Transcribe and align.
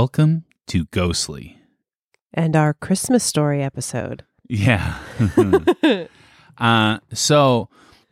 Welcome 0.00 0.44
to 0.68 0.86
Ghostly. 0.86 1.58
And 2.32 2.56
our 2.56 2.72
Christmas 2.72 3.22
story 3.22 3.62
episode. 3.62 4.24
Yeah. 4.48 4.98
uh, 6.58 7.00
so 7.12 7.68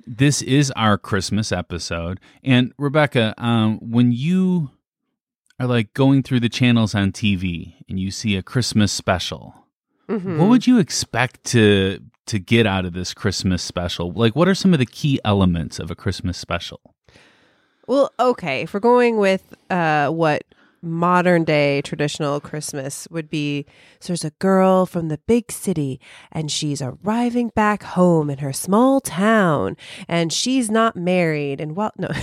this 0.07 0.43
is 0.43 0.71
our 0.73 0.99
Christmas 0.99 1.51
episode. 1.51 2.21
And 2.45 2.75
Rebecca, 2.77 3.33
um, 3.39 3.79
when 3.79 4.13
you 4.13 4.69
are 5.59 5.67
like 5.67 5.95
going 5.95 6.23
through 6.23 6.41
the 6.41 6.51
channels 6.51 6.95
on 6.95 7.11
TV 7.11 7.77
and 7.89 7.99
you 7.99 8.11
see 8.11 8.37
a 8.37 8.43
Christmas 8.43 8.93
special, 8.93 9.55
Mhm. 10.11 10.37
what 10.37 10.51
would 10.51 10.67
you 10.67 10.79
expect 10.79 11.43
to 11.45 12.01
to 12.27 12.39
get 12.39 12.67
out 12.67 12.85
of 12.85 12.93
this 12.93 13.15
Christmas 13.15 13.63
special? 13.63 14.13
Like 14.13 14.37
what 14.37 14.47
are 14.47 14.55
some 14.55 14.75
of 14.75 14.79
the 14.79 14.85
key 14.85 15.21
elements 15.25 15.79
of 15.79 15.91
a 15.91 15.95
Christmas 15.95 16.37
special? 16.37 16.81
Well, 17.87 18.13
okay. 18.21 18.61
If 18.61 18.75
we're 18.75 18.81
going 18.81 19.17
with 19.17 19.55
uh, 19.71 20.11
what 20.11 20.45
modern 20.83 21.45
day 21.45 21.83
traditional 21.83 22.41
Christmas 22.41 23.07
would 23.11 23.29
be, 23.31 23.67
so 24.01 24.09
there's 24.09 24.25
a 24.25 24.31
girl 24.39 24.87
from 24.87 25.09
the 25.09 25.19
big 25.27 25.51
city 25.53 26.01
and 26.33 26.51
she's 26.51 26.81
arriving 26.83 27.49
back 27.55 27.83
home 27.83 28.31
in 28.31 28.39
her 28.39 28.53
small 28.53 29.01
town 29.01 29.77
and 30.07 30.33
she's 30.33 30.71
not 30.71 30.97
married. 30.97 31.61
And 31.61 31.77
well, 31.77 31.93
no. 31.99 32.09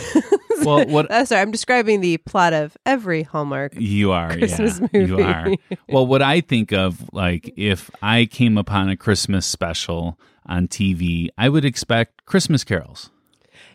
Well, 0.64 0.86
what- 0.88 1.12
Uh, 1.12 1.26
sorry, 1.26 1.42
I'm 1.42 1.52
describing 1.52 2.00
the 2.00 2.18
plot 2.18 2.54
of 2.54 2.78
every 2.86 3.24
Hallmark. 3.24 3.74
You 3.78 4.12
are, 4.14 4.30
Christmas 4.38 4.80
yeah, 4.94 5.00
you 5.06 5.20
are. 5.20 5.48
Well, 5.90 6.08
what 6.08 6.22
I 6.22 6.40
think 6.40 6.72
of, 6.72 7.04
like, 7.12 7.54
if 7.58 7.92
I 8.02 8.26
came 8.26 8.58
upon 8.58 8.88
a 8.90 8.96
Christmas 8.96 9.46
special 9.46 10.18
on 10.46 10.70
TV, 10.70 11.28
I 11.38 11.50
would 11.50 11.66
expect 11.66 12.26
Christmas 12.26 12.64
carols. 12.64 13.10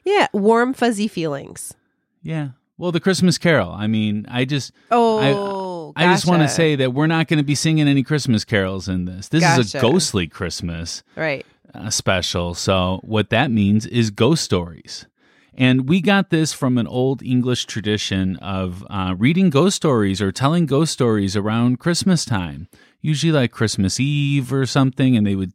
Yeah, 0.04 0.28
warm, 0.32 0.72
fuzzy 0.72 1.06
feelings. 1.06 1.74
Yeah. 2.22 2.50
Well, 2.80 2.92
the 2.92 3.00
Christmas 3.00 3.36
Carol. 3.36 3.70
I 3.72 3.86
mean, 3.86 4.24
I 4.26 4.46
just, 4.46 4.72
Oh, 4.90 5.92
I 5.94 6.06
just 6.14 6.26
want 6.26 6.40
to 6.40 6.48
say 6.48 6.76
that 6.76 6.94
we're 6.94 7.06
not 7.06 7.28
going 7.28 7.36
to 7.36 7.44
be 7.44 7.54
singing 7.54 7.86
any 7.86 8.02
Christmas 8.02 8.42
carols 8.42 8.88
in 8.88 9.04
this. 9.04 9.28
This 9.28 9.42
is 9.58 9.74
a 9.74 9.80
ghostly 9.80 10.26
Christmas 10.26 11.02
Right. 11.14 11.44
uh, 11.74 11.90
special. 11.90 12.54
So 12.54 13.00
what 13.02 13.28
that 13.28 13.50
means 13.50 13.84
is 13.84 14.10
ghost 14.10 14.42
stories. 14.42 15.04
And 15.52 15.90
we 15.90 16.00
got 16.00 16.30
this 16.30 16.54
from 16.54 16.78
an 16.78 16.86
old 16.86 17.22
English 17.22 17.66
tradition 17.66 18.36
of 18.36 18.82
uh, 18.88 19.14
reading 19.18 19.50
ghost 19.50 19.76
stories 19.76 20.22
or 20.22 20.32
telling 20.32 20.64
ghost 20.64 20.90
stories 20.94 21.36
around 21.36 21.80
Christmas 21.80 22.24
time, 22.24 22.68
usually 23.02 23.32
like 23.32 23.50
Christmas 23.50 24.00
Eve 24.00 24.54
or 24.54 24.64
something. 24.64 25.18
And 25.18 25.26
they 25.26 25.34
would, 25.34 25.52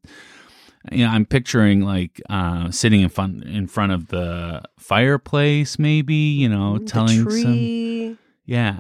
you 0.91 1.05
know, 1.05 1.11
I'm 1.11 1.25
picturing 1.25 1.81
like 1.81 2.21
uh, 2.29 2.71
sitting 2.71 3.01
in 3.01 3.09
front 3.09 3.43
in 3.43 3.67
front 3.67 3.91
of 3.91 4.07
the 4.07 4.61
fireplace, 4.77 5.79
maybe, 5.79 6.15
you 6.15 6.49
know, 6.49 6.77
The 6.77 6.85
telling 6.85 7.29
some 7.29 8.17
yeah. 8.45 8.79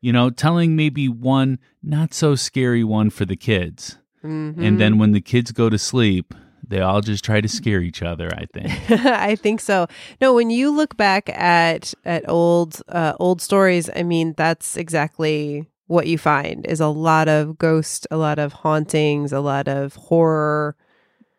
You 0.00 0.12
know, 0.12 0.28
telling 0.28 0.76
maybe 0.76 1.08
one 1.08 1.58
not 1.82 2.12
so 2.12 2.34
scary 2.34 2.84
one 2.84 3.10
for 3.10 3.24
the 3.24 3.36
kids. 3.36 3.98
Mhm. 4.22 4.58
And 4.58 4.80
then 4.80 4.98
when 4.98 5.12
the 5.12 5.20
kids 5.20 5.50
go 5.52 5.70
to 5.70 5.78
sleep, 5.78 6.34
they 6.66 6.80
all 6.80 7.00
just 7.00 7.24
try 7.24 7.40
to 7.40 7.48
scare 7.48 7.80
each 7.80 8.02
other, 8.02 8.30
I 8.34 8.46
think. 8.46 8.90
I 8.90 9.36
think 9.36 9.60
so. 9.60 9.86
No, 10.20 10.34
when 10.34 10.50
you 10.50 10.70
look 10.70 10.96
back 10.96 11.28
at 11.30 11.94
at 12.04 12.28
old 12.28 12.80
uh, 12.88 13.14
old 13.18 13.40
stories, 13.40 13.88
I 13.94 14.02
mean 14.02 14.34
that's 14.36 14.76
exactly 14.76 15.66
what 15.86 16.06
you 16.06 16.16
find 16.16 16.66
is 16.66 16.80
a 16.80 16.88
lot 16.88 17.28
of 17.28 17.58
ghost, 17.58 18.06
a 18.10 18.16
lot 18.16 18.38
of 18.38 18.52
hauntings, 18.52 19.32
a 19.32 19.40
lot 19.40 19.68
of 19.68 19.96
horror. 19.96 20.76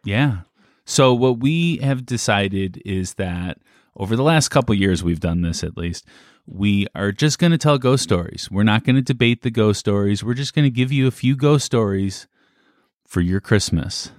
Yeah. 0.06 0.40
So 0.86 1.14
what 1.14 1.40
we 1.40 1.78
have 1.78 2.06
decided 2.06 2.82
is 2.86 3.16
that 3.16 3.58
over 3.98 4.16
the 4.16 4.24
last 4.24 4.50
couple 4.50 4.76
years 4.76 5.04
we've 5.04 5.20
done 5.20 5.42
this 5.42 5.64
at 5.64 5.78
least. 5.78 6.06
We 6.48 6.86
are 6.94 7.12
just 7.12 7.40
going 7.40 7.52
to 7.52 7.58
tell 7.58 7.80
ghost 7.80 8.04
stories. 8.04 8.50
We're 8.52 8.64
not 8.64 8.84
going 8.84 8.96
to 8.98 9.02
debate 9.02 9.42
the 9.42 9.50
ghost 9.50 9.80
stories. 9.80 10.24
We're 10.24 10.36
just 10.36 10.54
going 10.54 10.66
to 10.66 10.70
give 10.70 10.92
you 10.92 11.08
a 11.08 11.12
few 11.12 11.36
ghost 11.36 11.66
stories 11.66 12.28
for 13.08 13.20
your 13.22 13.42
Christmas. 13.42 14.12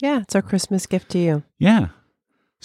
Yeah, 0.00 0.20
it's 0.20 0.34
our 0.34 0.42
Christmas 0.42 0.86
gift 0.86 1.10
to 1.12 1.18
you. 1.18 1.42
Yeah. 1.58 1.88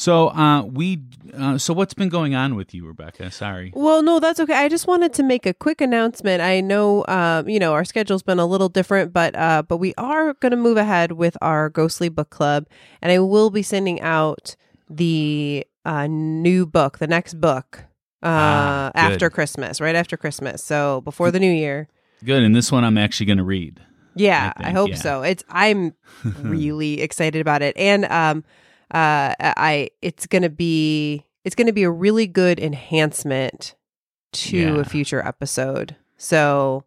So 0.01 0.29
uh 0.29 0.63
we 0.63 0.99
uh, 1.37 1.59
so 1.59 1.75
what's 1.75 1.93
been 1.93 2.09
going 2.09 2.33
on 2.33 2.55
with 2.55 2.73
you, 2.73 2.87
Rebecca? 2.87 3.29
Sorry. 3.29 3.71
Well, 3.75 4.01
no, 4.01 4.19
that's 4.19 4.39
okay. 4.39 4.55
I 4.55 4.67
just 4.67 4.87
wanted 4.87 5.13
to 5.13 5.23
make 5.23 5.45
a 5.45 5.53
quick 5.53 5.79
announcement. 5.79 6.41
I 6.41 6.59
know, 6.59 7.05
um, 7.07 7.47
you 7.47 7.59
know, 7.59 7.73
our 7.73 7.85
schedule's 7.85 8.23
been 8.23 8.39
a 8.39 8.47
little 8.47 8.67
different, 8.67 9.13
but 9.13 9.35
uh, 9.35 9.61
but 9.61 9.77
we 9.77 9.93
are 9.99 10.33
going 10.33 10.49
to 10.49 10.57
move 10.57 10.77
ahead 10.77 11.11
with 11.11 11.37
our 11.39 11.69
Ghostly 11.69 12.09
Book 12.09 12.31
Club, 12.31 12.65
and 12.99 13.11
I 13.11 13.19
will 13.19 13.51
be 13.51 13.61
sending 13.61 14.01
out 14.01 14.55
the 14.89 15.67
uh, 15.85 16.07
new 16.07 16.65
book, 16.65 16.97
the 16.97 17.07
next 17.07 17.35
book, 17.35 17.85
uh, 18.23 18.27
Ah, 18.27 18.91
after 18.95 19.29
Christmas, 19.29 19.79
right 19.79 19.95
after 19.95 20.17
Christmas, 20.17 20.63
so 20.63 21.01
before 21.01 21.29
the 21.29 21.39
new 21.39 21.51
year. 21.51 21.87
Good. 22.25 22.41
And 22.41 22.55
this 22.55 22.71
one 22.71 22.83
I'm 22.83 22.97
actually 22.97 23.27
going 23.27 23.37
to 23.37 23.43
read. 23.43 23.79
Yeah, 24.15 24.51
I 24.57 24.69
I, 24.69 24.71
hope 24.71 24.89
yeah. 24.89 24.95
so. 24.95 25.21
It's 25.21 25.43
I'm 25.47 25.93
really 26.41 27.01
excited 27.01 27.39
about 27.39 27.61
it, 27.61 27.77
and 27.77 28.05
um, 28.05 28.43
uh, 28.93 29.33
I 29.39 29.89
it's 30.01 30.27
gonna 30.27 30.49
be 30.49 31.25
it's 31.43 31.55
gonna 31.55 31.73
be 31.73 31.83
a 31.83 31.91
really 31.91 32.27
good 32.27 32.59
enhancement 32.59 33.75
to 34.33 34.57
Yeah. 34.57 34.79
a 34.79 34.83
future 34.85 35.25
episode. 35.25 35.95
So, 36.17 36.83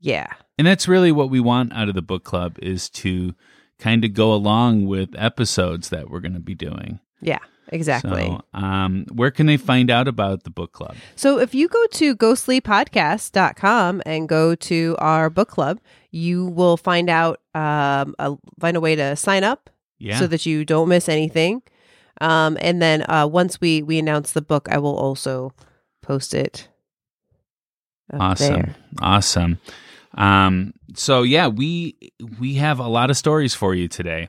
yeah, 0.00 0.28
And 0.58 0.66
that's 0.66 0.88
really 0.88 1.12
what 1.12 1.28
we 1.30 1.40
want 1.40 1.72
out 1.74 1.88
of 1.88 1.94
the 1.94 2.02
book 2.02 2.24
club 2.24 2.58
is 2.60 2.88
to 2.90 3.34
kind 3.78 4.04
of 4.04 4.14
go 4.14 4.32
along 4.32 4.86
with 4.86 5.10
episodes 5.16 5.90
that 5.90 6.08
we're 6.10 6.20
going 6.20 6.32
to 6.34 6.40
be 6.40 6.54
doing. 6.54 6.98
yeah, 7.20 7.38
exactly. 7.68 8.24
So, 8.24 8.40
um, 8.54 9.04
where 9.12 9.30
can 9.30 9.44
they 9.46 9.58
find 9.58 9.90
out 9.90 10.08
about 10.08 10.44
the 10.44 10.50
book 10.50 10.72
club? 10.72 10.96
So 11.16 11.38
if 11.38 11.54
you 11.54 11.68
go 11.68 11.86
to 11.92 12.16
ghostlypodcast.com 12.16 14.02
and 14.06 14.28
go 14.28 14.54
to 14.54 14.96
our 14.98 15.30
book 15.30 15.48
club, 15.48 15.80
you 16.10 16.46
will 16.46 16.76
find 16.76 17.10
out 17.10 17.40
um 17.54 18.14
a, 18.18 18.36
find 18.60 18.76
a 18.76 18.80
way 18.80 18.96
to 18.96 19.16
sign 19.16 19.44
up 19.44 19.68
Yeah. 19.98 20.18
so 20.18 20.26
that 20.26 20.46
you 20.46 20.64
don't 20.64 20.88
miss 20.88 21.08
anything. 21.08 21.62
Um, 22.20 22.56
and 22.60 22.80
then 22.80 23.04
uh, 23.08 23.26
once 23.30 23.60
we 23.60 23.82
we 23.82 23.98
announce 23.98 24.32
the 24.32 24.42
book, 24.42 24.68
I 24.70 24.78
will 24.78 24.96
also 24.96 25.52
post 26.02 26.34
it. 26.34 26.68
awesome. 28.12 28.54
there. 28.54 28.76
Awesome. 29.00 29.58
Um, 30.14 30.72
so 30.94 31.22
yeah, 31.22 31.48
we 31.48 31.96
we 32.38 32.54
have 32.54 32.78
a 32.78 32.88
lot 32.88 33.10
of 33.10 33.16
stories 33.16 33.54
for 33.54 33.74
you 33.74 33.88
today. 33.88 34.28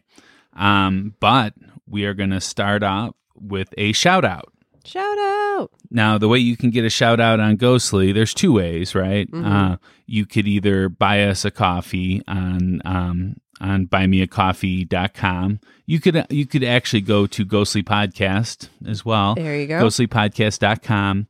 Um, 0.54 1.14
but 1.20 1.54
we 1.88 2.06
are 2.06 2.14
going 2.14 2.32
to 2.32 2.42
start 2.42 2.84
off 2.84 3.16
with 3.36 3.70
a 3.78 3.92
shout 3.94 4.26
out. 4.26 4.52
Shout 4.84 5.18
out! 5.18 5.70
Now, 5.92 6.18
the 6.18 6.30
way 6.30 6.40
you 6.40 6.56
can 6.56 6.70
get 6.70 6.86
a 6.86 6.90
shout 6.90 7.20
out 7.20 7.42
on 7.42 7.58
Ghostly, 7.58 8.14
there's 8.14 8.34
two 8.34 8.54
ways, 8.54 8.96
right? 8.96 9.30
Mhm. 9.30 9.46
Uh, 9.46 9.78
you 10.06 10.26
could 10.26 10.48
either 10.48 10.88
buy 10.88 11.26
us 11.26 11.44
a 11.44 11.52
coffee 11.52 12.22
on 12.26 12.82
um, 12.86 13.36
on 13.60 13.88
buymeacoffee.com. 13.88 15.60
You 15.86 16.00
could 16.00 16.26
you 16.30 16.46
could 16.46 16.64
actually 16.64 17.02
go 17.02 17.28
to 17.28 17.46
Ghostly 17.46 17.84
Podcast 17.84 18.70
as 18.86 19.06
well. 19.06 19.36
There 19.36 19.60
you 19.60 19.68
go. 19.68 19.82
Ghostlypodcast.com. 19.82 21.28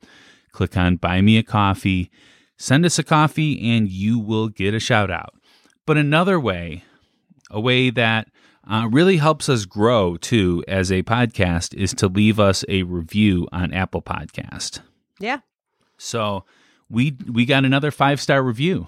Click 0.51 0.77
on 0.77 0.95
Buy 0.97 1.21
Me 1.21 1.37
a 1.37 1.43
Coffee. 1.43 2.09
Send 2.57 2.85
us 2.85 2.97
a 2.97 3.03
coffee, 3.03 3.69
and 3.75 3.87
you 3.89 4.17
will 4.17 4.47
get 4.49 4.73
a 4.73 4.79
shout 4.79 5.11
out. 5.11 5.35
But 5.85 5.97
another 5.97 6.39
way, 6.39 6.83
a 7.51 7.59
way 7.59 7.91
that 7.91 8.29
uh, 8.67 8.87
really 8.91 9.17
helps 9.17 9.47
us 9.47 9.65
grow 9.65 10.17
too 10.17 10.63
as 10.67 10.91
a 10.91 11.03
podcast, 11.03 11.75
is 11.75 11.93
to 11.93 12.07
leave 12.07 12.39
us 12.39 12.65
a 12.67 12.81
review 12.83 13.47
on 13.51 13.71
Apple 13.73 14.01
Podcast. 14.01 14.79
yeah, 15.19 15.39
So 15.97 16.45
we 16.89 17.15
we 17.31 17.45
got 17.45 17.63
another 17.63 17.91
five 17.91 18.19
star 18.19 18.41
review. 18.41 18.87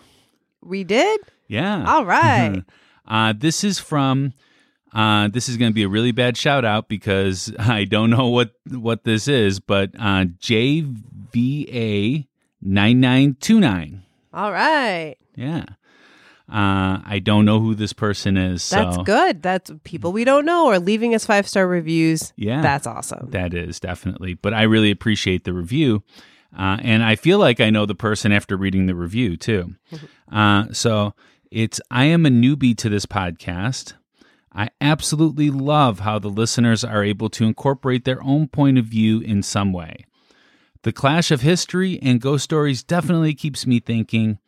we 0.64 0.84
did. 0.84 1.22
Yeah. 1.48 1.86
All 1.88 2.06
right. 2.06 2.64
Uh, 3.10 3.34
this 3.36 3.64
is 3.64 3.80
from. 3.80 4.34
Uh, 4.94 5.28
this 5.28 5.48
is 5.48 5.58
going 5.58 5.72
to 5.72 5.76
be 5.76 5.84
a 5.84 5.90
really 5.90 6.12
bad 6.12 6.36
shout 6.36 6.66
out 6.66 6.90
because 6.90 7.54
I 7.60 7.86
don't 7.86 8.10
know 8.10 8.28
what 8.28 8.52
what 8.70 9.04
this 9.04 9.28
is, 9.28 9.60
but 9.60 9.92
uh, 9.96 10.26
JVA 10.42 12.28
nine 12.62 13.00
nine 13.00 13.38
two 13.40 13.60
nine. 13.60 14.04
All 14.34 14.52
right. 14.52 15.16
Yeah. 15.36 15.66
Uh, 16.52 17.00
I 17.06 17.22
don't 17.24 17.46
know 17.46 17.60
who 17.60 17.76
this 17.76 17.94
person 17.94 18.36
is. 18.36 18.68
That's 18.70 18.98
good. 18.98 19.44
That's 19.44 19.72
people 19.84 20.12
we 20.12 20.24
don't 20.24 20.46
know 20.46 20.68
are 20.68 20.80
leaving 20.80 21.14
us 21.14 21.24
five 21.26 21.48
star 21.48 21.68
reviews. 21.68 22.34
Yeah. 22.38 22.62
That's 22.62 22.88
awesome. 22.88 23.30
That 23.30 23.54
is 23.54 23.80
definitely. 23.80 24.34
But 24.34 24.56
I 24.56 24.64
really 24.64 24.90
appreciate 24.90 25.44
the 25.44 25.54
review. 25.54 26.04
Uh, 26.58 26.78
and 26.82 27.04
I 27.04 27.16
feel 27.16 27.38
like 27.38 27.60
I 27.60 27.70
know 27.70 27.86
the 27.86 27.94
person 27.94 28.32
after 28.32 28.58
reading 28.58 28.88
the 28.88 28.96
review 28.96 29.38
too. 29.38 29.76
Uh, 30.32 30.72
so 30.72 31.16
it's 31.52 31.82
I 31.92 32.06
am 32.06 32.26
a 32.26 32.30
newbie 32.30 32.78
to 32.78 32.90
this 32.90 33.06
podcast. 33.06 33.94
I 34.54 34.70
absolutely 34.82 35.50
love 35.52 36.00
how 36.00 36.18
the 36.20 36.28
listeners 36.30 36.84
are 36.84 37.04
able 37.04 37.30
to 37.32 37.46
incorporate 37.46 38.04
their 38.06 38.22
own 38.24 38.48
point 38.48 38.78
of 38.78 38.86
view 38.86 39.20
in 39.20 39.44
some 39.44 39.72
way. 39.74 40.06
The 40.84 40.92
clash 40.92 41.30
of 41.30 41.42
history 41.42 42.00
and 42.02 42.22
ghost 42.22 42.44
stories 42.46 42.84
definitely 42.84 43.34
keeps 43.36 43.68
me 43.68 43.80
thinking. 43.80 44.40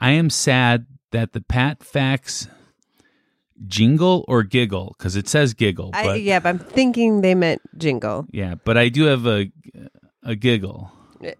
I 0.00 0.10
am 0.12 0.30
sad 0.30 0.86
that 1.10 1.32
the 1.32 1.40
Pat 1.40 1.82
Facts 1.82 2.48
jingle 3.66 4.24
or 4.26 4.42
giggle 4.42 4.94
because 4.98 5.16
it 5.16 5.28
says 5.28 5.54
giggle, 5.54 5.90
but 5.92 6.06
I, 6.06 6.14
yeah, 6.16 6.40
but 6.40 6.48
I'm 6.50 6.58
thinking 6.58 7.20
they 7.20 7.34
meant 7.34 7.62
jingle. 7.78 8.26
yeah, 8.30 8.54
but 8.64 8.76
I 8.78 8.88
do 8.88 9.04
have 9.04 9.26
a 9.26 9.50
a 10.22 10.34
giggle. 10.34 10.90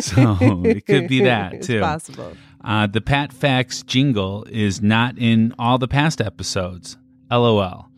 So 0.00 0.62
it 0.64 0.84
could 0.84 1.08
be 1.08 1.22
that 1.24 1.54
It's 1.54 1.66
too. 1.66 1.80
possible. 1.80 2.36
Uh, 2.66 2.86
the 2.88 3.00
Pat 3.00 3.32
Facts 3.32 3.82
jingle 3.84 4.44
is 4.50 4.82
not 4.82 5.16
in 5.18 5.54
all 5.58 5.78
the 5.78 5.86
past 5.88 6.20
episodes. 6.20 6.96
LOL. 7.30 7.88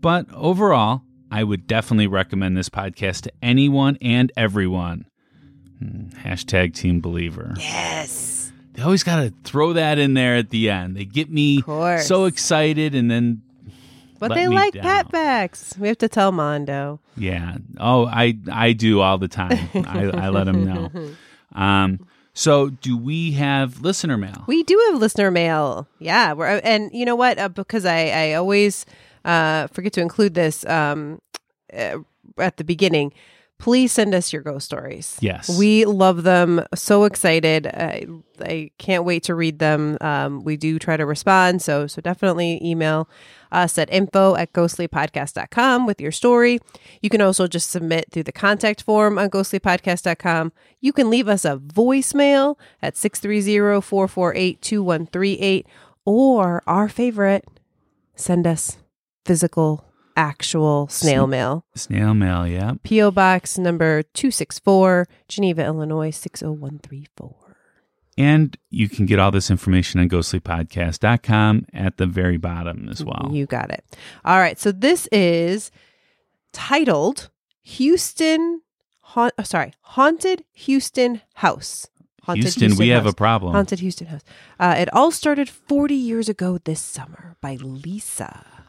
But 0.00 0.26
overall, 0.32 1.02
I 1.30 1.42
would 1.44 1.66
definitely 1.66 2.06
recommend 2.06 2.56
this 2.56 2.68
podcast 2.68 3.22
to 3.22 3.32
anyone 3.42 3.98
and 4.00 4.30
everyone. 4.36 5.06
Hmm, 5.80 6.08
Hashtag 6.24 6.74
Team 6.74 7.00
Believer. 7.00 7.54
Yes. 7.58 8.52
They 8.74 8.82
always 8.82 9.02
got 9.02 9.16
to 9.16 9.34
throw 9.44 9.72
that 9.72 9.98
in 9.98 10.14
there 10.14 10.36
at 10.36 10.50
the 10.50 10.70
end. 10.70 10.96
They 10.96 11.04
get 11.04 11.28
me 11.30 11.60
so 12.00 12.26
excited, 12.26 12.94
and 12.94 13.10
then 13.10 13.42
But 14.20 14.34
they 14.34 14.46
like 14.46 14.74
down. 14.74 14.82
pat 14.84 15.10
backs. 15.10 15.74
We 15.76 15.88
have 15.88 15.98
to 15.98 16.08
tell 16.08 16.30
Mondo. 16.30 17.00
Yeah. 17.16 17.56
Oh, 17.78 18.06
I 18.06 18.38
I 18.50 18.72
do 18.72 19.00
all 19.00 19.18
the 19.18 19.28
time. 19.28 19.58
I, 19.74 20.04
I 20.14 20.28
let 20.28 20.44
them 20.44 20.64
know. 20.64 20.90
Um. 21.52 22.06
So, 22.32 22.70
do 22.70 22.96
we 22.96 23.32
have 23.32 23.80
listener 23.80 24.16
mail? 24.16 24.44
We 24.46 24.62
do 24.62 24.80
have 24.90 25.00
listener 25.00 25.30
mail. 25.30 25.88
Yeah, 25.98 26.32
we're 26.32 26.60
and 26.62 26.90
you 26.92 27.04
know 27.04 27.16
what? 27.16 27.38
Uh, 27.38 27.48
because 27.48 27.84
I 27.84 28.08
I 28.08 28.32
always 28.34 28.86
uh, 29.24 29.66
forget 29.68 29.92
to 29.94 30.00
include 30.00 30.34
this 30.34 30.64
um, 30.66 31.20
uh, 31.72 31.98
at 32.38 32.56
the 32.56 32.64
beginning. 32.64 33.12
Please 33.60 33.92
send 33.92 34.14
us 34.14 34.32
your 34.32 34.42
ghost 34.42 34.64
stories. 34.64 35.18
Yes. 35.20 35.58
we 35.58 35.84
love 35.84 36.22
them. 36.22 36.64
So 36.74 37.04
excited! 37.04 37.66
I, 37.66 38.06
I 38.40 38.70
can't 38.78 39.04
wait 39.04 39.24
to 39.24 39.34
read 39.34 39.58
them. 39.58 39.98
Um, 40.00 40.42
we 40.42 40.56
do 40.56 40.78
try 40.78 40.96
to 40.96 41.04
respond, 41.06 41.62
so 41.62 41.86
so 41.86 42.00
definitely 42.00 42.58
email 42.64 43.08
us 43.52 43.76
at 43.78 43.92
info 43.92 44.34
at 44.36 44.52
ghostlypodcast.com 44.52 45.86
with 45.86 46.00
your 46.00 46.12
story. 46.12 46.58
You 47.02 47.10
can 47.10 47.20
also 47.20 47.46
just 47.46 47.70
submit 47.70 48.06
through 48.10 48.22
the 48.24 48.32
contact 48.32 48.82
form 48.82 49.18
on 49.18 49.28
ghostlypodcast.com. 49.30 50.52
You 50.80 50.92
can 50.92 51.10
leave 51.10 51.28
us 51.28 51.44
a 51.44 51.58
voicemail 51.58 52.56
at 52.80 52.94
630-448-2138 52.94 55.64
or 56.04 56.62
our 56.66 56.88
favorite, 56.88 57.46
send 58.14 58.46
us 58.46 58.78
physical 59.24 59.84
actual 60.20 60.86
snail 60.88 61.26
mail. 61.26 61.64
Snail 61.74 62.12
mail. 62.12 62.46
Yeah. 62.46 62.74
P.O. 62.82 63.10
Box 63.10 63.56
number 63.56 64.02
264, 64.02 65.08
Geneva, 65.28 65.64
Illinois 65.64 66.10
60134. 66.10 67.34
And 68.18 68.56
you 68.68 68.88
can 68.90 69.06
get 69.06 69.18
all 69.18 69.30
this 69.30 69.50
information 69.50 69.98
on 69.98 70.10
ghostlypodcast.com 70.10 71.66
at 71.72 71.96
the 71.96 72.06
very 72.06 72.36
bottom 72.36 72.88
as 72.90 73.02
well. 73.02 73.30
You 73.32 73.46
got 73.46 73.70
it. 73.70 73.82
All 74.24 74.38
right. 74.38 74.60
So 74.60 74.72
this 74.72 75.08
is 75.10 75.70
titled 76.52 77.30
Houston, 77.62 78.60
haunt, 79.00 79.32
oh, 79.38 79.42
sorry, 79.42 79.72
Haunted 79.80 80.44
Houston 80.52 81.22
House. 81.34 81.88
Haunted 82.24 82.44
Houston, 82.44 82.76
we 82.76 82.88
have 82.88 83.06
a 83.06 83.14
problem. 83.14 83.54
Haunted 83.54 83.78
Houston 83.80 84.08
House. 84.08 84.22
Uh, 84.58 84.74
it 84.76 84.92
all 84.92 85.10
started 85.10 85.48
40 85.48 85.94
years 85.94 86.28
ago 86.28 86.58
this 86.58 86.80
summer 86.80 87.36
by 87.40 87.54
Lisa. 87.54 88.59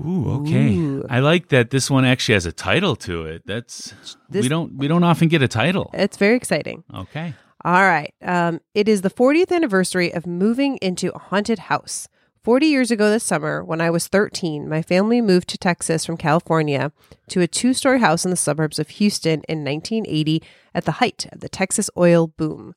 Ooh, 0.00 0.40
okay. 0.40 0.74
Ooh. 0.74 1.04
I 1.10 1.20
like 1.20 1.48
that 1.48 1.70
this 1.70 1.90
one 1.90 2.04
actually 2.04 2.34
has 2.34 2.46
a 2.46 2.52
title 2.52 2.96
to 2.96 3.26
it. 3.26 3.42
That's 3.46 3.92
This- 4.30 4.42
we 4.42 4.48
don't 4.48 4.74
we 4.76 4.88
don't 4.88 5.04
often 5.04 5.28
get 5.28 5.42
a 5.42 5.48
title. 5.48 5.90
It's 5.92 6.16
very 6.16 6.36
exciting. 6.36 6.84
Okay. 6.94 7.34
All 7.64 7.82
right. 7.82 8.12
Um, 8.22 8.60
it 8.74 8.88
is 8.88 9.02
the 9.02 9.10
40th 9.10 9.52
anniversary 9.52 10.12
of 10.12 10.26
moving 10.26 10.78
into 10.78 11.12
a 11.14 11.18
haunted 11.18 11.60
house. 11.60 12.08
40 12.42 12.66
years 12.66 12.90
ago 12.90 13.08
this 13.08 13.22
summer, 13.22 13.62
when 13.62 13.80
I 13.80 13.88
was 13.90 14.08
13, 14.08 14.68
my 14.68 14.82
family 14.82 15.20
moved 15.20 15.48
to 15.50 15.58
Texas 15.58 16.04
from 16.04 16.16
California 16.16 16.90
to 17.28 17.40
a 17.40 17.46
two 17.46 17.72
story 17.72 18.00
house 18.00 18.24
in 18.24 18.32
the 18.32 18.36
suburbs 18.36 18.80
of 18.80 18.88
Houston 18.88 19.42
in 19.48 19.62
1980 19.62 20.42
at 20.74 20.84
the 20.84 20.92
height 20.92 21.26
of 21.30 21.38
the 21.38 21.48
Texas 21.48 21.88
oil 21.96 22.26
boom. 22.26 22.74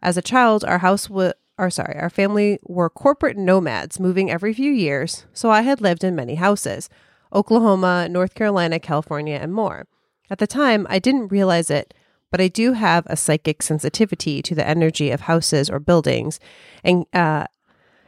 As 0.00 0.16
a 0.16 0.22
child, 0.22 0.64
our 0.64 0.78
house 0.78 1.10
was, 1.10 1.32
or 1.58 1.70
sorry, 1.70 1.96
our 1.98 2.10
family 2.10 2.58
were 2.62 2.90
corporate 2.90 3.36
nomads 3.36 4.00
moving 4.00 4.30
every 4.30 4.52
few 4.52 4.72
years, 4.72 5.26
so 5.32 5.50
I 5.50 5.62
had 5.62 5.80
lived 5.80 6.04
in 6.04 6.16
many 6.16 6.34
houses 6.36 6.88
Oklahoma, 7.32 8.08
North 8.08 8.34
Carolina, 8.34 8.78
California, 8.78 9.38
and 9.40 9.52
more. 9.52 9.86
At 10.30 10.38
the 10.38 10.46
time, 10.46 10.86
I 10.88 10.98
didn't 10.98 11.32
realize 11.32 11.68
it, 11.68 11.92
but 12.30 12.40
I 12.40 12.48
do 12.48 12.72
have 12.72 13.04
a 13.06 13.16
psychic 13.16 13.62
sensitivity 13.62 14.40
to 14.42 14.54
the 14.54 14.66
energy 14.66 15.10
of 15.10 15.22
houses 15.22 15.68
or 15.68 15.80
buildings 15.80 16.38
and, 16.82 17.06
uh, 17.12 17.46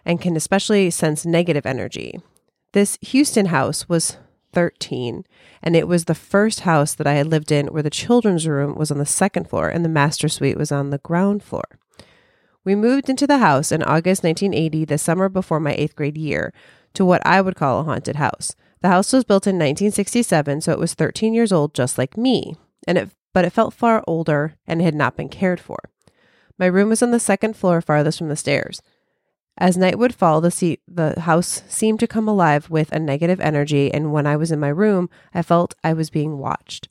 and 0.05 0.21
can 0.21 0.37
especially 0.37 0.91
sense 0.91 1.27
negative 1.27 1.67
energy. 1.67 2.21
This 2.73 2.99
Houston 3.03 3.47
house 3.47 3.89
was 3.89 4.17
13, 4.53 5.25
and 5.63 5.77
it 5.77 5.89
was 5.89 6.05
the 6.05 6.15
first 6.15 6.61
house 6.61 6.95
that 6.95 7.07
I 7.07 7.15
had 7.15 7.27
lived 7.27 7.53
in 7.53 7.67
where 7.67 7.83
the 7.83 7.91
children's 7.91 8.47
room 8.47 8.75
was 8.75 8.91
on 8.91 8.99
the 8.99 9.07
second 9.07 9.49
floor 9.49 9.69
and 9.69 9.85
the 9.85 9.89
master 9.89 10.29
suite 10.29 10.57
was 10.57 10.73
on 10.73 10.91
the 10.91 10.99
ground 10.99 11.43
floor. 11.43 11.79
We 12.67 12.75
moved 12.75 13.09
into 13.09 13.29
the 13.29 13.39
house 13.39 13.71
in 13.71 13.85
August 13.85 14.25
1980, 14.25 14.87
the 14.87 14.99
summer 14.99 15.29
before 15.29 15.61
my 15.61 15.73
eighth 15.79 15.95
grade 15.95 16.19
year, 16.19 16.53
to 16.95 17.05
what 17.05 17.25
I 17.25 17.41
would 17.41 17.55
call 17.55 17.79
a 17.79 17.85
haunted 17.85 18.17
house. 18.17 18.57
The 18.83 18.89
house 18.89 19.13
was 19.13 19.23
built 19.23 19.47
in 19.47 19.55
1967, 19.55 20.63
so 20.63 20.73
it 20.73 20.79
was 20.81 20.93
13 20.93 21.33
years 21.33 21.53
old, 21.53 21.75
just 21.75 21.97
like 21.97 22.17
me, 22.17 22.57
and 22.85 22.99
it 22.99 23.11
but 23.33 23.45
it 23.45 23.53
felt 23.53 23.73
far 23.73 24.03
older 24.09 24.57
and 24.67 24.83
had 24.83 24.97
not 24.97 25.17
been 25.17 25.29
cared 25.29 25.61
for. 25.61 25.79
My 26.59 26.67
room 26.67 26.89
was 26.89 27.03
on 27.03 27.13
the 27.13 27.21
second 27.21 27.55
floor, 27.55 27.81
farthest 27.81 28.19
from 28.19 28.31
the 28.31 28.35
stairs. 28.35 28.83
As 29.59 29.77
night 29.77 29.99
would 29.99 30.15
fall, 30.15 30.41
the, 30.41 30.51
se- 30.51 30.81
the 30.89 31.21
house 31.21 31.63
seemed 31.69 32.01
to 32.01 32.09
come 32.09 32.27
alive 32.27 32.69
with 32.69 32.91
a 32.91 32.99
negative 32.99 33.39
energy, 33.41 33.95
and 33.95 34.11
when 34.11 34.27
I 34.27 34.37
was 34.37 34.51
in 34.51 34.59
my 34.59 34.71
room, 34.71 35.09
I 35.33 35.43
felt 35.43 35.77
I 35.85 35.93
was 35.93 36.11
being 36.11 36.39
watched. 36.39 36.89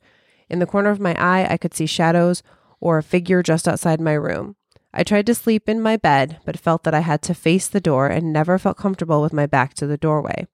In 0.48 0.58
the 0.58 0.66
corner 0.66 0.88
of 0.88 1.00
my 1.00 1.14
eye, 1.18 1.46
I 1.50 1.58
could 1.58 1.74
see 1.74 1.86
shadows 1.86 2.42
or 2.80 2.96
a 2.96 3.02
figure 3.02 3.42
just 3.42 3.68
outside 3.68 4.00
my 4.00 4.14
room. 4.14 4.56
I 4.98 5.04
tried 5.04 5.26
to 5.26 5.34
sleep 5.34 5.68
in 5.68 5.82
my 5.82 5.98
bed, 5.98 6.38
but 6.46 6.58
felt 6.58 6.82
that 6.84 6.94
I 6.94 7.00
had 7.00 7.20
to 7.22 7.34
face 7.34 7.68
the 7.68 7.82
door 7.82 8.06
and 8.06 8.32
never 8.32 8.58
felt 8.58 8.78
comfortable 8.78 9.20
with 9.20 9.34
my 9.34 9.44
back 9.44 9.74
to 9.74 9.86
the 9.86 9.98
doorway. 9.98 10.46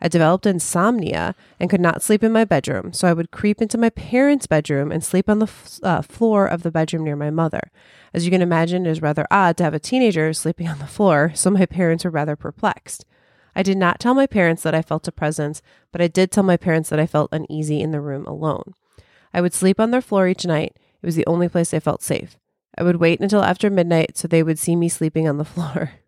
I 0.00 0.06
developed 0.06 0.46
insomnia 0.46 1.34
and 1.58 1.68
could 1.68 1.80
not 1.80 2.00
sleep 2.00 2.22
in 2.22 2.30
my 2.30 2.44
bedroom, 2.44 2.92
so 2.92 3.08
I 3.08 3.12
would 3.12 3.32
creep 3.32 3.60
into 3.60 3.76
my 3.76 3.90
parents' 3.90 4.46
bedroom 4.46 4.92
and 4.92 5.02
sleep 5.02 5.28
on 5.28 5.40
the 5.40 5.46
f- 5.46 5.80
uh, 5.82 6.02
floor 6.02 6.46
of 6.46 6.62
the 6.62 6.70
bedroom 6.70 7.02
near 7.02 7.16
my 7.16 7.30
mother. 7.30 7.72
As 8.14 8.24
you 8.24 8.30
can 8.30 8.40
imagine, 8.40 8.86
it 8.86 8.90
is 8.90 9.02
rather 9.02 9.26
odd 9.32 9.56
to 9.56 9.64
have 9.64 9.74
a 9.74 9.80
teenager 9.80 10.32
sleeping 10.32 10.68
on 10.68 10.78
the 10.78 10.86
floor, 10.86 11.32
so 11.34 11.50
my 11.50 11.66
parents 11.66 12.04
were 12.04 12.10
rather 12.10 12.36
perplexed. 12.36 13.04
I 13.56 13.64
did 13.64 13.78
not 13.78 13.98
tell 13.98 14.14
my 14.14 14.28
parents 14.28 14.62
that 14.62 14.76
I 14.76 14.82
felt 14.82 15.08
a 15.08 15.12
presence, 15.12 15.60
but 15.90 16.00
I 16.00 16.06
did 16.06 16.30
tell 16.30 16.44
my 16.44 16.56
parents 16.56 16.88
that 16.90 17.00
I 17.00 17.06
felt 17.06 17.32
uneasy 17.32 17.80
in 17.80 17.90
the 17.90 18.00
room 18.00 18.26
alone. 18.26 18.74
I 19.34 19.40
would 19.40 19.54
sleep 19.54 19.80
on 19.80 19.90
their 19.90 20.00
floor 20.00 20.28
each 20.28 20.46
night. 20.46 20.76
It 21.02 21.06
was 21.06 21.16
the 21.16 21.26
only 21.26 21.48
place 21.48 21.74
I 21.74 21.80
felt 21.80 22.02
safe. 22.02 22.38
I 22.76 22.82
would 22.82 22.96
wait 22.96 23.20
until 23.20 23.42
after 23.42 23.70
midnight 23.70 24.16
so 24.16 24.26
they 24.28 24.42
would 24.42 24.58
see 24.58 24.76
me 24.76 24.88
sleeping 24.88 25.28
on 25.28 25.38
the 25.38 25.44
floor. 25.44 25.92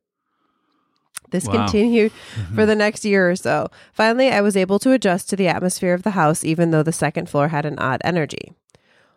This 1.30 1.46
Wow. 1.48 1.64
continued 1.64 2.12
for 2.12 2.40
mm-hmm. 2.40 2.66
the 2.66 2.76
next 2.76 3.04
year 3.04 3.28
or 3.28 3.34
so. 3.34 3.66
Finally, 3.92 4.30
I 4.30 4.40
was 4.40 4.56
able 4.56 4.78
to 4.78 4.92
adjust 4.92 5.28
to 5.30 5.36
the 5.36 5.48
atmosphere 5.48 5.92
of 5.92 6.04
the 6.04 6.10
house, 6.10 6.44
even 6.44 6.70
though 6.70 6.84
the 6.84 6.92
second 6.92 7.28
floor 7.28 7.48
had 7.48 7.66
an 7.66 7.76
odd 7.80 8.00
energy. 8.04 8.52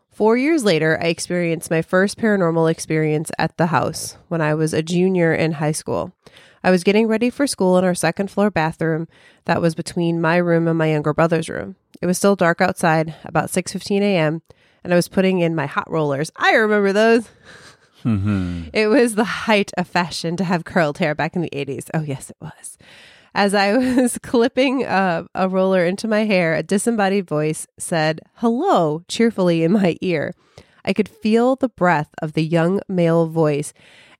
Four 0.09 0.35
years 0.35 0.63
later, 0.63 0.97
I 0.99 1.07
experienced 1.07 1.69
my 1.69 1.83
first 1.83 2.17
paranormal 2.17 2.71
experience 2.71 3.29
at 3.37 3.55
the 3.57 3.67
house 3.67 4.17
when 4.29 4.41
I 4.41 4.55
was 4.55 4.73
a 4.73 4.81
junior 4.81 5.31
in 5.31 5.51
high 5.53 5.73
school. 5.73 6.11
I 6.63 6.71
was 6.71 6.83
getting 6.83 7.07
ready 7.07 7.29
for 7.29 7.45
school 7.45 7.77
in 7.77 7.83
our 7.83 7.93
second 7.93 8.31
floor 8.31 8.49
bathroom 8.49 9.07
that 9.45 9.61
was 9.61 9.75
between 9.75 10.19
my 10.19 10.37
room 10.37 10.67
and 10.67 10.77
my 10.77 10.89
younger 10.89 11.13
brother's 11.13 11.49
room. 11.49 11.75
It 12.01 12.07
was 12.07 12.17
still 12.17 12.35
dark 12.35 12.61
outside, 12.61 13.13
about 13.25 13.51
6:15 13.51 14.01
a.m., 14.01 14.41
and 14.87 14.93
I 14.93 14.95
was 14.95 15.09
putting 15.09 15.39
in 15.39 15.53
my 15.53 15.65
hot 15.65 15.91
rollers. 15.91 16.31
I 16.37 16.53
remember 16.53 16.93
those. 16.93 17.27
It 18.73 18.87
was 18.87 19.15
the 19.15 19.25
height 19.25 19.73
of 19.77 19.85
fashion 19.85 20.37
to 20.37 20.45
have 20.45 20.63
curled 20.63 20.99
hair 20.99 21.13
back 21.13 21.35
in 21.35 21.41
the 21.41 21.49
80s. 21.49 21.89
Oh, 21.93 22.03
yes, 22.03 22.29
it 22.29 22.37
was. 22.39 22.77
As 23.35 23.53
I 23.53 23.75
was 23.97 24.17
clipping 24.19 24.85
uh, 24.85 25.25
a 25.35 25.49
roller 25.49 25.85
into 25.85 26.07
my 26.07 26.23
hair, 26.23 26.55
a 26.55 26.63
disembodied 26.63 27.27
voice 27.27 27.67
said, 27.77 28.21
Hello, 28.35 29.03
cheerfully 29.09 29.61
in 29.61 29.73
my 29.73 29.97
ear. 29.99 30.33
I 30.85 30.93
could 30.93 31.09
feel 31.09 31.57
the 31.57 31.67
breath 31.67 32.11
of 32.21 32.31
the 32.31 32.45
young 32.45 32.79
male 32.87 33.27
voice, 33.27 33.73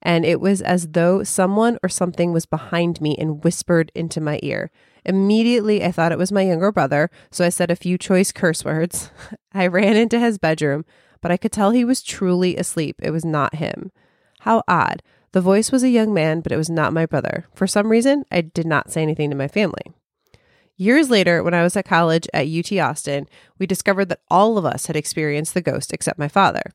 and 0.08 0.24
it 0.26 0.40
was 0.40 0.62
as 0.62 0.88
though 0.88 1.22
someone 1.22 1.78
or 1.84 1.90
something 1.90 2.32
was 2.32 2.46
behind 2.46 3.02
me 3.02 3.18
and 3.20 3.44
whispered 3.44 3.92
into 3.94 4.22
my 4.22 4.40
ear. 4.42 4.72
Immediately, 5.04 5.84
I 5.84 5.92
thought 5.92 6.14
it 6.14 6.18
was 6.18 6.32
my 6.32 6.44
younger 6.44 6.72
brother, 6.72 7.10
so 7.30 7.44
I 7.44 7.50
said 7.50 7.70
a 7.70 7.76
few 7.76 7.98
choice 7.98 8.32
curse 8.32 8.64
words. 8.64 9.12
I 9.54 9.68
ran 9.68 9.98
into 9.98 10.18
his 10.18 10.38
bedroom, 10.38 10.86
but 11.20 11.30
I 11.30 11.36
could 11.36 11.52
tell 11.52 11.72
he 11.72 11.84
was 11.84 12.02
truly 12.02 12.56
asleep. 12.56 12.96
It 13.04 13.12
was 13.12 13.26
not 13.26 13.56
him. 13.56 13.92
How 14.40 14.64
odd. 14.66 15.04
The 15.34 15.42
voice 15.42 15.74
was 15.74 15.84
a 15.84 15.90
young 15.90 16.14
man, 16.14 16.40
but 16.40 16.54
it 16.54 16.58
was 16.58 16.70
not 16.70 16.94
my 16.94 17.06
brother. 17.06 17.46
For 17.54 17.68
some 17.68 17.90
reason, 17.90 18.24
I 18.32 18.40
did 18.40 18.66
not 18.66 18.90
say 18.90 19.02
anything 19.02 19.30
to 19.32 19.36
my 19.36 19.50
family. 19.50 19.92
Years 20.78 21.10
later, 21.10 21.44
when 21.44 21.54
I 21.54 21.64
was 21.64 21.76
at 21.76 21.84
college 21.84 22.30
at 22.34 22.48
UT 22.48 22.72
Austin, 22.80 23.28
we 23.60 23.68
discovered 23.68 24.08
that 24.08 24.22
all 24.30 24.58
of 24.58 24.64
us 24.64 24.86
had 24.86 24.96
experienced 24.96 25.54
the 25.54 25.62
ghost 25.62 25.92
except 25.92 26.18
my 26.18 26.30
father. 26.30 26.72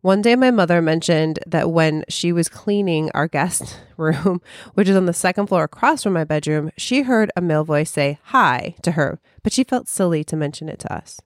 One 0.00 0.22
day, 0.22 0.36
my 0.36 0.52
mother 0.52 0.80
mentioned 0.80 1.40
that 1.44 1.70
when 1.72 2.04
she 2.08 2.32
was 2.32 2.48
cleaning 2.48 3.10
our 3.14 3.26
guest 3.26 3.80
room, 3.96 4.40
which 4.74 4.88
is 4.88 4.96
on 4.96 5.06
the 5.06 5.12
second 5.12 5.48
floor 5.48 5.64
across 5.64 6.04
from 6.04 6.12
my 6.12 6.22
bedroom, 6.22 6.70
she 6.76 7.02
heard 7.02 7.32
a 7.36 7.40
male 7.40 7.64
voice 7.64 7.90
say 7.90 8.18
hi 8.24 8.76
to 8.82 8.92
her, 8.92 9.18
but 9.42 9.52
she 9.52 9.64
felt 9.64 9.88
silly 9.88 10.22
to 10.22 10.36
mention 10.36 10.68
it 10.68 10.78
to 10.80 10.92
us. 10.92 11.20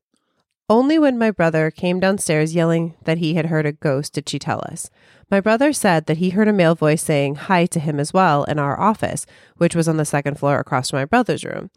Only 0.70 0.98
when 0.98 1.18
my 1.18 1.30
brother 1.30 1.70
came 1.70 2.00
downstairs 2.00 2.54
yelling 2.54 2.94
that 3.04 3.18
he 3.18 3.34
had 3.34 3.46
heard 3.46 3.66
a 3.66 3.72
ghost 3.72 4.14
did 4.14 4.26
she 4.26 4.38
tell 4.38 4.60
us. 4.60 4.88
My 5.30 5.38
brother 5.38 5.74
said 5.74 6.06
that 6.06 6.16
he 6.16 6.30
heard 6.30 6.48
a 6.48 6.52
male 6.52 6.74
voice 6.74 7.02
saying 7.02 7.34
hi 7.34 7.66
to 7.66 7.80
him 7.80 8.00
as 8.00 8.14
well 8.14 8.44
in 8.44 8.58
our 8.58 8.80
office, 8.80 9.26
which 9.58 9.76
was 9.76 9.86
on 9.86 9.98
the 9.98 10.06
second 10.06 10.38
floor 10.38 10.58
across 10.58 10.88
from 10.88 11.00
my 11.00 11.04
brother's 11.04 11.44
room. 11.44 11.70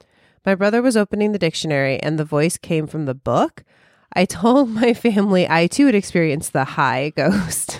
My 0.46 0.56
brother 0.56 0.82
was 0.82 0.96
opening 0.96 1.34
the 1.34 1.40
dictionary 1.40 2.00
and 2.00 2.18
the 2.18 2.24
voice 2.24 2.56
came 2.56 2.88
from 2.88 3.06
the 3.06 3.14
book. 3.14 3.66
I 4.16 4.26
told 4.26 4.70
my 4.70 4.94
family 4.94 5.48
I 5.50 5.68
too 5.68 5.88
had 5.88 5.96
experienced 5.96 6.54
the 6.54 6.64
high 6.64 7.10
ghost. 7.16 7.80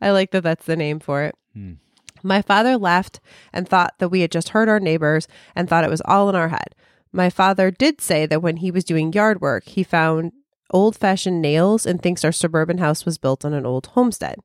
I 0.00 0.10
like 0.10 0.30
that 0.30 0.42
that's 0.42 0.66
the 0.66 0.76
name 0.76 1.00
for 1.00 1.24
it. 1.24 1.34
Hmm. 1.52 1.74
My 2.22 2.40
father 2.40 2.78
laughed 2.78 3.20
and 3.52 3.68
thought 3.68 3.94
that 3.98 4.08
we 4.08 4.20
had 4.20 4.32
just 4.32 4.50
heard 4.50 4.68
our 4.68 4.80
neighbors 4.80 5.28
and 5.54 5.68
thought 5.68 5.84
it 5.84 5.90
was 5.90 6.02
all 6.06 6.30
in 6.30 6.34
our 6.34 6.48
head. 6.48 6.74
My 7.12 7.28
father 7.28 7.70
did 7.70 8.00
say 8.00 8.26
that 8.26 8.42
when 8.42 8.58
he 8.58 8.70
was 8.70 8.82
doing 8.82 9.12
yard 9.12 9.40
work, 9.40 9.64
he 9.64 9.82
found 9.82 10.32
old 10.70 10.96
fashioned 10.96 11.42
nails 11.42 11.84
and 11.84 12.02
thinks 12.02 12.24
our 12.24 12.32
suburban 12.32 12.78
house 12.78 13.04
was 13.04 13.18
built 13.18 13.44
on 13.44 13.52
an 13.52 13.66
old 13.66 13.86
homestead. 13.88 14.38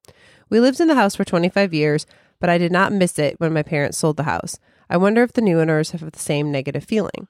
We 0.50 0.60
lived 0.60 0.79
in 0.79 0.88
the 0.88 0.96
house 0.96 1.15
for 1.15 1.24
25 1.24 1.74
years, 1.74 2.05
but 2.39 2.50
I 2.50 2.58
did 2.58 2.72
not 2.72 2.91
miss 2.91 3.17
it 3.17 3.39
when 3.39 3.53
my 3.53 3.63
parents 3.63 3.98
sold 3.98 4.17
the 4.17 4.24
house. 4.24 4.60
I 4.89 4.98
wonder 4.98 5.24
if 5.24 5.34
the 5.34 5.41
new 5.41 5.60
owners 5.60 5.91
have 5.91 6.12
the 6.12 6.19
same 6.19 6.51
negative 6.51 6.84
feeling. 6.84 7.27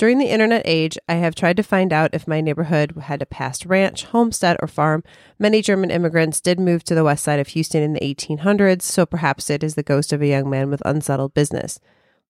During 0.00 0.16
the 0.16 0.30
internet 0.30 0.62
age, 0.64 0.96
I 1.10 1.16
have 1.16 1.34
tried 1.34 1.58
to 1.58 1.62
find 1.62 1.92
out 1.92 2.14
if 2.14 2.26
my 2.26 2.40
neighborhood 2.40 2.94
had 3.02 3.20
a 3.20 3.26
past 3.26 3.66
ranch, 3.66 4.04
homestead, 4.04 4.56
or 4.62 4.66
farm. 4.66 5.04
Many 5.38 5.60
German 5.60 5.90
immigrants 5.90 6.40
did 6.40 6.58
move 6.58 6.82
to 6.84 6.94
the 6.94 7.04
west 7.04 7.22
side 7.22 7.38
of 7.38 7.48
Houston 7.48 7.82
in 7.82 7.92
the 7.92 8.00
1800s, 8.00 8.80
so 8.80 9.04
perhaps 9.04 9.50
it 9.50 9.62
is 9.62 9.74
the 9.74 9.82
ghost 9.82 10.10
of 10.14 10.22
a 10.22 10.26
young 10.26 10.48
man 10.48 10.70
with 10.70 10.80
unsettled 10.86 11.34
business. 11.34 11.80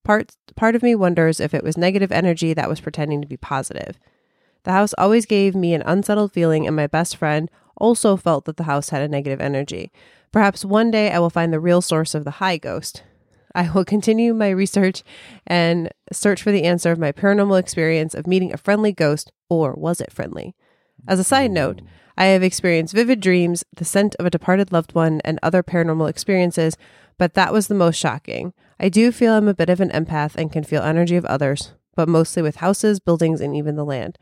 Part, 0.02 0.34
part 0.56 0.74
of 0.74 0.82
me 0.82 0.96
wonders 0.96 1.38
if 1.38 1.54
it 1.54 1.62
was 1.62 1.76
negative 1.76 2.10
energy 2.10 2.52
that 2.54 2.68
was 2.68 2.80
pretending 2.80 3.22
to 3.22 3.28
be 3.28 3.36
positive. 3.36 4.00
The 4.64 4.72
house 4.72 4.92
always 4.98 5.24
gave 5.24 5.54
me 5.54 5.72
an 5.72 5.82
unsettled 5.82 6.32
feeling, 6.32 6.66
and 6.66 6.74
my 6.74 6.88
best 6.88 7.16
friend 7.16 7.48
also 7.76 8.16
felt 8.16 8.46
that 8.46 8.56
the 8.56 8.64
house 8.64 8.88
had 8.88 9.02
a 9.02 9.06
negative 9.06 9.40
energy. 9.40 9.92
Perhaps 10.32 10.64
one 10.64 10.90
day 10.90 11.12
I 11.12 11.20
will 11.20 11.30
find 11.30 11.52
the 11.52 11.60
real 11.60 11.82
source 11.82 12.16
of 12.16 12.24
the 12.24 12.32
high 12.32 12.56
ghost. 12.56 13.04
I 13.54 13.70
will 13.70 13.84
continue 13.84 14.34
my 14.34 14.50
research 14.50 15.02
and 15.46 15.90
search 16.12 16.42
for 16.42 16.52
the 16.52 16.64
answer 16.64 16.90
of 16.92 16.98
my 16.98 17.12
paranormal 17.12 17.58
experience 17.58 18.14
of 18.14 18.26
meeting 18.26 18.52
a 18.52 18.58
friendly 18.58 18.92
ghost, 18.92 19.32
or 19.48 19.74
was 19.74 20.00
it 20.00 20.12
friendly? 20.12 20.54
As 21.08 21.18
a 21.18 21.24
side 21.24 21.50
note, 21.50 21.80
I 22.16 22.26
have 22.26 22.42
experienced 22.42 22.94
vivid 22.94 23.20
dreams, 23.20 23.64
the 23.74 23.84
scent 23.84 24.14
of 24.16 24.26
a 24.26 24.30
departed 24.30 24.72
loved 24.72 24.94
one, 24.94 25.20
and 25.24 25.38
other 25.42 25.62
paranormal 25.62 26.08
experiences, 26.08 26.76
but 27.18 27.34
that 27.34 27.52
was 27.52 27.66
the 27.66 27.74
most 27.74 27.96
shocking. 27.96 28.52
I 28.78 28.88
do 28.88 29.10
feel 29.12 29.34
I'm 29.34 29.48
a 29.48 29.54
bit 29.54 29.70
of 29.70 29.80
an 29.80 29.90
empath 29.90 30.36
and 30.36 30.52
can 30.52 30.64
feel 30.64 30.82
energy 30.82 31.16
of 31.16 31.24
others, 31.24 31.72
but 31.94 32.08
mostly 32.08 32.42
with 32.42 32.56
houses, 32.56 33.00
buildings, 33.00 33.40
and 33.40 33.56
even 33.56 33.76
the 33.76 33.84
land. 33.84 34.18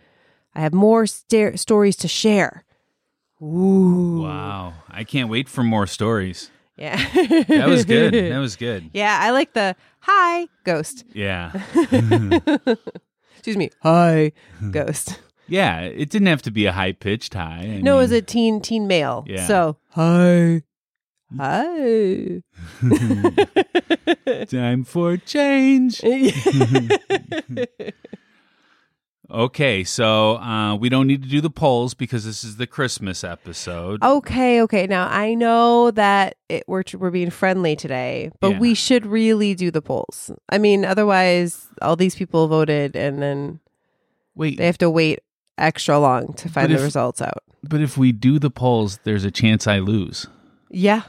I 0.55 0.61
have 0.61 0.73
more 0.73 1.07
sta- 1.07 1.57
stories 1.57 1.97
to 1.97 2.09
share. 2.09 2.65
Ooh. 3.41 4.23
Wow. 4.23 4.75
I 4.89 5.05
can't 5.05 5.31
wait 5.31 5.49
for 5.49 5.63
more 5.63 5.87
stories. 5.87 6.51
Yeah. 6.79 6.97
That 7.49 7.67
was 7.69 7.85
good. 7.85 8.15
That 8.33 8.39
was 8.39 8.57
good. 8.57 8.91
yeah, 8.95 9.19
I 9.21 9.31
like 9.31 9.53
the 9.53 9.75
hi 10.01 10.47
ghost. 10.65 11.05
Yeah. 11.13 11.51
Excuse 13.37 13.57
me. 13.57 13.71
Hi 13.83 14.33
ghost. 14.71 15.21
Yeah. 15.49 15.81
It 15.81 16.11
didn't 16.11 16.29
have 16.29 16.43
to 16.43 16.51
be 16.51 16.67
a 16.67 16.73
high 16.73 16.93
pitched 16.93 17.35
high. 17.35 17.79
I 17.79 17.81
No, 17.83 17.97
it 17.99 18.03
was 18.03 18.13
a 18.13 18.23
teen 18.23 18.61
teen 18.61 18.87
male. 18.87 19.25
Yeah. 19.27 19.47
So 19.47 19.77
hi. 19.91 20.63
Hi. 21.37 22.43
time 24.49 24.85
for 24.85 25.17
change. 25.19 26.01
Okay, 29.31 29.85
so 29.85 30.37
uh, 30.39 30.75
we 30.75 30.89
don't 30.89 31.07
need 31.07 31.23
to 31.23 31.29
do 31.29 31.43
the 31.43 31.51
polls 31.51 31.93
because 31.93 32.25
this 32.25 32.43
is 32.43 32.57
the 32.57 32.67
Christmas 32.67 33.23
episode. 33.23 34.03
okay, 34.03 34.63
okay. 34.63 34.87
Now 34.87 35.07
I 35.09 35.35
know 35.35 35.91
that 35.91 36.37
it, 36.49 36.65
we're 36.67 36.83
we're 36.97 37.11
being 37.11 37.29
friendly 37.31 37.77
today, 37.77 38.31
but 38.41 38.53
Yeah. 38.53 38.59
we 38.59 38.73
should 38.73 39.05
really 39.05 39.55
do 39.55 39.71
the 39.71 39.83
polls. 39.83 40.31
I 40.49 40.57
mean, 40.57 40.85
otherwise, 40.87 41.67
all 41.83 41.95
these 41.95 42.15
people 42.15 42.49
voted, 42.49 42.97
and 42.97 43.21
then 43.21 43.61
Wait, 44.35 44.57
they 44.57 44.65
have 44.65 44.79
to 44.79 44.89
wait 44.89 45.21
extra 45.59 45.99
long 45.99 46.33
to 46.35 46.49
find 46.49 46.69
But 46.71 46.79
the 46.79 46.83
results 46.83 47.21
out. 47.21 47.43
but 47.63 47.83
if 47.83 47.99
we 47.99 48.13
do 48.13 48.39
the 48.39 48.51
polls, 48.51 48.99
there's 49.05 49.25
a 49.25 49.31
chance 49.31 49.67
I 49.67 49.79
lose. 49.81 50.27
Yeah, 50.71 51.03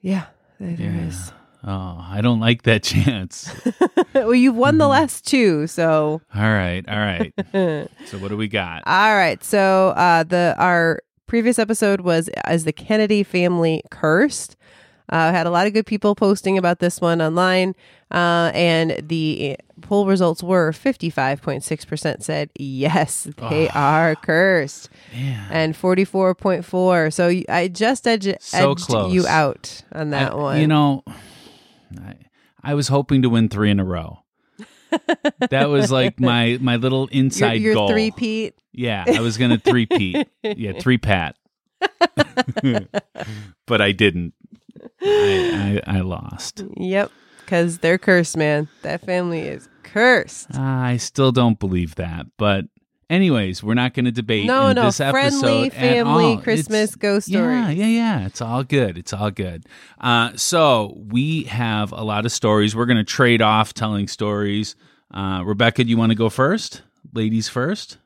yeah, 0.00 0.26
there 0.58 0.76
there 0.76 0.92
Yeah. 0.92 1.06
is. 1.08 1.32
Oh, 1.66 1.98
I 2.08 2.20
don't 2.22 2.38
like 2.40 2.62
that 2.62 2.82
chance. 2.92 3.50
well, 4.14 4.34
you've 4.34 4.54
won 4.56 4.78
the 4.78 4.86
last 4.88 5.26
two, 5.26 5.66
so. 5.66 6.20
all 6.34 6.40
right, 6.42 6.84
all 6.88 6.96
right. 6.96 7.32
So 8.06 8.18
what 8.18 8.28
do 8.28 8.36
we 8.36 8.46
got? 8.48 8.84
All 8.86 9.16
right. 9.16 9.42
So 9.42 9.88
uh 9.96 10.22
the 10.22 10.54
our 10.58 11.00
previous 11.26 11.58
episode 11.58 12.02
was 12.02 12.28
as 12.44 12.64
the 12.64 12.72
Kennedy 12.72 13.22
family 13.24 13.82
cursed. 13.90 14.56
Uh, 15.08 15.30
had 15.30 15.46
a 15.46 15.50
lot 15.50 15.68
of 15.68 15.72
good 15.72 15.86
people 15.86 16.16
posting 16.16 16.58
about 16.58 16.80
this 16.80 17.00
one 17.00 17.22
online, 17.22 17.76
uh, 18.10 18.50
and 18.54 18.90
the 19.08 19.56
poll 19.80 20.04
results 20.04 20.42
were 20.42 20.72
fifty 20.72 21.10
five 21.10 21.40
point 21.40 21.62
six 21.62 21.84
percent 21.84 22.24
said 22.24 22.50
yes 22.58 23.28
they 23.50 23.68
are 23.68 24.16
cursed, 24.16 24.88
Man, 25.14 25.46
and 25.52 25.76
forty 25.76 26.04
four 26.04 26.34
point 26.34 26.64
four. 26.64 27.12
So 27.12 27.30
I 27.48 27.68
just 27.68 28.06
edge- 28.08 28.36
So 28.40 28.72
edged 28.72 28.86
close. 28.86 29.12
you 29.14 29.28
out 29.28 29.82
on 29.92 30.10
that 30.10 30.32
I- 30.32 30.34
one. 30.34 30.60
You 30.60 30.66
know, 30.66 31.04
I, 31.98 32.16
I 32.62 32.74
was 32.74 32.88
hoping 32.88 33.22
to 33.22 33.30
win 33.30 33.48
three 33.48 33.70
in 33.70 33.80
a 33.80 33.84
row. 33.84 34.20
that 35.50 35.68
was 35.68 35.90
like 35.90 36.20
my 36.20 36.58
my 36.60 36.76
little 36.76 37.08
inside 37.08 37.54
your 37.54 37.74
goal. 37.74 37.88
three 37.88 38.10
Pete. 38.10 38.54
Yeah, 38.72 39.04
I 39.06 39.20
was 39.20 39.38
gonna 39.38 39.58
three 39.58 39.86
peat. 39.86 40.28
Yeah, 40.42 40.72
three 40.80 40.98
pat. 40.98 41.36
but 43.66 43.80
I 43.80 43.92
didn't. 43.92 44.34
I, 45.02 45.80
I, 45.86 45.98
I 45.98 46.00
lost. 46.00 46.64
Yep, 46.76 47.10
because 47.40 47.78
they're 47.78 47.98
cursed, 47.98 48.36
man. 48.36 48.68
That 48.82 49.00
family 49.02 49.40
is 49.40 49.68
cursed. 49.82 50.54
I 50.56 50.96
still 50.98 51.32
don't 51.32 51.58
believe 51.58 51.94
that. 51.96 52.26
But 52.36 52.66
anyways, 53.10 53.62
we're 53.62 53.74
not 53.74 53.94
going 53.94 54.04
to 54.06 54.12
debate 54.12 54.46
No, 54.46 54.68
in 54.68 54.76
no, 54.76 54.84
this 54.84 55.00
episode 55.00 55.40
friendly 55.40 55.70
family. 55.70 56.36
Christmas 56.38 56.90
It's- 56.90 56.94
ghost 56.96 57.26
story. 57.28 57.54
Yeah, 57.54 57.70
yeah, 57.70 57.86
yeah. 57.86 58.26
It's 58.26 58.40
all 58.40 58.64
good. 58.64 58.98
It's 58.98 59.12
all 59.12 59.30
good. 59.30 59.64
Uh, 60.00 60.32
so 60.36 60.94
we 61.10 61.44
have 61.44 61.92
a 61.92 62.02
lot 62.02 62.26
of 62.26 62.32
stories. 62.32 62.74
We're 62.76 62.86
going 62.86 62.96
to 62.98 63.04
trade 63.04 63.42
off 63.42 63.74
telling 63.74 64.08
stories. 64.08 64.76
Uh, 65.12 65.42
Rebecca, 65.44 65.84
do 65.84 65.90
you 65.90 65.96
want 65.96 66.10
to 66.10 66.16
go 66.16 66.28
first? 66.30 66.82
Ladies 67.12 67.48
first, 67.48 67.98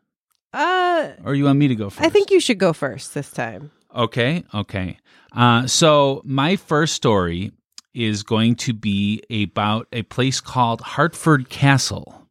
Uh, 0.53 1.11
or 1.25 1.35
you 1.35 1.45
want 1.45 1.59
me 1.59 1.69
to 1.69 1.75
go 1.75 1.89
first? 1.91 2.05
I 2.07 2.11
think 2.11 2.31
you 2.31 2.41
should 2.41 2.59
go 2.59 2.73
first 2.73 3.15
this 3.15 3.31
time. 3.31 3.71
Okay, 3.97 4.45
okay. 4.55 4.99
Uh, 5.33 5.67
so 5.67 6.21
my 6.25 6.57
first 6.57 6.95
story 6.95 7.53
is 7.95 8.23
going 8.23 8.55
to 8.57 8.73
be 8.73 9.23
about 9.31 9.89
a 9.93 10.03
place 10.03 10.41
called 10.41 10.81
Hartford 10.81 11.49
Castle. 11.49 12.29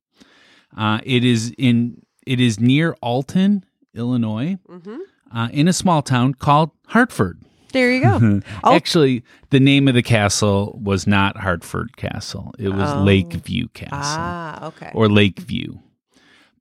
Uh, 0.77 0.99
it 1.03 1.25
is 1.25 1.53
in 1.57 2.01
it 2.29 2.39
is 2.39 2.59
near 2.59 2.95
Alton, 3.01 3.63
Illinois, 3.93 4.57
Mm-hmm. 4.69 4.97
uh, 5.35 5.49
in 5.51 5.67
a 5.67 5.73
small 5.73 6.01
town 6.01 6.33
called 6.35 6.71
Hartford. 6.87 7.41
There 7.73 7.91
you 7.91 8.01
go. 8.03 8.41
Al- 8.63 8.73
Actually, 8.73 9.23
the 9.51 9.59
name 9.59 9.87
of 9.87 9.93
the 9.93 10.01
castle 10.03 10.79
was 10.83 11.05
not 11.05 11.37
Hartford 11.37 11.97
Castle; 11.97 12.53
it 12.57 12.69
was 12.69 12.89
Oh. 12.91 13.03
Lakeview 13.03 13.67
Castle 13.73 14.21
ah, 14.21 14.67
okay. 14.67 14.91
or 14.93 15.07
Lakeview. 15.09 15.73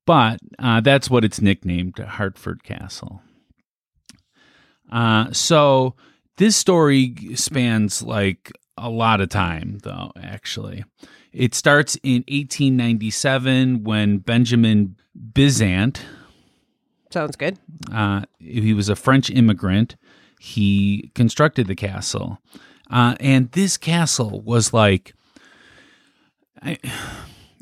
But 0.05 0.39
uh, 0.59 0.81
that's 0.81 1.11
what 1.11 1.25
it's 1.25 1.41
nicknamed, 1.41 1.99
Hartford 1.99 2.63
Castle. 2.65 3.21
Uh, 4.91 5.33
so 5.33 5.95
this 6.39 6.57
story 6.57 7.15
spans 7.35 8.03
like 8.03 8.53
a 8.77 8.89
lot 8.89 9.21
of 9.21 9.29
time, 9.29 9.79
though, 9.83 10.13
actually. 10.21 10.85
It 11.33 11.55
starts 11.55 11.97
in 12.03 12.25
1897 12.29 13.85
when 13.85 14.19
Benjamin 14.19 14.97
Bizant, 15.19 16.01
Sounds 17.11 17.37
good. 17.37 17.59
uh, 17.93 18.23
he 18.39 18.73
was 18.75 18.89
a 18.89 18.97
French 18.97 19.31
immigrant, 19.31 19.97
he 20.39 21.11
constructed 21.15 21.67
the 21.67 21.75
castle. 21.75 22.39
Uh, 22.91 23.15
and 23.21 23.51
this 23.53 23.77
castle 23.77 24.41
was 24.43 24.73
like, 24.73 25.15
I, 26.63 26.79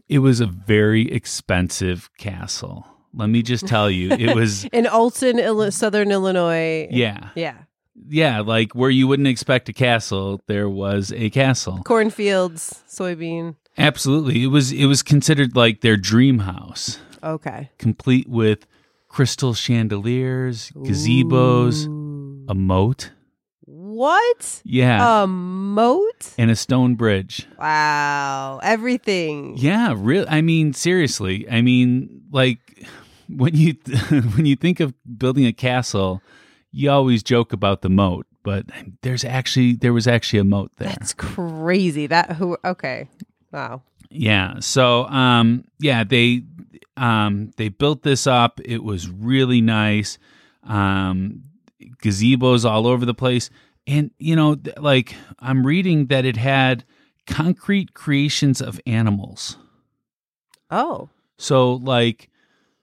it 0.09 0.19
was 0.21 0.41
a 0.41 0.47
very 0.47 1.11
expensive 1.11 2.11
castle. 2.19 2.87
Let 3.15 3.29
me 3.31 3.43
just 3.43 3.67
tell 3.67 3.91
you, 3.91 4.11
it 4.13 4.35
was, 4.37 4.65
In 4.73 4.87
Alton, 4.87 5.39
Illi- 5.39 5.73
Southern 5.73 6.11
Illinois. 6.13 6.87
yeah, 6.91 7.31
Yeah. 7.35 7.57
yeah, 8.09 8.41
like 8.41 8.75
where 8.75 8.91
you 8.91 9.09
wouldn't 9.09 9.29
expect 9.29 9.69
a 9.69 9.73
castle, 9.73 10.43
there 10.47 10.69
was 10.69 11.13
a 11.17 11.31
castle. 11.31 11.81
Cornfields, 11.85 12.83
soybean. 12.89 13.57
Absolutely, 13.79 14.43
it 14.43 14.47
was. 14.47 14.73
It 14.73 14.87
was 14.87 15.03
considered 15.03 15.55
like 15.55 15.83
their 15.83 15.99
dream 15.99 16.39
house, 16.41 16.99
Okay. 17.27 17.71
complete 17.79 18.29
with 18.29 18.67
crystal 19.09 19.55
chandeliers, 19.55 20.71
gazebos, 20.77 21.87
Ooh. 21.87 22.45
a 22.49 22.55
moat. 22.55 23.11
What? 23.69 24.63
Yeah, 24.65 25.23
A 25.23 25.27
moat? 25.27 26.35
and 26.39 26.51
a 26.51 26.57
stone 26.57 26.95
bridge. 26.95 27.47
Wow. 27.59 28.61
Everything. 28.63 29.57
Yeah, 29.57 29.95
real. 29.97 30.25
I 30.29 30.41
mean, 30.43 30.73
seriously. 30.73 31.49
I 31.51 31.63
mean, 31.63 32.23
like, 32.31 32.87
when 33.29 33.55
you 33.57 33.75
when 34.35 34.47
you 34.47 34.55
think 34.57 34.81
of 34.81 34.95
building 35.19 35.47
a 35.47 35.53
castle, 35.53 36.23
you 36.73 36.91
always 36.91 37.23
joke 37.23 37.53
about 37.53 37.81
the 37.83 37.89
moat, 37.89 38.27
but 38.43 38.67
there's 39.03 39.25
actually 39.25 39.73
there 39.75 39.93
was 39.93 40.07
actually 40.07 40.39
a 40.41 40.45
moat 40.45 40.71
there. 40.77 40.89
That's 40.91 41.15
crazy. 41.15 42.07
That 42.07 42.33
who? 42.33 42.57
Okay. 42.65 43.09
Wow. 43.53 43.83
Yeah. 44.11 44.61
So, 44.61 45.07
um, 45.07 45.65
yeah, 45.81 46.05
they 46.05 46.43
um, 46.97 47.51
they 47.57 47.69
built 47.69 48.03
this 48.03 48.27
up. 48.27 48.61
It 48.65 48.83
was 48.83 49.09
really 49.09 49.61
nice. 49.61 50.19
Um, 50.63 51.43
gazebos 52.03 52.69
all 52.69 52.87
over 52.87 53.05
the 53.05 53.15
place, 53.15 53.51
and 53.87 54.11
you 54.19 54.35
know, 54.35 54.55
th- 54.57 54.77
like 54.79 55.15
I'm 55.39 55.67
reading 55.67 56.07
that 56.07 56.25
it 56.25 56.37
had 56.37 56.85
concrete 57.27 57.95
creations 57.95 58.61
of 58.61 58.81
animals. 58.87 59.57
Oh. 60.71 61.09
So, 61.39 61.75
like, 61.75 62.31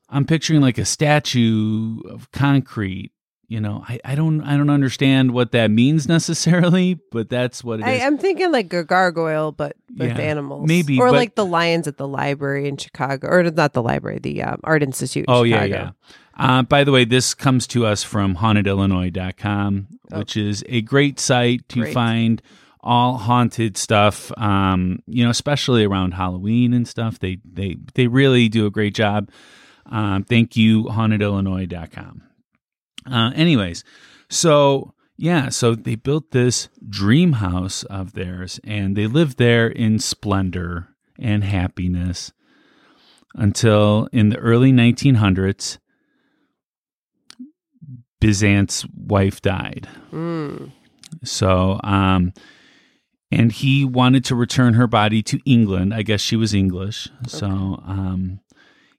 I'm 0.09 0.25
picturing 0.25 0.61
like 0.61 0.77
a 0.77 0.85
statue 0.85 1.99
of 2.07 2.31
concrete. 2.31 3.11
You 3.53 3.61
know, 3.61 3.83
I, 3.87 3.99
I 4.03 4.15
don't 4.15 4.41
I 4.41 4.57
don't 4.57 4.71
understand 4.71 5.31
what 5.31 5.51
that 5.51 5.69
means 5.69 6.07
necessarily, 6.17 6.95
but 7.11 7.29
that's 7.29 7.63
what 7.63 7.81
it 7.81 7.85
I, 7.85 7.91
is. 7.93 8.01
I'm 8.03 8.17
thinking 8.17 8.51
like 8.51 8.73
a 8.73 8.83
gargoyle, 8.83 9.51
but 9.51 9.75
with 9.95 10.09
Yeah, 10.09 10.17
animals. 10.23 10.67
maybe, 10.67 10.97
Or 10.99 11.09
but- 11.11 11.15
like 11.17 11.35
the 11.35 11.45
lions 11.45 11.87
at 11.87 11.97
the 11.97 12.07
library 12.07 12.67
in 12.67 12.77
Chicago. 12.77 13.27
Or 13.27 13.43
not 13.43 13.73
the 13.73 13.83
library, 13.83 14.17
the 14.17 14.41
um, 14.41 14.59
Art 14.63 14.81
Institute. 14.81 15.25
in 15.27 15.33
Oh 15.33 15.43
yeah, 15.43 15.65
yeah. 15.65 15.91
Uh, 16.35 16.63
by 16.63 16.83
the 16.83 16.91
way, 16.91 17.05
this 17.05 17.35
comes 17.35 17.67
to 17.67 17.85
us 17.85 18.01
from 18.03 18.37
hauntedillinois.com, 18.37 19.87
Oh. 20.11 20.17
which 20.19 20.35
is 20.35 20.63
a 20.67 20.81
great 20.81 21.19
site 21.19 21.69
to 21.69 21.81
Great. 21.81 21.93
find 21.93 22.41
all 22.81 23.17
haunted 23.17 23.77
stuff. 23.77 24.31
Um, 24.37 24.99
you 25.05 25.23
know, 25.23 25.29
especially 25.29 25.83
around 25.85 26.15
Halloween 26.15 26.73
and 26.73 26.87
stuff. 26.87 27.19
They 27.19 27.37
they 27.45 27.77
they 27.93 28.07
really 28.07 28.49
do 28.49 28.65
a 28.65 28.71
great 28.71 28.95
job. 28.95 29.29
Um, 29.85 30.23
thank 30.23 30.57
you, 30.57 30.85
hauntedillinois.com. 30.85 32.23
Uh, 33.09 33.31
anyways, 33.35 33.83
so 34.29 34.93
yeah, 35.17 35.49
so 35.49 35.75
they 35.75 35.95
built 35.95 36.31
this 36.31 36.69
dream 36.87 37.33
house 37.33 37.83
of 37.83 38.13
theirs, 38.13 38.59
and 38.63 38.95
they 38.95 39.07
lived 39.07 39.37
there 39.37 39.67
in 39.67 39.99
splendor 39.99 40.89
and 41.19 41.43
happiness 41.43 42.31
until 43.35 44.07
in 44.11 44.29
the 44.29 44.37
early 44.37 44.71
1900s, 44.71 45.77
Bizant's 48.19 48.85
wife 48.95 49.41
died. 49.41 49.87
Mm. 50.11 50.71
So, 51.23 51.79
um, 51.83 52.33
and 53.31 53.51
he 53.51 53.83
wanted 53.83 54.23
to 54.25 54.35
return 54.35 54.75
her 54.75 54.87
body 54.87 55.21
to 55.23 55.39
England. 55.45 55.93
I 55.93 56.03
guess 56.03 56.21
she 56.21 56.35
was 56.35 56.53
English. 56.53 57.09
So, 57.27 57.47
um, 57.85 58.39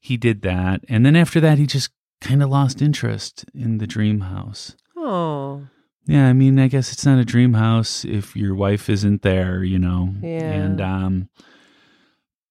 he 0.01 0.17
did 0.17 0.43
that. 0.43 0.85
And 0.89 1.07
then 1.07 1.17
after 1.17 1.41
that, 1.41 1.59
he 1.59 1.67
just 1.67 1.91
kind 2.25 2.43
of 2.43 2.49
lost 2.51 2.81
interest 2.83 3.45
in 3.55 3.79
the 3.79 3.87
dream 3.87 4.21
house. 4.21 4.75
Oh. 4.97 5.67
Yeah, 6.07 6.27
I 6.29 6.33
mean, 6.33 6.59
I 6.59 6.69
guess 6.69 6.93
it's 6.93 7.07
not 7.07 7.19
a 7.19 7.25
dream 7.25 7.55
house 7.55 8.05
if 8.05 8.35
your 8.35 8.55
wife 8.55 8.91
isn't 8.91 9.23
there, 9.23 9.63
you 9.63 9.79
know. 9.79 10.15
Yeah. 10.23 10.53
And 10.53 10.81
um 10.81 11.29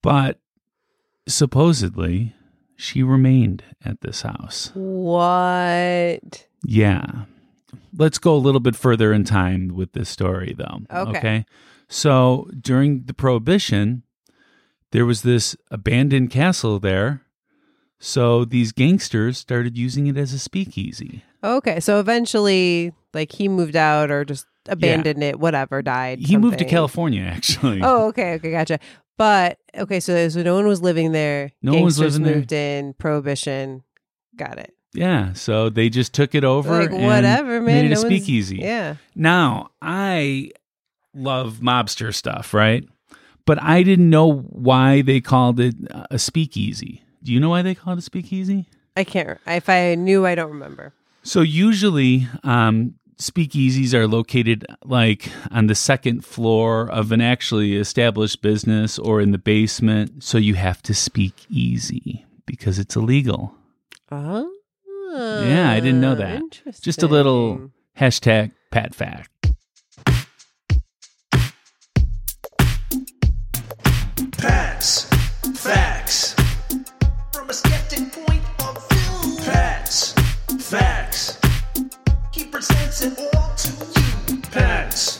but 0.02 0.40
supposedly 1.28 2.36
she 2.76 3.02
remained 3.04 3.64
at 3.84 4.02
this 4.02 4.22
house. 4.22 4.72
What? 4.76 6.48
Yeah. 6.66 7.26
Let's 7.98 8.20
go 8.20 8.36
a 8.36 8.38
little 8.38 8.60
bit 8.60 8.76
further 8.76 9.12
in 9.12 9.24
time 9.24 9.70
with 9.70 9.94
this 9.94 10.10
story 10.10 10.56
though. 10.58 10.80
Okay. 10.92 11.46
So, 11.90 12.50
during 12.60 13.04
the 13.06 13.14
prohibition, 13.14 14.04
there 14.92 15.06
was 15.06 15.22
this 15.22 15.56
abandoned 15.70 16.32
castle 16.32 16.80
there. 16.80 17.22
So, 18.06 18.44
these 18.44 18.74
gangsters 18.74 19.38
started 19.38 19.78
using 19.78 20.08
it 20.08 20.18
as 20.18 20.34
a 20.34 20.40
speakeasy. 20.40 21.24
Okay. 21.44 21.80
So 21.80 22.00
eventually, 22.00 22.94
like 23.14 23.32
he 23.32 23.48
moved 23.48 23.76
out 23.76 24.12
or 24.12 24.26
just 24.26 24.46
abandoned 24.68 25.24
it, 25.24 25.40
whatever, 25.40 25.82
died. 25.82 26.20
He 26.20 26.38
moved 26.38 26.60
to. 26.60 26.66
California 26.66 27.22
actually. 27.36 27.82
Oh, 27.82 28.08
okay. 28.08 28.34
Okay. 28.34 28.52
Gotcha. 28.52 28.80
But 29.18 29.58
okay. 29.78 30.00
So, 30.00 30.28
so 30.30 30.42
no 30.42 30.56
one 30.56 30.68
was 30.68 30.82
living 30.82 31.12
there. 31.12 31.52
No 31.62 31.74
one 31.74 31.84
was 31.84 32.00
living 32.00 32.24
there. 32.24 32.36
moved 32.36 32.52
in. 32.52 32.94
Prohibition. 32.94 33.84
Got 34.36 34.60
it. 34.60 34.74
Yeah, 34.96 35.34
so 35.34 35.70
they 35.70 35.90
just 35.90 36.14
took 36.14 36.36
it 36.36 36.44
over 36.44 36.82
Like 36.82 36.92
and 36.92 37.04
whatever, 37.06 37.60
man. 37.60 37.66
made 37.66 37.86
it 37.86 37.96
no 37.96 38.02
a 38.02 38.06
speakeasy. 38.06 38.58
Yeah. 38.58 38.98
Now, 39.16 39.72
I 39.82 40.52
love 41.16 41.62
mobster 41.62 42.14
stuff, 42.14 42.54
right? 42.54 42.88
But 43.48 43.60
I 43.62 43.82
didn't 43.82 44.12
know 44.12 44.32
why 44.32 45.02
they 45.02 45.20
called 45.20 45.60
it 45.60 45.74
a 46.12 46.20
speakeasy. 46.20 47.04
Do 47.24 47.32
you 47.32 47.40
know 47.40 47.50
why 47.50 47.62
they 47.62 47.74
call 47.74 47.94
it 47.94 48.00
a 48.00 48.02
speakeasy? 48.02 48.66
I 48.98 49.06
can't. 49.06 49.40
If 49.48 49.70
I 49.70 49.96
knew, 49.96 50.26
I 50.26 50.36
don't 50.36 50.52
remember. 50.52 50.94
So 51.24 51.40
usually, 51.42 52.28
um, 52.44 52.96
speakeasies 53.18 53.94
are 53.94 54.08
located 54.08 54.66
like 54.84 55.30
on 55.50 55.68
the 55.68 55.76
second 55.76 56.26
floor 56.26 56.92
of 56.92 57.14
an 57.14 57.22
actually 57.22 57.78
established 57.78 58.42
business 58.42 59.00
or 59.00 59.22
in 59.22 59.32
the 59.32 59.38
basement. 59.38 60.24
So 60.24 60.38
you 60.38 60.56
have 60.56 60.84
to 60.84 60.94
speak 60.94 61.46
easy 61.50 62.26
because 62.46 62.78
it's 62.78 62.96
illegal. 62.96 63.56
Oh. 64.12 64.50
Yeah, 65.16 65.72
I 65.72 65.80
didn't 65.80 66.02
know 66.02 66.16
that. 66.16 66.42
Interesting. 66.42 66.84
Just 66.84 67.04
a 67.04 67.08
little 67.08 67.72
hashtag 67.98 68.52
Pat 68.72 68.96
fact. 68.96 69.30
Pats, 74.32 75.06
facts. 75.62 76.03
From 77.54 77.72
a 77.72 77.76
skeptic 77.76 78.12
point 78.12 78.44
of 78.62 78.90
view. 78.90 79.38
Pats, 79.46 80.14
facts. 80.60 81.40
He 82.32 82.46
presents 82.46 83.04
it 83.04 83.20
all 83.36 83.54
to 83.56 83.70
you. 84.32 84.42
Pats, 84.50 85.18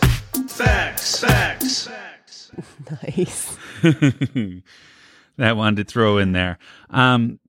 facts, 0.48 1.20
facts, 1.20 1.88
facts. 1.88 2.52
Nice. 3.04 3.58
that 3.84 4.64
I 5.40 5.54
wanted 5.54 5.88
to 5.88 5.92
throw 5.92 6.18
in 6.18 6.32
there. 6.32 6.58
Um, 6.90 7.40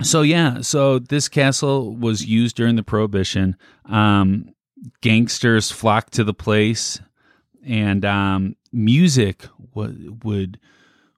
so 0.00 0.22
yeah, 0.22 0.62
so 0.62 0.98
this 0.98 1.28
castle 1.28 1.94
was 1.94 2.24
used 2.24 2.56
during 2.56 2.76
the 2.76 2.82
Prohibition. 2.82 3.56
Um, 3.84 4.54
gangsters 5.02 5.70
flocked 5.70 6.14
to 6.14 6.24
the 6.24 6.34
place, 6.34 7.00
and 7.66 8.04
um, 8.06 8.56
music 8.72 9.44
would 9.74 10.24
would 10.24 10.58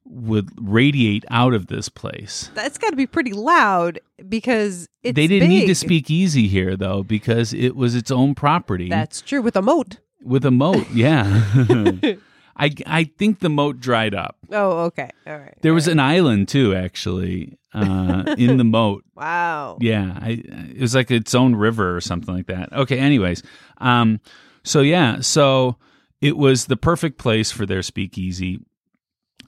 would 0.06 0.50
radiate 0.60 1.24
out 1.30 1.54
of 1.54 1.66
this 1.68 1.88
place. 1.88 2.50
That's 2.54 2.78
got 2.78 2.90
to 2.90 2.96
be 2.96 3.06
pretty 3.06 3.32
loud 3.32 4.00
because 4.28 4.88
it's 5.02 5.16
they 5.16 5.26
didn't 5.26 5.48
need 5.48 5.62
to 5.62 5.66
big. 5.68 5.76
speak 5.76 6.10
easy 6.10 6.46
here 6.48 6.76
though, 6.76 7.02
because 7.02 7.52
it 7.54 7.74
was 7.74 7.94
its 7.94 8.10
own 8.10 8.34
property 8.34 8.88
That's 8.88 9.20
true 9.22 9.40
with 9.42 9.56
a 9.56 9.62
moat. 9.62 9.98
with 10.22 10.44
a 10.44 10.50
moat. 10.50 10.86
Yeah. 10.94 11.42
I, 12.56 12.70
I 12.86 13.04
think 13.18 13.40
the 13.40 13.48
moat 13.50 13.80
dried 13.80 14.14
up. 14.14 14.36
Oh, 14.52 14.82
okay. 14.84 15.10
All 15.26 15.36
right. 15.36 15.58
There 15.62 15.74
was 15.74 15.88
an 15.88 15.98
island 15.98 16.46
too, 16.46 16.72
actually, 16.72 17.58
uh, 17.72 18.36
in 18.38 18.58
the 18.58 18.64
moat. 18.78 19.02
Wow. 19.16 19.76
Yeah, 19.80 20.16
I, 20.22 20.40
it 20.70 20.78
was 20.80 20.94
like 20.94 21.10
its 21.10 21.34
own 21.34 21.56
river 21.56 21.96
or 21.96 22.00
something 22.00 22.32
like 22.32 22.46
that. 22.46 22.72
Okay, 22.72 22.98
anyways, 22.98 23.42
um, 23.78 24.20
so 24.62 24.82
yeah, 24.82 25.18
so 25.20 25.78
it 26.20 26.36
was 26.36 26.66
the 26.66 26.76
perfect 26.76 27.18
place 27.18 27.50
for 27.50 27.66
their 27.66 27.82
speakeasy. 27.82 28.60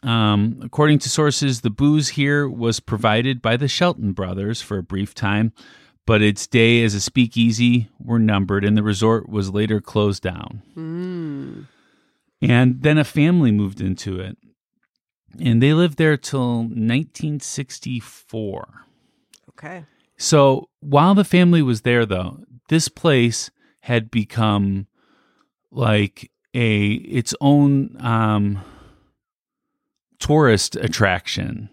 Um, 0.03 0.61
according 0.63 0.99
to 1.01 1.09
sources, 1.09 1.61
the 1.61 1.71
booze 1.71 2.11
here 2.11 2.49
was 2.49 2.81
provided 2.81 3.43
by 3.43 3.57
the 3.57 3.69
Shelton 3.69 4.13
brothers 4.13 4.63
for 4.63 4.79
a 4.79 4.83
brief 4.83 5.15
time, 5.15 5.53
but 6.07 6.23
its 6.23 6.47
day 6.47 6.83
as 6.85 6.95
a 6.95 7.01
speakeasy 7.01 7.89
were 7.99 8.19
numbered, 8.19 8.65
and 8.65 8.77
the 8.77 8.83
resort 8.83 9.29
was 9.29 9.53
later 9.53 9.81
closed 9.81 10.23
down. 10.23 10.63
Mm. 10.77 11.67
And 12.41 12.83
then 12.83 12.99
a 12.99 13.05
family 13.05 13.51
moved 13.51 13.81
into 13.81 14.21
it, 14.21 14.39
and 15.41 15.63
they 15.63 15.75
lived 15.75 15.99
there 15.99 16.17
till 16.17 16.59
1964. 16.59 18.69
Okay. 19.51 19.85
So 20.17 20.69
while 20.81 21.15
the 21.15 21.25
family 21.25 21.63
was 21.63 21.83
there, 21.83 22.07
though, 22.07 22.39
this 22.69 22.89
place 22.89 23.51
had 23.81 24.11
become 24.11 24.87
like 25.71 26.31
a 26.55 26.93
its 26.93 27.35
own 27.41 27.97
um, 28.01 28.65
tourist 30.19 30.77
attraction. 30.77 31.71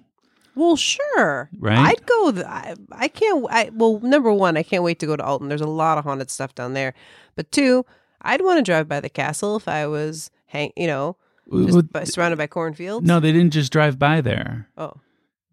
Well, 0.55 0.75
sure. 0.75 1.49
Right? 1.57 1.77
I'd 1.77 2.05
go. 2.05 2.31
Th- 2.31 2.45
I, 2.45 2.75
I 2.91 3.07
can't. 3.07 3.45
I 3.49 3.71
well, 3.73 3.99
number 4.01 4.31
one, 4.31 4.55
I 4.55 4.63
can't 4.63 4.83
wait 4.83 4.99
to 4.99 5.05
go 5.05 5.15
to 5.15 5.23
Alton. 5.23 5.49
There's 5.49 5.61
a 5.61 5.67
lot 5.67 5.97
of 5.97 6.03
haunted 6.03 6.29
stuff 6.29 6.53
down 6.53 6.73
there. 6.73 6.93
But 7.35 7.51
two, 7.51 7.85
I'd 8.21 8.41
want 8.41 8.59
to 8.59 8.63
drive 8.63 8.87
by 8.87 8.99
the 8.99 9.09
castle 9.09 9.55
if 9.55 9.67
I 9.67 9.87
was 9.87 10.29
hang. 10.45 10.71
You 10.77 10.87
know, 10.87 11.17
just 11.51 11.91
by, 11.91 12.03
surrounded 12.03 12.37
by 12.37 12.47
cornfields. 12.47 13.07
no, 13.07 13.19
they 13.19 13.31
didn't 13.31 13.53
just 13.53 13.71
drive 13.71 13.97
by 13.97 14.21
there. 14.21 14.67
Oh. 14.77 14.93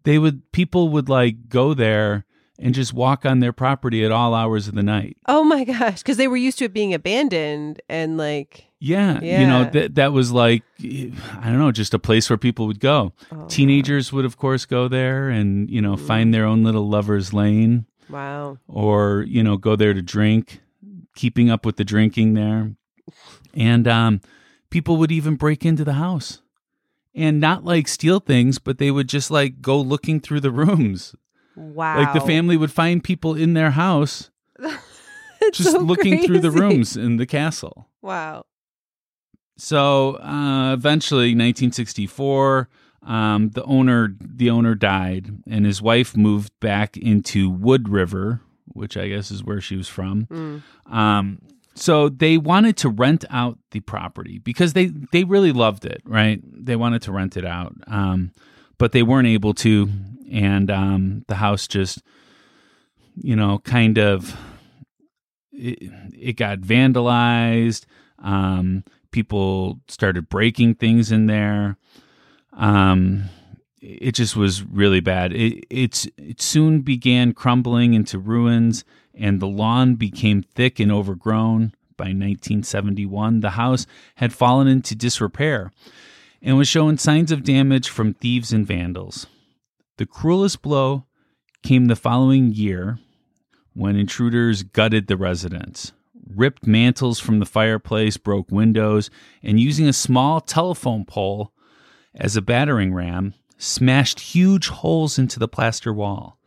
They 0.03 0.17
would 0.17 0.51
people 0.51 0.89
would 0.89 1.09
like 1.09 1.49
go 1.49 1.73
there 1.73 2.25
and 2.61 2.75
just 2.75 2.93
walk 2.93 3.25
on 3.25 3.39
their 3.39 3.51
property 3.51 4.05
at 4.05 4.11
all 4.11 4.33
hours 4.33 4.67
of 4.67 4.75
the 4.75 4.83
night. 4.83 5.17
Oh 5.25 5.43
my 5.43 5.63
gosh, 5.65 5.99
because 5.99 6.17
they 6.17 6.27
were 6.27 6.37
used 6.37 6.59
to 6.59 6.65
it 6.65 6.73
being 6.73 6.93
abandoned 6.93 7.81
and 7.89 8.17
like 8.17 8.65
Yeah, 8.79 9.19
you 9.21 9.47
know 9.47 9.69
that 9.71 9.95
that 9.95 10.13
was 10.13 10.31
like 10.31 10.63
I 10.79 11.45
don't 11.45 11.59
know, 11.59 11.71
just 11.71 11.93
a 11.93 11.99
place 11.99 12.29
where 12.29 12.37
people 12.37 12.67
would 12.67 12.79
go. 12.79 13.13
Oh, 13.31 13.45
Teenagers 13.47 14.13
would 14.13 14.25
of 14.25 14.37
course 14.37 14.65
go 14.65 14.87
there 14.87 15.29
and 15.29 15.69
you 15.69 15.81
know 15.81 15.97
find 15.97 16.33
their 16.33 16.45
own 16.45 16.63
little 16.63 16.87
lovers 16.87 17.33
lane 17.33 17.85
wow. 18.09 18.57
or 18.67 19.25
you 19.27 19.43
know 19.43 19.57
go 19.57 19.75
there 19.75 19.93
to 19.93 20.01
drink, 20.01 20.61
keeping 21.15 21.49
up 21.49 21.65
with 21.65 21.77
the 21.77 21.83
drinking 21.83 22.35
there. 22.35 22.75
And 23.53 23.87
um 23.87 24.21
people 24.69 24.97
would 24.97 25.11
even 25.11 25.35
break 25.35 25.65
into 25.65 25.83
the 25.83 25.93
house. 25.93 26.41
And 27.13 27.41
not 27.41 27.65
like 27.65 27.89
steal 27.89 28.21
things, 28.21 28.57
but 28.57 28.77
they 28.77 28.89
would 28.89 29.09
just 29.09 29.29
like 29.29 29.61
go 29.61 29.77
looking 29.77 30.21
through 30.21 30.39
the 30.39 30.51
rooms. 30.63 31.13
Wow. 31.55 31.99
Like 31.99 32.13
the 32.13 32.21
family 32.21 32.57
would 32.57 32.71
find 32.71 33.03
people 33.03 33.35
in 33.35 33.53
their 33.53 33.71
house 33.71 34.31
just 35.53 35.71
so 35.71 35.79
looking 35.79 36.25
through 36.25 36.39
the 36.39 36.51
rooms 36.51 36.95
in 36.95 37.17
the 37.17 37.25
castle. 37.25 37.87
Wow. 38.01 38.45
So 39.57 40.15
uh, 40.17 40.73
eventually, 40.73 41.35
1964, 41.35 42.67
um, 43.03 43.49
the 43.49 43.63
owner 43.63 44.15
the 44.19 44.49
owner 44.49 44.75
died, 44.75 45.29
and 45.47 45.65
his 45.65 45.81
wife 45.81 46.15
moved 46.15 46.51
back 46.59 46.97
into 46.97 47.49
Wood 47.49 47.89
River, 47.89 48.41
which 48.67 48.97
I 48.97 49.09
guess 49.09 49.29
is 49.29 49.43
where 49.43 49.61
she 49.61 49.75
was 49.75 49.87
from. 49.87 50.25
Mm. 50.25 50.61
Um, 50.91 51.39
so 51.73 52.09
they 52.09 52.37
wanted 52.37 52.77
to 52.77 52.89
rent 52.89 53.25
out 53.29 53.57
the 53.71 53.79
property 53.81 54.39
because 54.39 54.73
they 54.73 54.87
they 55.11 55.23
really 55.23 55.51
loved 55.51 55.85
it, 55.85 56.01
right? 56.05 56.41
They 56.43 56.75
wanted 56.75 57.01
to 57.03 57.11
rent 57.11 57.37
it 57.37 57.45
out, 57.45 57.73
um, 57.87 58.31
but 58.77 58.91
they 58.91 59.03
weren't 59.03 59.27
able 59.27 59.53
to, 59.55 59.89
and 60.31 60.71
um, 60.71 61.25
the 61.27 61.35
house 61.35 61.67
just, 61.67 62.01
you 63.15 63.35
know, 63.35 63.59
kind 63.59 63.97
of 63.97 64.35
it, 65.51 65.91
it 66.13 66.33
got 66.33 66.59
vandalized. 66.59 67.85
Um, 68.19 68.83
people 69.11 69.79
started 69.87 70.29
breaking 70.29 70.75
things 70.75 71.11
in 71.11 71.27
there. 71.27 71.77
Um, 72.53 73.25
it 73.81 74.11
just 74.11 74.35
was 74.35 74.63
really 74.63 74.99
bad. 74.99 75.33
It, 75.33 75.65
it's 75.69 76.07
it 76.17 76.41
soon 76.41 76.81
began 76.81 77.33
crumbling 77.33 77.93
into 77.93 78.19
ruins, 78.19 78.85
and 79.13 79.39
the 79.39 79.47
lawn 79.47 79.95
became 79.95 80.43
thick 80.43 80.79
and 80.79 80.91
overgrown. 80.91 81.73
By 81.97 82.05
1971, 82.05 83.41
the 83.41 83.51
house 83.51 83.85
had 84.15 84.33
fallen 84.33 84.67
into 84.67 84.95
disrepair 84.95 85.71
and 86.41 86.57
was 86.57 86.67
showing 86.67 86.97
signs 86.97 87.31
of 87.31 87.43
damage 87.43 87.89
from 87.89 88.15
thieves 88.15 88.51
and 88.51 88.65
vandals. 88.65 89.27
The 90.01 90.07
cruelest 90.07 90.63
blow 90.63 91.05
came 91.61 91.85
the 91.85 91.95
following 91.95 92.51
year 92.51 92.97
when 93.75 93.95
intruders 93.95 94.63
gutted 94.63 95.05
the 95.05 95.15
residence, 95.15 95.91
ripped 96.27 96.65
mantles 96.65 97.19
from 97.19 97.37
the 97.37 97.45
fireplace, 97.45 98.17
broke 98.17 98.49
windows, 98.49 99.11
and 99.43 99.59
using 99.59 99.87
a 99.87 99.93
small 99.93 100.41
telephone 100.41 101.05
pole 101.05 101.53
as 102.15 102.35
a 102.35 102.41
battering 102.41 102.95
ram, 102.95 103.35
smashed 103.59 104.21
huge 104.21 104.69
holes 104.69 105.19
into 105.19 105.37
the 105.37 105.47
plaster 105.47 105.93
wall. 105.93 106.39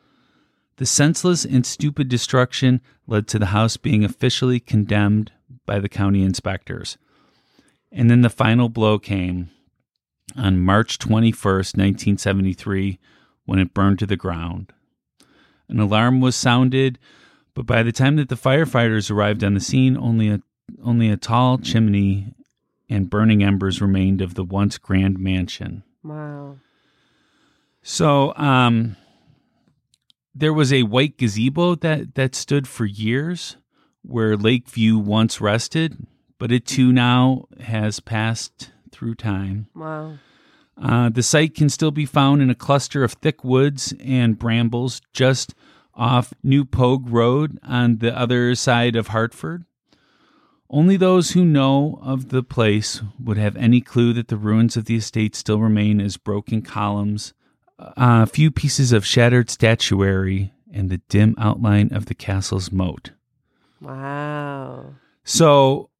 The 0.78 0.84
senseless 0.84 1.44
and 1.44 1.64
stupid 1.64 2.08
destruction 2.08 2.80
led 3.06 3.28
to 3.28 3.38
the 3.38 3.54
house 3.54 3.76
being 3.76 4.02
officially 4.02 4.58
condemned 4.58 5.30
by 5.64 5.78
the 5.78 5.88
county 5.88 6.24
inspectors. 6.24 6.98
And 7.92 8.10
then 8.10 8.22
the 8.22 8.30
final 8.30 8.68
blow 8.68 8.98
came 8.98 9.50
on 10.34 10.58
March 10.58 10.98
21st, 10.98 11.76
1973, 11.78 12.98
when 13.44 13.58
it 13.58 13.74
burned 13.74 13.98
to 13.98 14.06
the 14.06 14.16
ground. 14.16 14.72
An 15.68 15.78
alarm 15.80 16.20
was 16.20 16.36
sounded, 16.36 16.98
but 17.54 17.66
by 17.66 17.82
the 17.82 17.92
time 17.92 18.16
that 18.16 18.28
the 18.28 18.34
firefighters 18.34 19.10
arrived 19.10 19.42
on 19.42 19.54
the 19.54 19.60
scene, 19.60 19.96
only 19.96 20.28
a 20.28 20.40
only 20.82 21.10
a 21.10 21.16
tall 21.16 21.58
chimney 21.58 22.34
and 22.88 23.10
burning 23.10 23.42
embers 23.42 23.80
remained 23.80 24.20
of 24.20 24.34
the 24.34 24.44
once 24.44 24.78
grand 24.78 25.18
mansion. 25.18 25.82
Wow. 26.02 26.56
So, 27.82 28.34
um, 28.36 28.96
there 30.34 30.52
was 30.52 30.72
a 30.72 30.84
white 30.84 31.18
gazebo 31.18 31.74
that 31.76 32.14
that 32.14 32.34
stood 32.34 32.66
for 32.66 32.86
years, 32.86 33.56
where 34.02 34.36
Lakeview 34.36 34.98
once 34.98 35.40
rested, 35.40 36.06
but 36.38 36.50
it 36.50 36.66
too 36.66 36.92
now 36.92 37.44
has 37.60 38.00
passed 38.00 38.70
through 38.90 39.14
time. 39.14 39.68
Wow. 39.74 40.18
Uh, 40.80 41.08
the 41.08 41.22
site 41.22 41.54
can 41.54 41.68
still 41.68 41.90
be 41.90 42.06
found 42.06 42.42
in 42.42 42.50
a 42.50 42.54
cluster 42.54 43.04
of 43.04 43.12
thick 43.12 43.44
woods 43.44 43.94
and 44.04 44.38
brambles 44.38 45.00
just 45.12 45.54
off 45.94 46.34
New 46.42 46.64
Pogue 46.64 47.08
Road 47.08 47.58
on 47.62 47.98
the 47.98 48.16
other 48.16 48.54
side 48.54 48.96
of 48.96 49.08
Hartford. 49.08 49.64
Only 50.68 50.96
those 50.96 51.32
who 51.32 51.44
know 51.44 52.00
of 52.02 52.30
the 52.30 52.42
place 52.42 53.00
would 53.22 53.36
have 53.36 53.56
any 53.56 53.80
clue 53.80 54.12
that 54.14 54.28
the 54.28 54.36
ruins 54.36 54.76
of 54.76 54.86
the 54.86 54.96
estate 54.96 55.36
still 55.36 55.60
remain 55.60 56.00
as 56.00 56.16
broken 56.16 56.62
columns, 56.62 57.32
a 57.78 58.26
few 58.26 58.50
pieces 58.50 58.90
of 58.90 59.06
shattered 59.06 59.50
statuary, 59.50 60.52
and 60.72 60.90
the 60.90 61.00
dim 61.08 61.36
outline 61.38 61.92
of 61.92 62.06
the 62.06 62.14
castle's 62.14 62.72
moat. 62.72 63.10
Wow. 63.80 64.94
So 65.22 65.90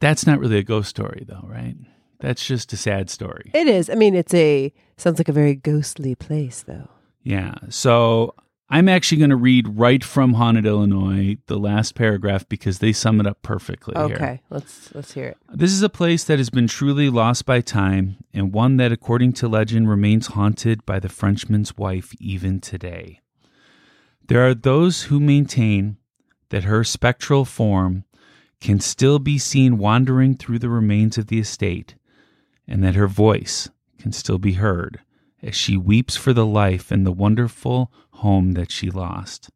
that's 0.00 0.26
not 0.26 0.40
really 0.40 0.58
a 0.58 0.64
ghost 0.64 0.90
story, 0.90 1.24
though, 1.28 1.44
right? 1.46 1.76
That's 2.22 2.46
just 2.46 2.72
a 2.72 2.76
sad 2.76 3.10
story. 3.10 3.50
It 3.52 3.66
is. 3.66 3.90
I 3.90 3.94
mean, 3.94 4.14
it's 4.14 4.32
a 4.32 4.72
sounds 4.96 5.18
like 5.18 5.28
a 5.28 5.32
very 5.32 5.56
ghostly 5.56 6.14
place, 6.14 6.62
though. 6.62 6.88
Yeah. 7.24 7.56
So 7.68 8.34
I'm 8.70 8.88
actually 8.88 9.18
going 9.18 9.30
to 9.30 9.36
read 9.36 9.76
right 9.76 10.04
from 10.04 10.34
Haunted 10.34 10.64
Illinois, 10.64 11.36
the 11.46 11.58
last 11.58 11.96
paragraph, 11.96 12.48
because 12.48 12.78
they 12.78 12.92
sum 12.92 13.18
it 13.18 13.26
up 13.26 13.42
perfectly 13.42 13.94
here. 14.06 14.14
Okay, 14.14 14.40
let's 14.50 14.94
let's 14.94 15.12
hear 15.12 15.26
it. 15.26 15.36
This 15.52 15.72
is 15.72 15.82
a 15.82 15.88
place 15.88 16.22
that 16.24 16.38
has 16.38 16.48
been 16.48 16.68
truly 16.68 17.10
lost 17.10 17.44
by 17.44 17.60
time, 17.60 18.18
and 18.32 18.52
one 18.52 18.76
that, 18.76 18.92
according 18.92 19.32
to 19.34 19.48
legend, 19.48 19.90
remains 19.90 20.28
haunted 20.28 20.86
by 20.86 21.00
the 21.00 21.08
Frenchman's 21.08 21.76
wife 21.76 22.14
even 22.20 22.60
today. 22.60 23.20
There 24.28 24.46
are 24.48 24.54
those 24.54 25.02
who 25.02 25.18
maintain 25.18 25.96
that 26.50 26.64
her 26.64 26.84
spectral 26.84 27.44
form 27.44 28.04
can 28.60 28.78
still 28.78 29.18
be 29.18 29.38
seen 29.38 29.76
wandering 29.76 30.36
through 30.36 30.60
the 30.60 30.68
remains 30.68 31.18
of 31.18 31.26
the 31.26 31.40
estate, 31.40 31.96
and 32.72 32.82
that 32.82 32.94
her 32.94 33.06
voice 33.06 33.68
can 33.98 34.12
still 34.12 34.38
be 34.38 34.54
heard 34.54 35.00
as 35.42 35.54
she 35.54 35.76
weeps 35.76 36.16
for 36.16 36.32
the 36.32 36.46
life 36.46 36.90
and 36.90 37.04
the 37.04 37.12
wonderful 37.12 37.92
home 38.12 38.52
that 38.52 38.70
she 38.70 38.90
lost. 38.90 39.50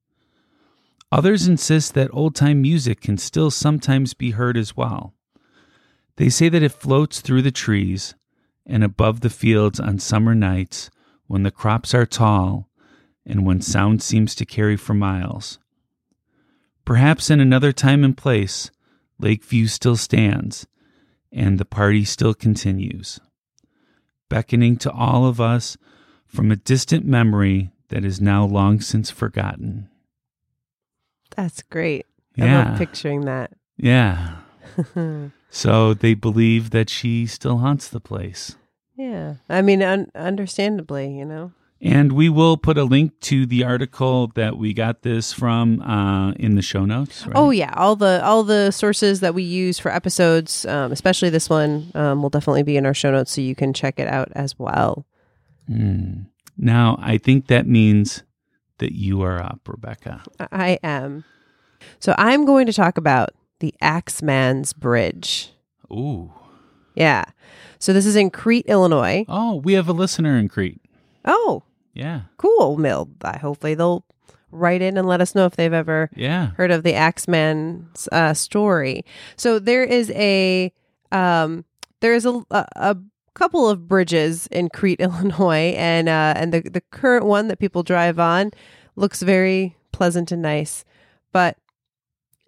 Others 1.10 1.48
insist 1.48 1.94
that 1.94 2.10
old 2.12 2.34
time 2.34 2.60
music 2.60 3.00
can 3.00 3.16
still 3.16 3.50
sometimes 3.50 4.12
be 4.12 4.32
heard 4.32 4.58
as 4.58 4.76
well. 4.76 5.14
They 6.16 6.28
say 6.28 6.50
that 6.50 6.62
it 6.62 6.72
floats 6.72 7.22
through 7.22 7.40
the 7.40 7.50
trees 7.50 8.14
and 8.66 8.84
above 8.84 9.20
the 9.20 9.30
fields 9.30 9.80
on 9.80 9.98
summer 9.98 10.34
nights 10.34 10.90
when 11.26 11.42
the 11.42 11.50
crops 11.50 11.94
are 11.94 12.04
tall 12.04 12.68
and 13.24 13.46
when 13.46 13.62
sound 13.62 14.02
seems 14.02 14.34
to 14.34 14.44
carry 14.44 14.76
for 14.76 14.92
miles. 14.92 15.58
Perhaps 16.84 17.30
in 17.30 17.40
another 17.40 17.72
time 17.72 18.04
and 18.04 18.14
place, 18.14 18.70
Lakeview 19.18 19.68
still 19.68 19.96
stands 19.96 20.66
and 21.32 21.58
the 21.58 21.64
party 21.64 22.04
still 22.04 22.34
continues, 22.34 23.20
beckoning 24.28 24.76
to 24.78 24.90
all 24.90 25.26
of 25.26 25.40
us 25.40 25.76
from 26.26 26.50
a 26.50 26.56
distant 26.56 27.04
memory 27.04 27.70
that 27.88 28.04
is 28.04 28.20
now 28.20 28.44
long 28.44 28.80
since 28.80 29.10
forgotten. 29.10 29.88
That's 31.36 31.62
great. 31.62 32.06
I 32.38 32.44
Yeah. 32.44 32.68
love 32.70 32.78
picturing 32.78 33.22
that. 33.22 33.52
Yeah. 33.78 34.36
So 35.50 35.92
they 35.94 36.14
believe 36.14 36.70
that 36.70 36.88
she 36.90 37.26
still 37.26 37.58
haunts 37.58 37.88
the 37.88 38.00
place. 38.00 38.56
Yeah. 38.96 39.34
I 39.48 39.60
mean, 39.62 39.82
un- 39.82 40.10
understandably, 40.14 41.14
you 41.16 41.24
know. 41.24 41.52
And 41.80 42.12
we 42.12 42.30
will 42.30 42.56
put 42.56 42.78
a 42.78 42.84
link 42.84 43.20
to 43.20 43.44
the 43.44 43.62
article 43.62 44.28
that 44.34 44.56
we 44.56 44.72
got 44.72 45.02
this 45.02 45.32
from 45.34 45.82
uh, 45.82 46.32
in 46.32 46.54
the 46.54 46.62
show 46.62 46.86
notes. 46.86 47.26
Right? 47.26 47.36
Oh 47.36 47.50
yeah, 47.50 47.72
all 47.76 47.96
the 47.96 48.24
all 48.24 48.42
the 48.44 48.70
sources 48.70 49.20
that 49.20 49.34
we 49.34 49.42
use 49.42 49.78
for 49.78 49.90
episodes, 49.92 50.64
um, 50.66 50.90
especially 50.90 51.28
this 51.28 51.50
one, 51.50 51.90
um, 51.94 52.22
will 52.22 52.30
definitely 52.30 52.62
be 52.62 52.78
in 52.78 52.86
our 52.86 52.94
show 52.94 53.10
notes, 53.10 53.30
so 53.32 53.42
you 53.42 53.54
can 53.54 53.74
check 53.74 53.98
it 54.00 54.08
out 54.08 54.32
as 54.34 54.58
well. 54.58 55.04
Hmm. 55.68 56.22
Now, 56.56 56.96
I 57.02 57.18
think 57.18 57.48
that 57.48 57.66
means 57.66 58.22
that 58.78 58.92
you 58.92 59.20
are 59.22 59.38
up, 59.42 59.60
Rebecca. 59.66 60.22
I- 60.40 60.48
I 60.50 60.78
am. 60.82 61.24
So 61.98 62.14
I'm 62.16 62.46
going 62.46 62.66
to 62.66 62.72
talk 62.72 62.96
about 62.96 63.30
the 63.60 63.74
Axeman's 63.82 64.72
Bridge. 64.72 65.50
Ooh. 65.92 66.32
Yeah. 66.94 67.24
So 67.78 67.92
this 67.92 68.06
is 68.06 68.16
in 68.16 68.30
Crete, 68.30 68.64
Illinois. 68.66 69.26
Oh, 69.28 69.56
we 69.56 69.74
have 69.74 69.88
a 69.88 69.92
listener 69.92 70.38
in 70.38 70.48
Crete. 70.48 70.80
Oh, 71.26 71.62
Yeah. 71.94 72.22
cool, 72.36 72.76
Mill. 72.76 73.08
I 73.22 73.38
hopefully 73.38 73.74
they'll 73.74 74.04
write 74.52 74.80
in 74.82 74.96
and 74.96 75.06
let 75.08 75.20
us 75.20 75.34
know 75.34 75.44
if 75.46 75.56
they've 75.56 75.72
ever 75.72 76.08
Yeah. 76.14 76.48
heard 76.56 76.70
of 76.70 76.82
the 76.82 76.94
Axeman's 76.94 78.08
uh, 78.12 78.32
story. 78.34 79.04
So 79.36 79.58
there 79.58 79.82
is 79.84 80.10
a 80.12 80.72
um, 81.12 81.64
there 82.00 82.14
is 82.14 82.24
a, 82.26 82.42
a, 82.50 82.66
a 82.76 82.96
couple 83.34 83.68
of 83.68 83.86
bridges 83.88 84.46
in 84.48 84.68
Crete, 84.68 85.00
Illinois, 85.00 85.74
and 85.76 86.08
uh, 86.08 86.34
and 86.36 86.52
the 86.54 86.60
the 86.60 86.80
current 86.92 87.24
one 87.26 87.48
that 87.48 87.58
people 87.58 87.82
drive 87.82 88.18
on 88.18 88.50
looks 88.94 89.22
very 89.22 89.76
pleasant 89.92 90.30
and 90.32 90.42
nice. 90.42 90.84
But 91.32 91.56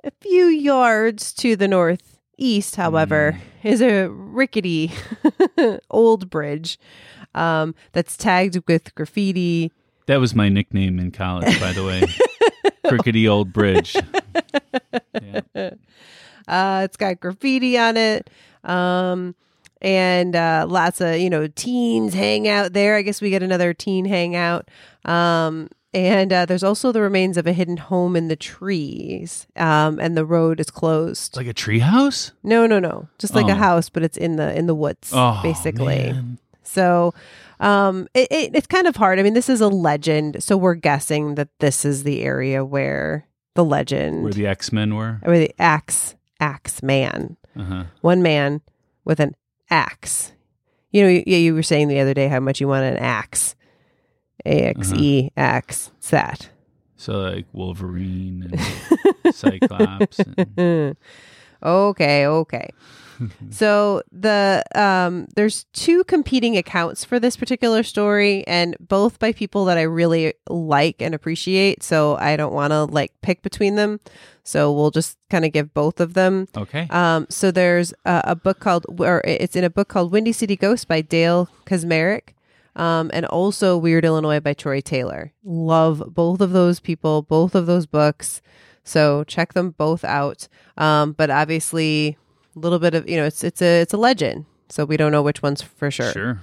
a 0.05 0.11
few 0.21 0.47
yards 0.47 1.33
to 1.35 1.57
the 1.57 1.69
northeast, 1.69 2.77
however, 2.77 3.39
is 3.63 3.83
a 3.83 4.09
rickety 4.09 4.93
old 5.91 6.31
bridge 6.31 6.79
um, 7.35 7.75
that's 7.93 8.17
tagged 8.17 8.59
with 8.67 8.95
graffiti. 8.95 9.73
That 10.07 10.19
was 10.21 10.35
my 10.35 10.49
nickname 10.49 10.99
in 10.99 11.11
college, 11.11 11.61
by 11.61 11.73
the 11.73 11.85
way. 11.85 12.03
Crickety 12.89 13.29
Old 13.29 13.53
Bridge. 13.53 13.97
Yeah. 15.23 15.71
Uh, 16.47 16.81
it's 16.83 16.97
got 16.97 17.21
graffiti 17.21 17.77
on 17.77 17.99
it. 17.99 18.31
Um, 18.65 19.35
and 19.83 20.35
uh, 20.35 20.65
lots 20.67 21.03
of, 21.03 21.19
you 21.19 21.29
know, 21.29 21.47
teens 21.47 22.15
hang 22.15 22.49
out 22.49 22.73
there. 22.73 22.97
I 22.97 23.03
guess 23.03 23.21
we 23.21 23.29
get 23.29 23.43
another 23.43 23.75
teen 23.75 24.07
hangout. 24.07 24.67
Um, 25.05 25.69
and 25.93 26.33
uh, 26.33 26.47
there's 26.47 26.63
also 26.65 26.91
the 26.91 27.03
remains 27.03 27.37
of 27.37 27.47
a 27.47 27.53
hidden 27.53 27.77
home 27.77 28.17
in 28.17 28.29
the 28.29 28.37
trees. 28.37 29.47
Um, 29.57 29.99
and 30.01 30.17
the 30.17 30.25
road 30.25 30.59
is 30.59 30.71
closed. 30.71 31.37
Like 31.37 31.49
a 31.49 31.53
treehouse? 31.53 32.33
no, 32.43 32.67
no, 32.67 32.79
no. 32.79 33.11
Just 33.19 33.35
like 33.35 33.45
Oh. 33.45 33.51
a 33.53 33.55
house, 33.55 33.91
but 33.91 34.03
it's 34.03 34.17
in 34.17 34.37
the 34.37 34.57
in 34.57 34.67
the 34.67 34.75
woods, 34.75 35.11
Oh, 35.13 35.41
basically. 35.43 35.99
man. 36.13 36.39
So 36.69 37.15
um, 37.61 38.07
it, 38.15 38.29
it, 38.31 38.51
it's 38.55 38.67
kind 38.67 38.87
of 38.87 38.97
hard. 38.97 39.19
I 39.19 39.23
mean, 39.23 39.35
this 39.35 39.49
is 39.49 39.61
a 39.61 39.69
legend. 39.69 40.43
So 40.43 40.57
we're 40.57 40.75
guessing 40.75 41.35
that 41.37 41.49
this 41.61 41.85
is 41.85 42.03
the 42.05 42.23
area 42.23 42.65
where 42.65 43.27
the 43.55 43.65
legend, 43.65 44.23
Where 44.23 44.33
the 44.33 44.47
X 44.47 44.73
Men 44.73 44.95
were? 44.95 45.19
where 45.25 45.39
the 45.39 45.55
axe, 45.59 46.15
axe 46.41 46.83
man, 46.83 47.37
Uh-huh. 47.59 47.85
one 48.03 48.23
man 48.23 48.61
with 49.05 49.19
an 49.19 49.35
axe. 49.71 50.33
You 50.93 51.03
know, 51.03 51.09
yeah, 51.27 51.39
you 51.39 51.55
were 51.55 51.63
saying 51.63 51.89
the 51.89 52.01
other 52.01 52.15
day 52.15 52.29
how 52.29 52.41
much 52.41 52.61
you 52.61 52.69
want 52.69 52.85
an 52.85 52.97
axe. 52.99 53.55
A 54.47 54.63
X 54.69 54.93
E 54.95 55.31
axe. 55.37 55.91
It's 55.99 56.11
that. 56.11 56.49
So, 56.97 57.13
like 57.19 57.47
Wolverine 57.53 58.51
and 58.53 59.35
Cyclops. 59.35 60.21
And, 60.57 60.97
okay, 61.63 62.27
okay. 62.27 62.71
so 63.51 64.03
the 64.13 64.63
um 64.75 65.27
there's 65.35 65.65
two 65.73 66.05
competing 66.05 66.57
accounts 66.57 67.05
for 67.05 67.19
this 67.19 67.37
particular 67.37 67.83
story 67.83 68.47
and 68.47 68.77
both 68.81 69.19
by 69.19 69.33
people 69.33 69.65
that 69.67 69.79
I 69.79 69.83
really 69.83 70.35
like 70.49 71.01
and 71.01 71.15
appreciate, 71.15 71.83
so 71.83 72.17
I 72.17 72.37
don't 72.37 72.53
want 72.53 72.73
to 72.73 72.85
like 72.85 73.13
pick 73.23 73.43
between 73.43 73.75
them. 73.75 74.01
So 74.45 74.73
we'll 74.73 74.91
just 74.91 75.19
kind 75.31 75.45
of 75.45 75.53
give 75.53 75.75
both 75.75 76.01
of 76.01 76.15
them. 76.15 76.49
okay. 76.57 76.87
Um 76.91 77.27
so 77.29 77.51
there's 77.51 77.93
a, 78.05 78.23
a 78.25 78.37
book 78.37 78.61
called 78.61 78.87
or 78.99 79.23
it's 79.25 79.57
in 79.57 79.65
a 79.65 79.71
book 79.71 79.89
called 79.89 80.13
Windy 80.13 80.33
City 80.33 80.57
Ghost 80.57 80.89
by 80.89 81.01
Dale 81.01 81.49
Kaczmarek. 81.67 82.35
Um, 82.77 83.11
and 83.13 83.27
also 83.27 83.77
Weird 83.77 84.05
Illinois 84.05 84.39
by 84.39 84.55
Troy 84.55 84.81
Taylor. 84.81 85.33
Love 85.43 86.15
both 86.15 86.41
of 86.41 86.53
those 86.53 86.79
people, 86.79 87.23
both 87.23 87.57
of 87.57 87.67
those 87.67 87.87
books. 87.87 88.41
So 88.89 89.25
check 89.25 89.53
them 89.53 89.71
both 89.71 90.05
out. 90.05 90.49
Um, 90.77 91.13
but 91.13 91.31
obviously, 91.31 92.17
a 92.57 92.59
little 92.59 92.79
bit 92.79 92.95
of 92.95 93.09
you 93.09 93.17
know, 93.17 93.27
it's 93.27 93.45
it's 93.45 93.63
a 93.63 93.83
it's 93.83 93.93
a 93.93 93.99
legend, 93.99 94.47
so 94.69 94.85
we 94.85 94.97
don't 94.97 95.13
know 95.13 95.23
which 95.23 95.43
one's 95.43 95.63
for 95.63 95.91
sure. 95.91 96.13
Sure. 96.13 96.41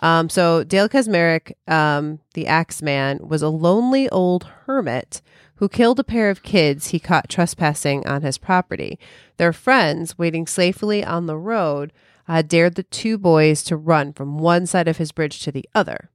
Um, 0.00 0.28
so 0.28 0.64
Dale 0.64 0.88
Kaczmarek, 0.88 1.52
um, 1.68 2.18
the 2.34 2.48
Axeman, 2.48 3.28
was 3.28 3.40
a 3.42 3.48
lonely 3.48 4.08
old 4.10 4.44
hermit 4.66 5.22
who 5.56 5.68
killed 5.68 6.00
a 6.00 6.04
pair 6.04 6.28
of 6.28 6.42
kids 6.42 6.88
he 6.88 6.98
caught 6.98 7.28
trespassing 7.28 8.04
on 8.04 8.22
his 8.22 8.36
property. 8.36 8.98
Their 9.36 9.52
friends, 9.52 10.18
waiting 10.18 10.46
safely 10.48 11.04
on 11.04 11.26
the 11.26 11.36
road, 11.36 11.92
uh, 12.26 12.42
dared 12.42 12.74
the 12.74 12.82
two 12.82 13.16
boys 13.16 13.62
to 13.64 13.76
run 13.76 14.12
from 14.12 14.38
one 14.38 14.66
side 14.66 14.88
of 14.88 14.96
his 14.96 15.12
bridge 15.12 15.40
to 15.42 15.52
the 15.52 15.68
other. 15.72 16.10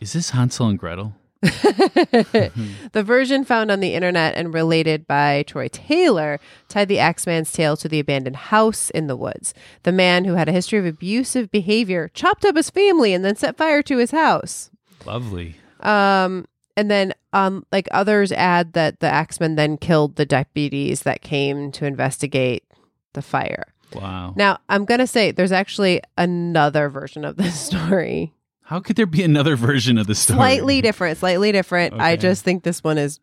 Is 0.00 0.14
this 0.14 0.30
Hansel 0.30 0.66
and 0.68 0.78
Gretel? 0.78 1.14
The 2.92 3.02
version 3.04 3.44
found 3.44 3.70
on 3.70 3.80
the 3.80 3.94
internet 3.94 4.34
and 4.34 4.52
related 4.52 5.06
by 5.06 5.44
Troy 5.46 5.68
Taylor 5.68 6.40
tied 6.68 6.88
the 6.88 6.98
Axeman's 6.98 7.52
tale 7.52 7.76
to 7.76 7.88
the 7.88 8.00
abandoned 8.00 8.36
house 8.36 8.90
in 8.90 9.06
the 9.06 9.16
woods. 9.16 9.54
The 9.82 9.92
man 9.92 10.24
who 10.24 10.34
had 10.34 10.48
a 10.48 10.52
history 10.52 10.78
of 10.78 10.86
abusive 10.86 11.50
behavior 11.50 12.10
chopped 12.14 12.44
up 12.44 12.56
his 12.56 12.70
family 12.70 13.12
and 13.12 13.24
then 13.24 13.36
set 13.36 13.56
fire 13.56 13.82
to 13.82 13.98
his 13.98 14.10
house. 14.10 14.70
Lovely. 15.04 15.56
Um, 15.80 16.46
and 16.76 16.90
then, 16.90 17.12
um, 17.32 17.66
like 17.70 17.88
others 17.90 18.32
add 18.32 18.72
that 18.72 19.00
the 19.00 19.08
Axeman 19.08 19.56
then 19.56 19.76
killed 19.76 20.16
the 20.16 20.26
deputies 20.26 21.02
that 21.02 21.22
came 21.22 21.70
to 21.72 21.84
investigate 21.86 22.64
the 23.12 23.22
fire. 23.22 23.74
Wow. 23.94 24.34
Now, 24.36 24.58
I'm 24.68 24.84
gonna 24.84 25.06
say 25.06 25.30
there's 25.30 25.52
actually 25.52 26.02
another 26.16 26.88
version 26.88 27.24
of 27.24 27.36
this 27.36 27.58
story, 27.66 28.32
How 28.68 28.80
could 28.80 28.96
there 28.96 29.06
be 29.06 29.22
another 29.22 29.56
version 29.56 29.96
of 29.96 30.06
the 30.06 30.14
story? 30.14 30.36
slightly 30.36 30.82
different, 30.82 31.16
slightly 31.16 31.52
different. 31.52 31.94
I 31.98 32.16
just 32.16 32.44
think 32.44 32.64
this 32.64 32.84
one 32.84 32.98
is 32.98 33.18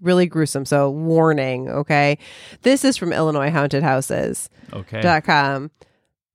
really 0.00 0.24
gruesome. 0.24 0.64
So, 0.64 0.88
warning. 0.88 1.68
Okay, 1.68 2.16
this 2.62 2.82
is 2.82 2.96
from 2.96 3.12
Illinois 3.12 3.50
Haunted 3.50 3.82
Houses. 3.82 4.48
Okay. 4.72 5.02
dot 5.02 5.24
com. 5.24 5.70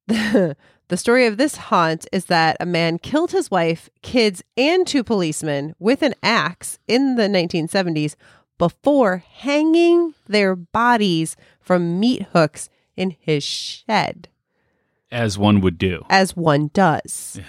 The, 0.88 0.98
story 0.98 1.26
of 1.26 1.38
this 1.38 1.56
haunt 1.58 2.06
is 2.12 2.26
that 2.26 2.58
a 2.60 2.66
man 2.68 3.00
killed 3.00 3.32
his 3.32 3.50
wife, 3.50 3.90
kids, 4.04 4.44
and 4.56 4.86
two 4.86 5.04
policemen 5.04 5.74
with 5.80 6.04
an 6.04 6.14
axe 6.22 6.78
in 6.88 7.16
the 7.16 7.24
1970s 7.24 8.16
before 8.60 9.24
hanging 9.28 10.14
their 10.28 10.56
bodies 10.56 11.36
from 11.60 12.00
meat 12.00 12.28
hooks 12.34 12.70
in 12.96 13.16
his 13.20 13.44
shed, 13.44 14.30
As 15.12 15.40
one 15.40 15.60
would 15.62 15.80
do. 15.80 16.06
as 16.08 16.36
one 16.38 16.70
does. 16.72 17.40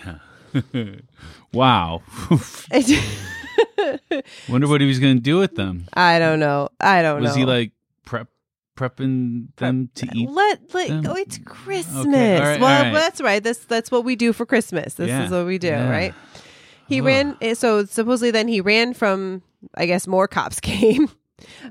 Wow. 1.53 2.03
Wonder 4.49 4.69
what 4.69 4.81
he 4.81 4.87
was 4.87 4.99
going 4.99 5.17
to 5.17 5.23
do 5.23 5.39
with 5.39 5.55
them. 5.55 5.87
I 5.95 6.19
don't 6.19 6.41
know. 6.41 6.69
I 6.81 7.03
don't 7.03 7.21
Was 7.23 7.25
know. 7.25 7.29
Was 7.31 7.37
he 7.37 7.45
like 7.45 7.73
prep 8.05 8.29
prepping 8.77 9.49
them 9.57 9.89
to 9.95 10.07
eat? 10.15 10.29
Let 10.29 10.75
like 10.75 10.89
them? 10.89 11.07
oh, 11.09 11.15
it's 11.15 11.39
Christmas. 11.39 12.07
Okay, 12.07 12.39
right, 12.41 12.61
well, 12.61 12.83
right. 12.85 12.93
that's 12.93 13.21
right. 13.21 13.43
That's 13.43 13.65
that's 13.65 13.91
what 13.91 14.05
we 14.05 14.17
do 14.17 14.33
for 14.33 14.45
Christmas. 14.45 14.95
This 14.95 15.09
Yeah, 15.09 15.25
is 15.25 15.31
what 15.31 15.47
we 15.47 15.59
do, 15.59 15.69
yeah. 15.69 15.89
right? 15.91 16.15
He 16.89 17.01
ran. 17.01 17.37
eh, 17.41 17.55
So 17.55 17.85
supposedly, 17.85 18.31
then 18.31 18.49
he 18.49 18.61
ran 18.61 18.93
from. 18.95 19.43
I 19.75 19.87
guess 19.87 20.07
more 20.07 20.29
cops 20.29 20.61
came 20.61 21.09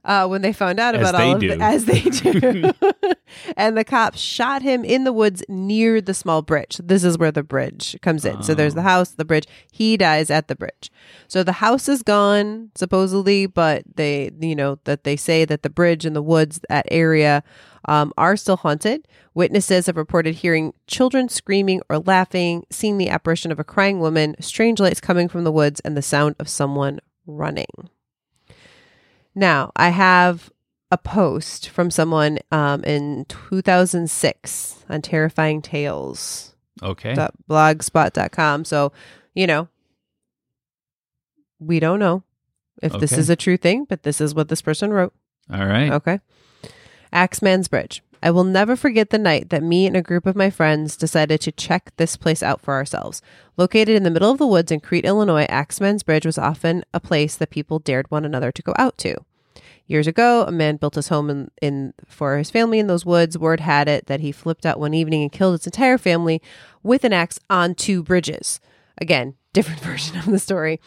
uh, 0.03 0.27
when 0.27 0.41
they 0.41 0.53
found 0.53 0.79
out 0.79 0.95
As 0.95 1.09
about 1.09 1.17
they 1.17 1.23
all 1.27 1.35
of 1.35 1.39
do. 1.41 1.47
the, 1.55 1.63
as 1.63 1.85
they 1.85 1.99
do, 2.01 2.71
and 3.57 3.77
the 3.77 3.83
cops 3.83 4.19
shot 4.19 4.61
him 4.61 4.83
in 4.85 5.03
the 5.03 5.13
woods 5.13 5.43
near 5.49 6.01
the 6.01 6.13
small 6.13 6.41
bridge. 6.41 6.79
This 6.83 7.03
is 7.03 7.17
where 7.17 7.31
the 7.31 7.43
bridge 7.43 7.97
comes 8.01 8.25
in. 8.25 8.43
So 8.43 8.53
there's 8.53 8.73
Oh. 8.73 8.77
the 8.77 8.81
house, 8.83 9.11
the 9.11 9.25
bridge. 9.25 9.45
He 9.71 9.97
dies 9.97 10.29
at 10.29 10.47
the 10.47 10.55
bridge. 10.55 10.91
So 11.27 11.43
the 11.43 11.53
house 11.53 11.87
is 11.89 12.01
gone 12.03 12.71
supposedly, 12.75 13.45
but 13.45 13.83
they, 13.95 14.31
you 14.39 14.55
know, 14.55 14.79
that 14.85 15.03
they 15.03 15.15
say 15.15 15.45
that 15.45 15.63
the 15.63 15.69
bridge 15.69 16.05
and 16.05 16.15
the 16.15 16.21
woods, 16.21 16.59
that 16.69 16.85
area, 16.91 17.43
um, 17.87 18.11
are 18.17 18.35
still 18.35 18.57
haunted. 18.57 19.07
Witnesses 19.35 19.85
have 19.85 19.97
reported 19.97 20.35
hearing 20.35 20.73
children 20.87 21.29
screaming 21.29 21.81
or 21.89 21.99
laughing, 21.99 22.65
seeing 22.71 22.97
the 22.97 23.09
apparition 23.09 23.51
of 23.51 23.59
a 23.59 23.63
crying 23.63 23.99
woman, 23.99 24.35
strange 24.39 24.79
lights 24.79 24.99
coming 25.01 25.27
from 25.27 25.43
the 25.43 25.51
woods, 25.51 25.79
and 25.81 25.95
the 25.95 26.01
sound 26.01 26.35
of 26.39 26.49
someone 26.49 26.99
running. 27.27 27.67
Now, 29.35 29.71
I 29.75 29.89
have 29.89 30.49
a 30.91 30.97
post 30.97 31.69
from 31.69 31.91
someone 31.91 32.39
um, 32.51 32.83
in 32.83 33.25
2006 33.25 34.85
on 34.89 35.01
terrifying 35.01 35.61
tales 35.61 36.55
Okay. 36.81 37.15
blogspot.com. 37.49 38.65
So, 38.65 38.91
you 39.33 39.47
know, 39.47 39.67
we 41.59 41.79
don't 41.79 41.99
know 41.99 42.23
if 42.83 42.93
this 42.99 43.13
is 43.13 43.29
a 43.29 43.35
true 43.35 43.57
thing, 43.57 43.85
but 43.85 44.03
this 44.03 44.19
is 44.19 44.35
what 44.35 44.49
this 44.49 44.61
person 44.61 44.91
wrote. 44.91 45.13
All 45.51 45.65
right. 45.65 45.91
Okay. 45.91 46.19
Axeman's 47.13 47.67
Bridge. 47.67 48.03
I 48.25 48.31
will 48.31 48.43
never 48.43 48.75
forget 48.75 49.11
the 49.11 49.19
night 49.19 49.51
that 49.51 49.61
me 49.61 49.85
and 49.85 49.95
a 49.95 50.01
group 50.01 50.25
of 50.25 50.35
my 50.35 50.49
friends 50.49 50.97
decided 50.97 51.41
to 51.41 51.51
check 51.51 51.91
this 51.95 52.17
place 52.17 52.41
out 52.41 52.59
for 52.59 52.73
ourselves. 52.73 53.21
Located 53.55 53.89
in 53.89 54.01
the 54.01 54.09
middle 54.09 54.31
of 54.31 54.39
the 54.39 54.47
woods 54.47 54.71
in 54.71 54.79
Crete, 54.79 55.05
Illinois, 55.05 55.45
Axeman's 55.47 56.01
Bridge 56.01 56.25
was 56.25 56.39
often 56.39 56.83
a 56.91 56.99
place 56.99 57.35
that 57.35 57.51
people 57.51 57.77
dared 57.77 58.09
one 58.09 58.25
another 58.25 58.51
to 58.51 58.63
go 58.63 58.73
out 58.79 58.97
to. 58.97 59.15
Years 59.85 60.07
ago, 60.07 60.43
a 60.47 60.51
man 60.51 60.77
built 60.77 60.95
his 60.95 61.09
home 61.09 61.29
in, 61.29 61.51
in 61.61 61.93
for 62.07 62.39
his 62.39 62.49
family 62.49 62.79
in 62.79 62.87
those 62.87 63.05
woods. 63.05 63.37
Word 63.37 63.59
had 63.59 63.87
it 63.87 64.07
that 64.07 64.21
he 64.21 64.31
flipped 64.31 64.65
out 64.65 64.79
one 64.79 64.95
evening 64.95 65.21
and 65.21 65.31
killed 65.31 65.59
his 65.59 65.67
entire 65.67 65.99
family 65.99 66.41
with 66.81 67.03
an 67.03 67.13
axe 67.13 67.39
on 67.47 67.75
two 67.75 68.01
bridges. 68.01 68.59
Again, 68.97 69.35
different 69.53 69.81
version 69.81 70.17
of 70.17 70.25
the 70.25 70.39
story. 70.39 70.81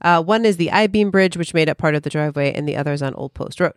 Uh, 0.00 0.20
one 0.20 0.44
is 0.44 0.56
the 0.56 0.72
I 0.72 0.88
beam 0.88 1.12
bridge, 1.12 1.36
which 1.36 1.54
made 1.54 1.68
up 1.68 1.78
part 1.78 1.94
of 1.94 2.02
the 2.02 2.10
driveway, 2.10 2.52
and 2.52 2.68
the 2.68 2.76
other 2.76 2.92
is 2.92 3.02
on 3.02 3.14
Old 3.14 3.34
Post 3.34 3.60
Road. 3.60 3.74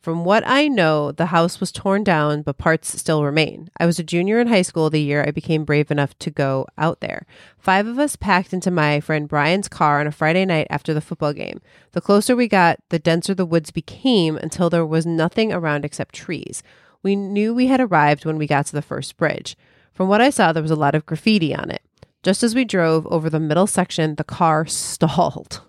From 0.00 0.24
what 0.24 0.42
I 0.46 0.66
know, 0.66 1.12
the 1.12 1.26
house 1.26 1.60
was 1.60 1.70
torn 1.70 2.04
down, 2.04 2.40
but 2.40 2.56
parts 2.56 2.98
still 2.98 3.22
remain. 3.22 3.70
I 3.78 3.84
was 3.84 3.98
a 3.98 4.02
junior 4.02 4.40
in 4.40 4.46
high 4.46 4.62
school 4.62 4.88
the 4.88 4.98
year 4.98 5.22
I 5.26 5.30
became 5.30 5.66
brave 5.66 5.90
enough 5.90 6.18
to 6.20 6.30
go 6.30 6.66
out 6.78 7.00
there. 7.00 7.26
Five 7.58 7.86
of 7.86 7.98
us 7.98 8.16
packed 8.16 8.54
into 8.54 8.70
my 8.70 9.00
friend 9.00 9.28
Brian's 9.28 9.68
car 9.68 10.00
on 10.00 10.06
a 10.06 10.12
Friday 10.12 10.46
night 10.46 10.68
after 10.70 10.94
the 10.94 11.02
football 11.02 11.34
game. 11.34 11.60
The 11.92 12.00
closer 12.00 12.34
we 12.34 12.48
got, 12.48 12.80
the 12.88 12.98
denser 12.98 13.34
the 13.34 13.44
woods 13.44 13.70
became 13.70 14.38
until 14.38 14.70
there 14.70 14.86
was 14.86 15.04
nothing 15.04 15.52
around 15.52 15.84
except 15.84 16.14
trees. 16.14 16.62
We 17.02 17.14
knew 17.14 17.52
we 17.52 17.66
had 17.66 17.80
arrived 17.80 18.24
when 18.24 18.38
we 18.38 18.46
got 18.46 18.64
to 18.66 18.72
the 18.72 18.80
first 18.80 19.18
bridge. 19.18 19.54
From 19.92 20.08
what 20.08 20.22
I 20.22 20.30
saw, 20.30 20.54
there 20.54 20.62
was 20.62 20.70
a 20.70 20.76
lot 20.76 20.94
of 20.94 21.04
graffiti 21.04 21.54
on 21.54 21.70
it. 21.70 21.82
Just 22.22 22.42
as 22.42 22.54
we 22.54 22.64
drove 22.64 23.06
over 23.08 23.28
the 23.28 23.38
middle 23.38 23.66
section, 23.66 24.14
the 24.14 24.24
car 24.24 24.64
stalled. 24.66 25.60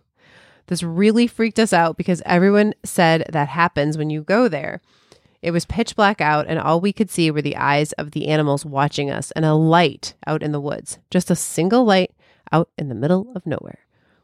This 0.72 0.84
really 0.84 1.28
freaked 1.28 1.60
us 1.60 1.74
out 1.74 1.98
because 1.98 2.22
everyone 2.26 2.74
said 2.86 3.26
that 3.28 3.50
happens 3.50 3.98
when 3.98 4.10
you 4.10 4.22
go 4.22 4.48
there. 4.48 4.80
It 5.42 5.52
was 5.52 5.66
pitch 5.66 5.98
black 5.98 6.22
out, 6.22 6.48
and 6.48 6.58
all 6.58 6.80
we 6.80 6.94
could 6.94 7.10
see 7.10 7.30
were 7.30 7.42
the 7.42 7.58
eyes 7.58 7.92
of 7.92 8.12
the 8.12 8.30
animals 8.30 8.66
watching 8.66 9.12
us 9.12 9.32
and 9.32 9.44
a 9.44 9.54
light 9.54 10.14
out 10.26 10.42
in 10.42 10.54
the 10.54 10.62
woods. 10.62 10.98
Just 11.10 11.30
a 11.30 11.36
single 11.36 11.84
light 11.84 12.12
out 12.54 12.70
in 12.78 12.88
the 12.88 12.96
middle 12.96 13.34
of 13.36 13.46
nowhere. 13.46 13.80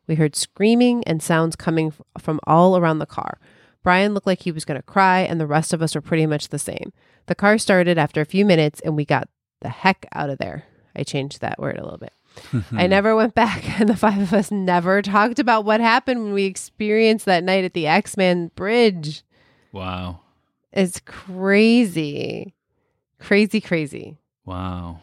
We 0.08 0.16
heard 0.16 0.38
screaming 0.38 1.04
and 1.04 1.22
sounds 1.22 1.58
coming 1.58 1.92
from 2.18 2.40
all 2.48 2.78
around 2.78 3.00
the 3.00 3.06
car. 3.06 3.40
Brian 3.84 4.14
looked 4.14 4.28
like 4.28 4.44
he 4.44 4.54
was 4.54 4.64
going 4.64 4.80
to 4.80 4.84
cry, 4.84 5.24
and 5.24 5.42
the 5.42 5.48
rest 5.48 5.74
of 5.74 5.82
us 5.82 5.96
were 5.96 6.02
pretty 6.02 6.26
much 6.26 6.48
the 6.48 6.58
same. 6.58 6.94
The 7.26 7.36
car 7.36 7.58
started 7.58 7.98
after 7.98 8.22
a 8.22 8.26
few 8.26 8.46
minutes, 8.46 8.80
and 8.86 8.96
we 8.96 9.04
got 9.04 9.28
the 9.60 9.68
heck 9.68 10.06
out 10.14 10.30
of 10.30 10.38
there. 10.38 10.64
I 10.96 11.04
changed 11.04 11.42
that 11.42 11.60
word 11.60 11.78
a 11.78 11.84
little 11.84 12.00
bit. 12.00 12.14
I 12.72 12.88
never 12.88 13.16
went 13.16 13.36
back, 13.36 13.68
and 13.80 13.90
the 13.90 13.96
five 13.96 14.20
of 14.20 14.34
us 14.34 14.52
never 14.52 15.02
talked 15.02 15.40
about 15.40 15.66
what 15.66 15.80
happened 15.80 16.24
when 16.24 16.34
we 16.34 16.46
experienced 16.46 17.26
that 17.26 17.44
night 17.44 17.64
at 17.64 17.74
the 17.74 17.88
X 17.88 18.18
Men 18.18 18.52
Bridge. 18.56 19.24
Wow. 19.72 20.22
It's 20.72 21.00
crazy. 21.06 22.54
Crazy, 23.20 23.62
crazy. 23.62 24.18
Wow. 24.46 25.02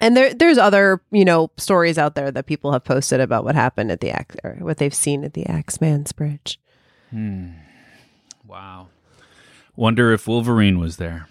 And 0.00 0.16
there 0.16 0.34
there's 0.34 0.58
other, 0.58 1.00
you 1.10 1.24
know, 1.24 1.50
stories 1.56 1.98
out 1.98 2.14
there 2.14 2.30
that 2.30 2.46
people 2.46 2.72
have 2.72 2.84
posted 2.84 3.20
about 3.20 3.44
what 3.44 3.54
happened 3.54 3.90
at 3.90 4.00
the 4.00 4.10
X 4.10 4.36
or 4.42 4.56
what 4.60 4.78
they've 4.78 4.94
seen 4.94 5.24
at 5.24 5.34
the 5.34 5.46
Axeman's 5.46 6.12
Bridge. 6.12 6.60
Hmm. 7.10 7.50
Wow. 8.46 8.88
Wonder 9.76 10.12
if 10.12 10.26
Wolverine 10.26 10.78
was 10.78 10.96
there. 10.96 11.28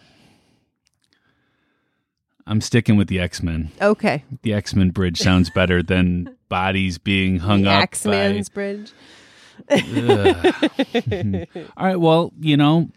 I'm 2.52 2.60
sticking 2.60 2.98
with 2.98 3.08
the 3.08 3.18
X 3.18 3.42
Men. 3.42 3.72
Okay. 3.82 4.26
The 4.42 4.54
X 4.54 4.76
Men 4.76 4.90
bridge 4.90 5.18
sounds 5.18 5.50
better 5.50 5.82
than 5.82 6.36
bodies 6.50 6.98
being 6.98 7.38
hung 7.40 7.66
up. 7.66 7.72
the 7.72 7.78
up. 7.78 7.84
Axeman's 7.84 8.50
Bridge. 8.50 8.92
by- 9.70 11.48
All 11.78 11.86
right. 11.88 11.96
Well, 12.00 12.34
you 12.42 12.58
know, 12.58 12.90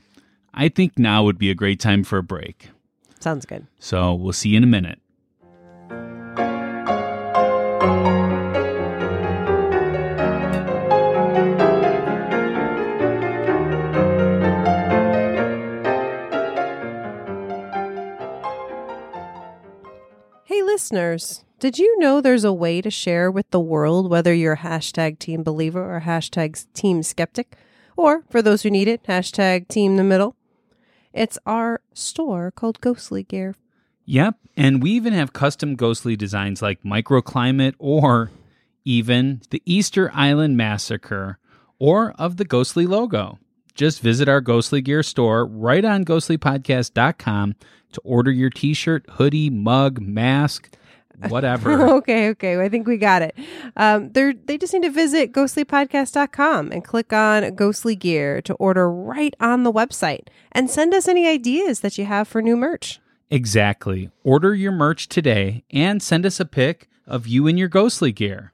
I 0.52 0.68
think 0.68 0.98
now 0.98 1.22
would 1.22 1.38
be 1.38 1.50
a 1.50 1.54
great 1.54 1.78
time 1.78 2.02
for 2.02 2.18
a 2.18 2.22
break. 2.24 2.70
Sounds 3.20 3.46
good. 3.46 3.66
So 3.78 4.12
we'll 4.14 4.32
see 4.32 4.48
you 4.50 4.56
in 4.56 4.64
a 4.64 4.66
minute. 4.66 4.98
Listeners, 20.84 21.46
did 21.60 21.78
you 21.78 21.98
know 21.98 22.20
there's 22.20 22.44
a 22.44 22.52
way 22.52 22.82
to 22.82 22.90
share 22.90 23.30
with 23.30 23.50
the 23.50 23.58
world 23.58 24.10
whether 24.10 24.34
you're 24.34 24.58
hashtag 24.58 25.18
team 25.18 25.42
believer 25.42 25.96
or 25.96 26.02
hashtag 26.02 26.66
team 26.74 27.02
skeptic? 27.02 27.56
Or, 27.96 28.22
for 28.28 28.42
those 28.42 28.62
who 28.64 28.70
need 28.70 28.86
it, 28.86 29.02
hashtag 29.04 29.68
team 29.68 29.96
the 29.96 30.04
middle? 30.04 30.36
It's 31.14 31.38
our 31.46 31.80
store 31.94 32.50
called 32.50 32.82
Ghostly 32.82 33.22
Gear. 33.22 33.54
Yep. 34.04 34.36
And 34.58 34.82
we 34.82 34.90
even 34.90 35.14
have 35.14 35.32
custom 35.32 35.74
ghostly 35.74 36.16
designs 36.16 36.60
like 36.60 36.82
microclimate 36.82 37.76
or 37.78 38.30
even 38.84 39.40
the 39.48 39.62
Easter 39.64 40.10
Island 40.12 40.58
Massacre 40.58 41.38
or 41.78 42.12
of 42.18 42.36
the 42.36 42.44
ghostly 42.44 42.86
logo. 42.86 43.38
Just 43.74 44.00
visit 44.00 44.28
our 44.28 44.40
Ghostly 44.40 44.80
Gear 44.80 45.02
store 45.02 45.44
right 45.46 45.84
on 45.84 46.04
ghostlypodcast.com 46.04 47.54
to 47.92 48.00
order 48.04 48.30
your 48.30 48.50
t 48.50 48.72
shirt, 48.74 49.04
hoodie, 49.10 49.50
mug, 49.50 50.00
mask, 50.00 50.70
whatever. 51.28 51.72
okay, 51.96 52.28
okay. 52.30 52.60
I 52.60 52.68
think 52.68 52.86
we 52.86 52.96
got 52.96 53.22
it. 53.22 53.36
Um, 53.76 54.10
they're, 54.12 54.32
they 54.32 54.58
just 54.58 54.72
need 54.72 54.82
to 54.82 54.90
visit 54.90 55.32
ghostlypodcast.com 55.32 56.72
and 56.72 56.84
click 56.84 57.12
on 57.12 57.54
Ghostly 57.54 57.96
Gear 57.96 58.40
to 58.42 58.54
order 58.54 58.90
right 58.90 59.34
on 59.40 59.62
the 59.64 59.72
website 59.72 60.28
and 60.52 60.70
send 60.70 60.94
us 60.94 61.06
any 61.08 61.26
ideas 61.26 61.80
that 61.80 61.98
you 61.98 62.04
have 62.04 62.26
for 62.28 62.40
new 62.42 62.56
merch. 62.56 63.00
exactly. 63.30 64.10
Order 64.22 64.54
your 64.54 64.72
merch 64.72 65.08
today 65.08 65.64
and 65.70 66.02
send 66.02 66.24
us 66.26 66.38
a 66.40 66.44
pic 66.44 66.88
of 67.06 67.26
you 67.26 67.46
in 67.46 67.58
your 67.58 67.68
ghostly 67.68 68.12
gear. 68.12 68.52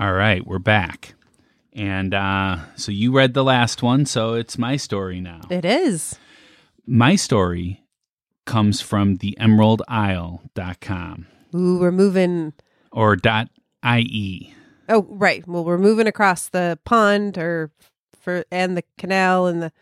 All 0.00 0.14
right, 0.14 0.46
we're 0.46 0.58
back. 0.58 1.12
And 1.74 2.14
uh, 2.14 2.56
so 2.74 2.90
you 2.90 3.12
read 3.12 3.34
the 3.34 3.44
last 3.44 3.82
one, 3.82 4.06
so 4.06 4.32
it's 4.32 4.56
my 4.56 4.76
story 4.76 5.20
now. 5.20 5.42
It 5.50 5.66
is. 5.66 6.18
My 6.86 7.16
story 7.16 7.84
comes 8.46 8.80
from 8.80 9.16
the 9.16 9.36
emeraldisle.com 9.38 11.26
Ooh, 11.54 11.78
we're 11.78 11.92
moving. 11.92 12.54
or 12.90 13.14
dot 13.14 13.50
.ie. 13.84 14.54
Oh, 14.88 15.06
right. 15.10 15.46
Well, 15.46 15.66
we're 15.66 15.76
moving 15.76 16.06
across 16.06 16.48
the 16.48 16.78
pond 16.86 17.36
or 17.36 17.70
for 18.18 18.46
and 18.50 18.78
the 18.78 18.84
canal 18.96 19.48
and 19.48 19.64
the. 19.64 19.72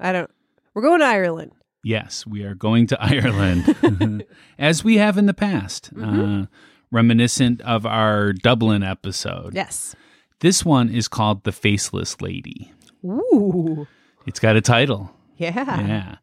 I 0.00 0.10
don't. 0.10 0.30
We're 0.74 0.82
going 0.82 0.98
to 0.98 1.06
Ireland. 1.06 1.52
Yes, 1.84 2.26
we 2.26 2.42
are 2.42 2.56
going 2.56 2.88
to 2.88 3.00
Ireland, 3.00 4.24
as 4.58 4.82
we 4.82 4.96
have 4.96 5.16
in 5.16 5.26
the 5.26 5.34
past, 5.34 5.90
uh, 6.02 6.46
reminiscent 6.90 7.60
of 7.62 7.86
our 7.86 8.32
Dublin 8.32 8.82
episode. 8.82 9.54
Yes. 9.54 9.94
This 10.40 10.64
one 10.64 10.88
is 10.88 11.08
called 11.08 11.44
The 11.44 11.52
Faceless 11.52 12.20
Lady. 12.20 12.72
Ooh. 13.04 13.86
It's 14.26 14.40
got 14.40 14.56
a 14.56 14.60
title. 14.60 15.10
Yeah. 15.36 15.86
Yeah. 15.86 16.16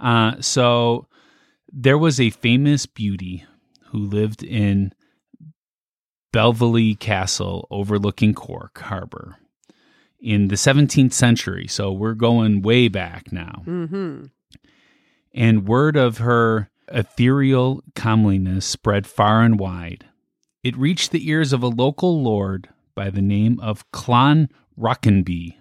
Uh, 0.00 0.40
so 0.40 1.06
there 1.72 1.98
was 1.98 2.20
a 2.20 2.30
famous 2.30 2.86
beauty 2.86 3.44
who 3.86 3.98
lived 3.98 4.42
in 4.42 4.92
Belvelly 6.32 6.98
Castle 6.98 7.66
overlooking 7.70 8.34
Cork 8.34 8.78
Harbor 8.78 9.36
in 10.20 10.48
the 10.48 10.56
17th 10.56 11.12
century. 11.12 11.66
So 11.66 11.92
we're 11.92 12.14
going 12.14 12.62
way 12.62 12.88
back 12.88 13.32
now. 13.32 13.62
Mm-hmm. 13.66 14.26
And 15.34 15.68
word 15.68 15.96
of 15.96 16.18
her 16.18 16.70
ethereal 16.92 17.82
comeliness 17.94 18.66
spread 18.66 19.06
far 19.06 19.42
and 19.42 19.58
wide. 19.58 20.06
It 20.62 20.76
reached 20.76 21.10
the 21.12 21.28
ears 21.28 21.52
of 21.52 21.62
a 21.62 21.68
local 21.68 22.22
lord 22.22 22.68
by 22.94 23.10
the 23.10 23.22
name 23.22 23.60
of 23.60 23.90
Clan 23.92 24.48
Rockenby. 24.76 25.56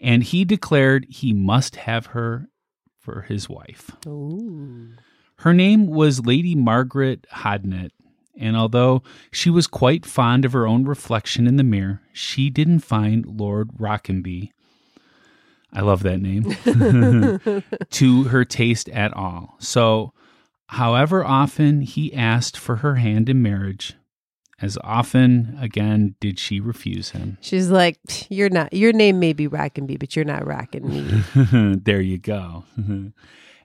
And 0.00 0.22
he 0.22 0.44
declared 0.44 1.06
he 1.08 1.32
must 1.32 1.76
have 1.76 2.06
her 2.06 2.48
for 2.98 3.22
his 3.22 3.48
wife. 3.48 3.90
Ooh. 4.06 4.90
Her 5.38 5.54
name 5.54 5.86
was 5.86 6.26
Lady 6.26 6.54
Margaret 6.54 7.26
Hodnett, 7.32 7.90
and 8.38 8.56
although 8.56 9.02
she 9.32 9.50
was 9.50 9.66
quite 9.66 10.04
fond 10.04 10.44
of 10.44 10.52
her 10.52 10.66
own 10.66 10.84
reflection 10.84 11.46
in 11.46 11.56
the 11.56 11.64
mirror, 11.64 12.02
she 12.12 12.50
didn't 12.50 12.80
find 12.80 13.24
Lord 13.24 13.70
Rockenby, 13.78 14.50
I 15.72 15.82
love 15.82 16.02
that 16.02 16.20
name, 16.20 16.44
to 17.90 18.24
her 18.24 18.44
taste 18.44 18.88
at 18.88 19.12
all. 19.14 19.56
So, 19.58 20.12
however 20.68 21.24
often 21.24 21.82
he 21.82 22.14
asked 22.14 22.56
for 22.56 22.76
her 22.76 22.96
hand 22.96 23.28
in 23.28 23.42
marriage, 23.42 23.94
as 24.60 24.78
often 24.82 25.56
again 25.60 26.14
did 26.20 26.38
she 26.38 26.58
refuse 26.58 27.10
him. 27.10 27.38
She's 27.40 27.70
like, 27.70 27.98
you're 28.30 28.48
not. 28.48 28.72
Your 28.72 28.92
name 28.92 29.20
may 29.20 29.32
be 29.32 29.46
Rackenby, 29.48 29.98
but 29.98 30.16
you're 30.16 30.24
not 30.24 30.46
racking 30.46 30.88
me. 30.88 31.76
there 31.84 32.00
you 32.00 32.18
go. 32.18 32.64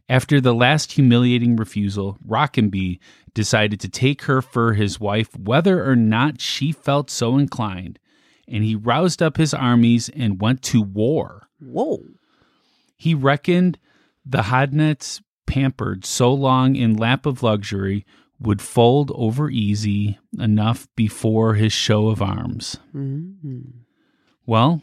After 0.10 0.42
the 0.42 0.54
last 0.54 0.92
humiliating 0.92 1.56
refusal, 1.56 2.18
Rockenby 2.28 3.00
decided 3.34 3.80
to 3.80 3.90
take 3.90 4.24
her 4.24 4.42
for 4.42 4.74
his 4.74 5.00
wife 5.00 5.36
whether 5.38 5.90
or 5.90 5.96
not 5.96 6.42
she 6.42 6.72
felt 6.72 7.10
so 7.10 7.38
inclined, 7.38 7.98
and 8.48 8.64
he 8.64 8.76
roused 8.76 9.24
up 9.24 9.38
his 9.38 9.54
armies 9.54 10.10
and 10.10 10.42
went 10.42 10.62
to 10.64 10.82
war. 10.82 11.48
Whoa. 11.66 12.04
He 12.96 13.14
reckoned 13.14 13.80
the 14.26 14.44
Hodnetts, 14.44 15.22
pampered 15.46 16.06
so 16.06 16.34
long 16.34 16.76
in 16.76 16.96
lap 16.96 17.26
of 17.26 17.44
luxury, 17.44 18.06
would 18.40 18.62
fold 18.62 19.12
over 19.16 19.50
easy 19.50 20.20
enough 20.38 20.88
before 20.96 21.56
his 21.56 21.74
show 21.74 22.08
of 22.08 22.22
arms. 22.22 22.78
Mm-hmm. 22.96 23.62
Well, 24.46 24.82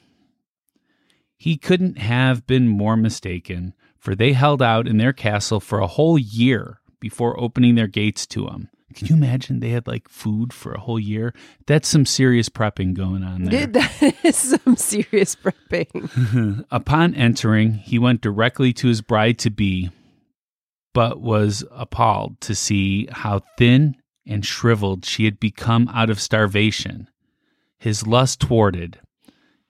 he 1.36 1.56
couldn't 1.56 1.98
have 1.98 2.46
been 2.46 2.68
more 2.68 2.96
mistaken, 2.96 3.74
for 3.98 4.14
they 4.14 4.32
held 4.32 4.62
out 4.62 4.86
in 4.86 4.96
their 4.98 5.12
castle 5.12 5.60
for 5.60 5.78
a 5.78 5.86
whole 5.86 6.18
year 6.18 6.80
before 7.00 7.38
opening 7.40 7.74
their 7.74 7.86
gates 7.86 8.26
to 8.28 8.48
him. 8.48 8.68
Can 8.94 9.06
you 9.06 9.14
imagine 9.14 9.60
they 9.60 9.70
had 9.70 9.86
like 9.86 10.08
food 10.08 10.52
for 10.52 10.72
a 10.72 10.80
whole 10.80 10.98
year? 10.98 11.32
That's 11.66 11.88
some 11.88 12.06
serious 12.06 12.48
prepping 12.48 12.94
going 12.94 13.22
on 13.22 13.44
there. 13.44 13.66
That 13.70 14.14
is 14.24 14.36
some 14.36 14.76
serious 14.76 15.36
prepping. 15.36 16.64
Upon 16.70 17.14
entering, 17.14 17.74
he 17.74 17.98
went 17.98 18.20
directly 18.20 18.72
to 18.74 18.88
his 18.88 19.00
bride 19.00 19.38
to 19.40 19.50
be, 19.50 19.90
but 20.92 21.20
was 21.20 21.64
appalled 21.70 22.40
to 22.42 22.54
see 22.54 23.06
how 23.10 23.42
thin 23.56 23.96
and 24.26 24.44
shriveled 24.44 25.04
she 25.04 25.24
had 25.24 25.38
become 25.38 25.88
out 25.88 26.10
of 26.10 26.20
starvation. 26.20 27.08
His 27.78 28.06
lust 28.06 28.40
thwarted, 28.40 28.98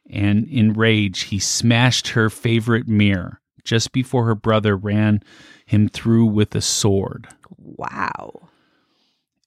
and 0.08 0.46
in 0.48 0.72
rage, 0.72 1.22
he 1.24 1.38
smashed 1.38 2.08
her 2.08 2.28
favorite 2.30 2.88
mirror 2.88 3.40
just 3.64 3.92
before 3.92 4.26
her 4.26 4.34
brother 4.34 4.76
ran 4.76 5.22
him 5.66 5.88
through 5.88 6.26
with 6.26 6.54
a 6.54 6.60
sword. 6.60 7.28
Wow. 7.56 8.49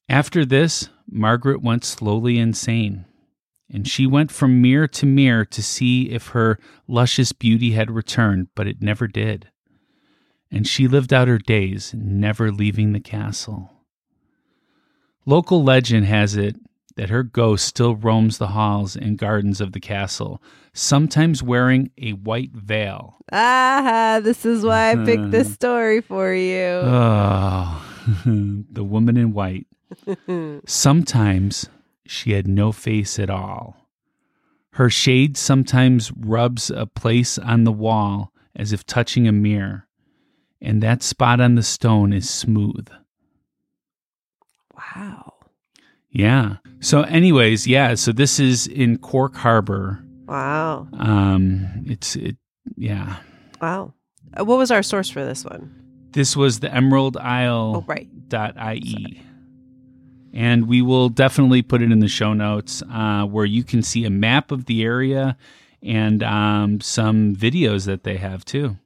After 0.09 0.45
this, 0.45 0.89
Margaret 1.09 1.61
went 1.61 1.83
slowly 1.83 2.37
insane, 2.37 3.05
and 3.69 3.87
she 3.87 4.05
went 4.05 4.31
from 4.31 4.61
mirror 4.61 4.87
to 4.87 5.05
mirror 5.05 5.45
to 5.45 5.63
see 5.63 6.09
if 6.09 6.29
her 6.29 6.57
luscious 6.87 7.31
beauty 7.31 7.71
had 7.71 7.91
returned, 7.91 8.47
but 8.55 8.67
it 8.67 8.81
never 8.81 9.07
did. 9.07 9.49
And 10.51 10.67
she 10.67 10.87
lived 10.87 11.13
out 11.13 11.27
her 11.27 11.37
days, 11.37 11.93
never 11.97 12.51
leaving 12.51 12.93
the 12.93 12.99
castle. 12.99 13.71
Local 15.25 15.63
legend 15.63 16.05
has 16.05 16.35
it 16.35 16.57
that 16.95 17.09
her 17.09 17.23
ghost 17.23 17.65
still 17.65 17.95
roams 17.95 18.37
the 18.37 18.49
halls 18.49 18.95
and 18.95 19.17
gardens 19.17 19.59
of 19.61 19.71
the 19.71 19.79
castle, 19.79 20.41
sometimes 20.73 21.41
wearing 21.41 21.89
a 21.97 22.11
white 22.11 22.51
veil. 22.53 23.17
Ah, 23.31 24.19
this 24.21 24.45
is 24.45 24.63
why 24.63 24.91
I 24.91 24.95
picked 25.03 25.31
this 25.31 25.51
story 25.55 26.01
for 26.01 26.33
you. 26.33 26.81
Oh, 26.83 27.83
the 28.25 28.83
woman 28.83 29.17
in 29.17 29.33
white. 29.33 29.65
Sometimes 30.65 31.69
she 32.05 32.31
had 32.31 32.47
no 32.47 32.71
face 32.71 33.19
at 33.19 33.29
all. 33.29 33.77
Her 34.71 34.89
shade 34.89 35.37
sometimes 35.37 36.11
rubs 36.11 36.69
a 36.69 36.85
place 36.85 37.37
on 37.37 37.63
the 37.63 37.71
wall 37.71 38.31
as 38.55 38.73
if 38.73 38.85
touching 38.85 39.27
a 39.27 39.31
mirror, 39.31 39.87
and 40.61 40.81
that 40.81 41.03
spot 41.03 41.39
on 41.39 41.55
the 41.55 41.63
stone 41.63 42.13
is 42.13 42.29
smooth. 42.29 42.87
Wow. 44.75 45.33
Yeah. 46.09 46.57
So, 46.79 47.01
anyways, 47.03 47.67
yeah. 47.67 47.95
So 47.95 48.11
this 48.11 48.39
is 48.39 48.67
in 48.67 48.97
Cork 48.97 49.35
Harbor. 49.35 50.03
Wow. 50.27 50.87
Um, 50.93 51.83
it's 51.85 52.15
it. 52.15 52.37
Yeah. 52.75 53.17
Wow. 53.61 53.93
Uh, 54.39 54.45
what 54.45 54.57
was 54.57 54.71
our 54.71 54.83
source 54.83 55.09
for 55.09 55.23
this 55.23 55.43
one? 55.45 55.73
This 56.11 56.35
was 56.35 56.59
the 56.59 56.73
Emerald 56.73 57.17
Isle. 57.17 57.73
Oh, 57.77 57.85
right. 57.87 58.07
dot 58.29 58.55
ie 58.57 59.21
and 60.33 60.67
we 60.67 60.81
will 60.81 61.09
definitely 61.09 61.61
put 61.61 61.81
it 61.81 61.91
in 61.91 61.99
the 61.99 62.07
show 62.07 62.33
notes 62.33 62.81
uh, 62.91 63.23
where 63.23 63.45
you 63.45 63.63
can 63.63 63.83
see 63.83 64.03
a 64.03 64.09
map 64.09 64.51
of 64.51 64.65
the 64.65 64.83
area 64.83 65.37
and 65.81 66.23
um, 66.23 66.81
some 66.81 67.35
videos 67.35 67.85
that 67.85 68.03
they 68.03 68.17
have 68.17 68.43
too 68.43 68.77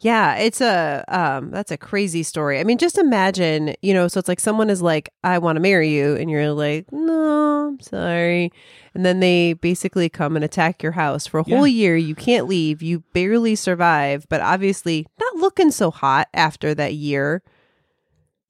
Yeah, 0.00 0.36
it's 0.36 0.60
a 0.60 1.04
um 1.08 1.50
that's 1.50 1.70
a 1.70 1.78
crazy 1.78 2.22
story. 2.22 2.58
I 2.60 2.64
mean, 2.64 2.76
just 2.78 2.98
imagine, 2.98 3.74
you 3.80 3.94
know, 3.94 4.08
so 4.08 4.18
it's 4.18 4.28
like 4.28 4.40
someone 4.40 4.68
is 4.68 4.82
like, 4.82 5.08
"I 5.22 5.38
want 5.38 5.56
to 5.56 5.60
marry 5.60 5.90
you," 5.90 6.16
and 6.16 6.28
you're 6.28 6.52
like, 6.52 6.90
"No, 6.92 7.68
I'm 7.68 7.80
sorry." 7.80 8.52
And 8.94 9.06
then 9.06 9.20
they 9.20 9.54
basically 9.54 10.08
come 10.10 10.36
and 10.36 10.44
attack 10.44 10.82
your 10.82 10.92
house 10.92 11.26
for 11.26 11.40
a 11.40 11.42
whole 11.44 11.66
year. 11.66 11.96
You 11.96 12.14
can't 12.14 12.46
leave. 12.46 12.82
You 12.82 13.00
barely 13.14 13.54
survive, 13.54 14.26
but 14.28 14.40
obviously 14.40 15.06
not 15.18 15.36
looking 15.36 15.70
so 15.70 15.90
hot 15.90 16.28
after 16.34 16.74
that 16.74 16.94
year. 16.94 17.42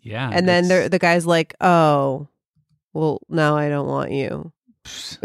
Yeah 0.05 0.31
and 0.33 0.47
then 0.49 0.69
the 0.69 0.89
the 0.89 0.99
guy's 1.01 1.27
like, 1.27 1.55
"Oh, 1.61 2.29
well, 2.93 3.21
now 3.29 3.57
I 3.57 3.69
don't 3.69 3.89
want 3.89 4.13
you." 4.13 4.53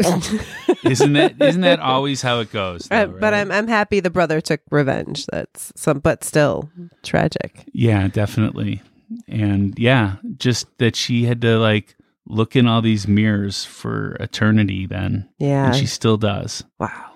isn't 0.84 1.12
that 1.12 1.34
isn't 1.40 1.60
that 1.60 1.80
always 1.80 2.22
how 2.22 2.40
it 2.40 2.50
goes 2.50 2.88
though, 2.88 2.96
Uh, 2.96 3.06
But? 3.06 3.34
I'm 3.34 3.52
I'm 3.52 3.68
happy 3.68 4.00
the 4.00 4.08
brother 4.10 4.40
took 4.40 4.60
revenge. 4.70 5.26
That's 5.26 5.70
some, 5.76 5.98
but 6.00 6.24
still 6.24 6.70
tragic. 7.02 7.64
yeah 7.74 8.08
definitely 8.08 8.82
and 9.28 9.78
yeah 9.78 10.16
just 10.38 10.66
that 10.78 10.96
she 10.96 11.24
had 11.24 11.42
to 11.42 11.58
like 11.58 11.94
look 12.26 12.56
in 12.56 12.66
all 12.66 12.80
these 12.80 13.06
mirrors 13.06 13.64
for 13.66 14.12
eternity 14.20 14.86
then 14.86 15.28
Yeah. 15.38 15.66
and 15.66 15.76
she 15.76 15.84
still 15.86 16.16
does 16.16 16.64
wow. 16.78 17.10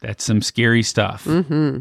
that's 0.00 0.24
some 0.24 0.42
scary 0.42 0.82
stuff 0.82 1.24
Mm-hmm. 1.26 1.80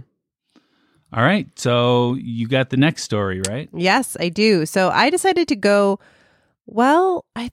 All 1.11 1.23
right 1.23 1.47
so 1.57 2.15
you 2.15 2.47
got 2.47 2.69
the 2.69 2.77
next 2.77 3.03
story 3.03 3.41
right 3.49 3.69
Yes, 3.73 4.17
I 4.19 4.29
do. 4.29 4.65
So 4.65 4.89
I 4.89 5.09
decided 5.09 5.47
to 5.47 5.55
go. 5.55 5.99
Well, 6.65 7.25
I 7.35 7.51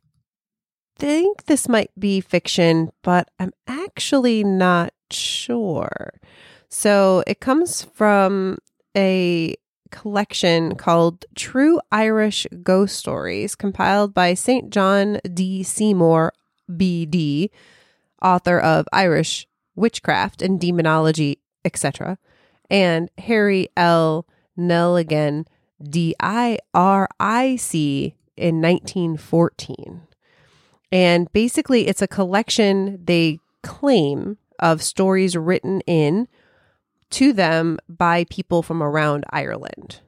think 0.99 1.45
this 1.45 1.69
might 1.69 1.91
be 1.99 2.21
fiction, 2.21 2.91
but 3.03 3.31
I'm 3.39 3.53
actually 3.67 4.45
not 4.45 4.93
sure. 5.11 6.15
So 6.69 7.23
it 7.27 7.41
comes 7.41 7.83
from 7.83 8.59
a 8.97 9.55
collection 9.91 10.75
called 10.75 11.25
True 11.35 11.81
Irish 11.93 12.47
Ghost 12.63 12.97
Stories, 12.97 13.55
compiled 13.55 14.13
by 14.13 14.35
St. 14.35 14.71
John 14.71 15.21
D. 15.33 15.63
Seymour, 15.63 16.33
BD, 16.71 17.51
author 18.21 18.59
of 18.59 18.87
Irish 18.93 19.47
Witchcraft 19.75 20.43
and 20.43 20.61
Demonology, 20.61 21.39
etc., 21.65 22.19
and 22.71 23.11
Harry 23.19 23.69
L. 23.77 24.27
Neligan, 24.59 25.47
D 25.83 26.15
I 26.21 26.59
R 26.73 27.09
I 27.21 27.57
C, 27.57 28.17
in 28.37 28.61
1914. 28.61 30.03
And 30.93 31.31
basically, 31.33 31.89
it's 31.89 32.03
a 32.03 32.09
collection 32.09 33.01
they 33.05 33.41
claim 33.63 34.39
of 34.59 34.83
stories 34.83 35.37
written 35.37 35.81
in 35.83 36.29
to 37.11 37.33
them 37.33 37.79
by 37.89 38.25
people 38.25 38.63
from 38.63 38.83
around 38.83 39.25
Ireland. 39.31 40.01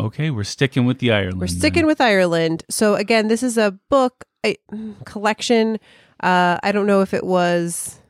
Okay, 0.00 0.30
we're 0.30 0.44
sticking 0.44 0.86
with 0.86 0.98
the 0.98 1.10
Ireland. 1.10 1.40
We're 1.40 1.46
then. 1.46 1.56
sticking 1.56 1.86
with 1.86 2.00
Ireland. 2.00 2.64
So 2.68 2.94
again, 2.94 3.28
this 3.28 3.42
is 3.42 3.58
a 3.58 3.72
book 3.88 4.24
a 4.46 4.56
collection. 5.04 5.78
Uh, 6.20 6.58
I 6.62 6.72
don't 6.72 6.86
know 6.86 7.02
if 7.02 7.14
it 7.14 7.24
was. 7.24 8.00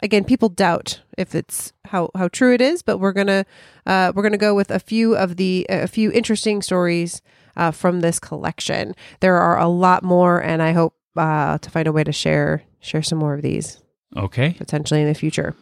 Again, 0.00 0.24
people 0.24 0.48
doubt 0.48 1.00
if 1.16 1.34
it's 1.34 1.72
how 1.86 2.10
how 2.14 2.28
true 2.28 2.54
it 2.54 2.60
is, 2.60 2.82
but 2.82 2.98
we're 2.98 3.12
gonna 3.12 3.44
uh, 3.86 4.12
we're 4.14 4.22
gonna 4.22 4.36
go 4.38 4.54
with 4.54 4.70
a 4.70 4.78
few 4.78 5.16
of 5.16 5.36
the 5.36 5.66
a 5.68 5.88
few 5.88 6.12
interesting 6.12 6.62
stories 6.62 7.20
uh, 7.56 7.70
from 7.72 8.00
this 8.00 8.20
collection. 8.20 8.94
There 9.20 9.36
are 9.36 9.58
a 9.58 9.68
lot 9.68 10.02
more, 10.04 10.40
and 10.42 10.62
I 10.62 10.72
hope 10.72 10.94
uh, 11.16 11.58
to 11.58 11.70
find 11.70 11.88
a 11.88 11.92
way 11.92 12.04
to 12.04 12.12
share 12.12 12.62
share 12.80 13.02
some 13.02 13.18
more 13.18 13.34
of 13.34 13.42
these 13.42 13.82
Okay. 14.16 14.54
potentially 14.56 15.00
in 15.02 15.08
the 15.08 15.14
future. 15.14 15.54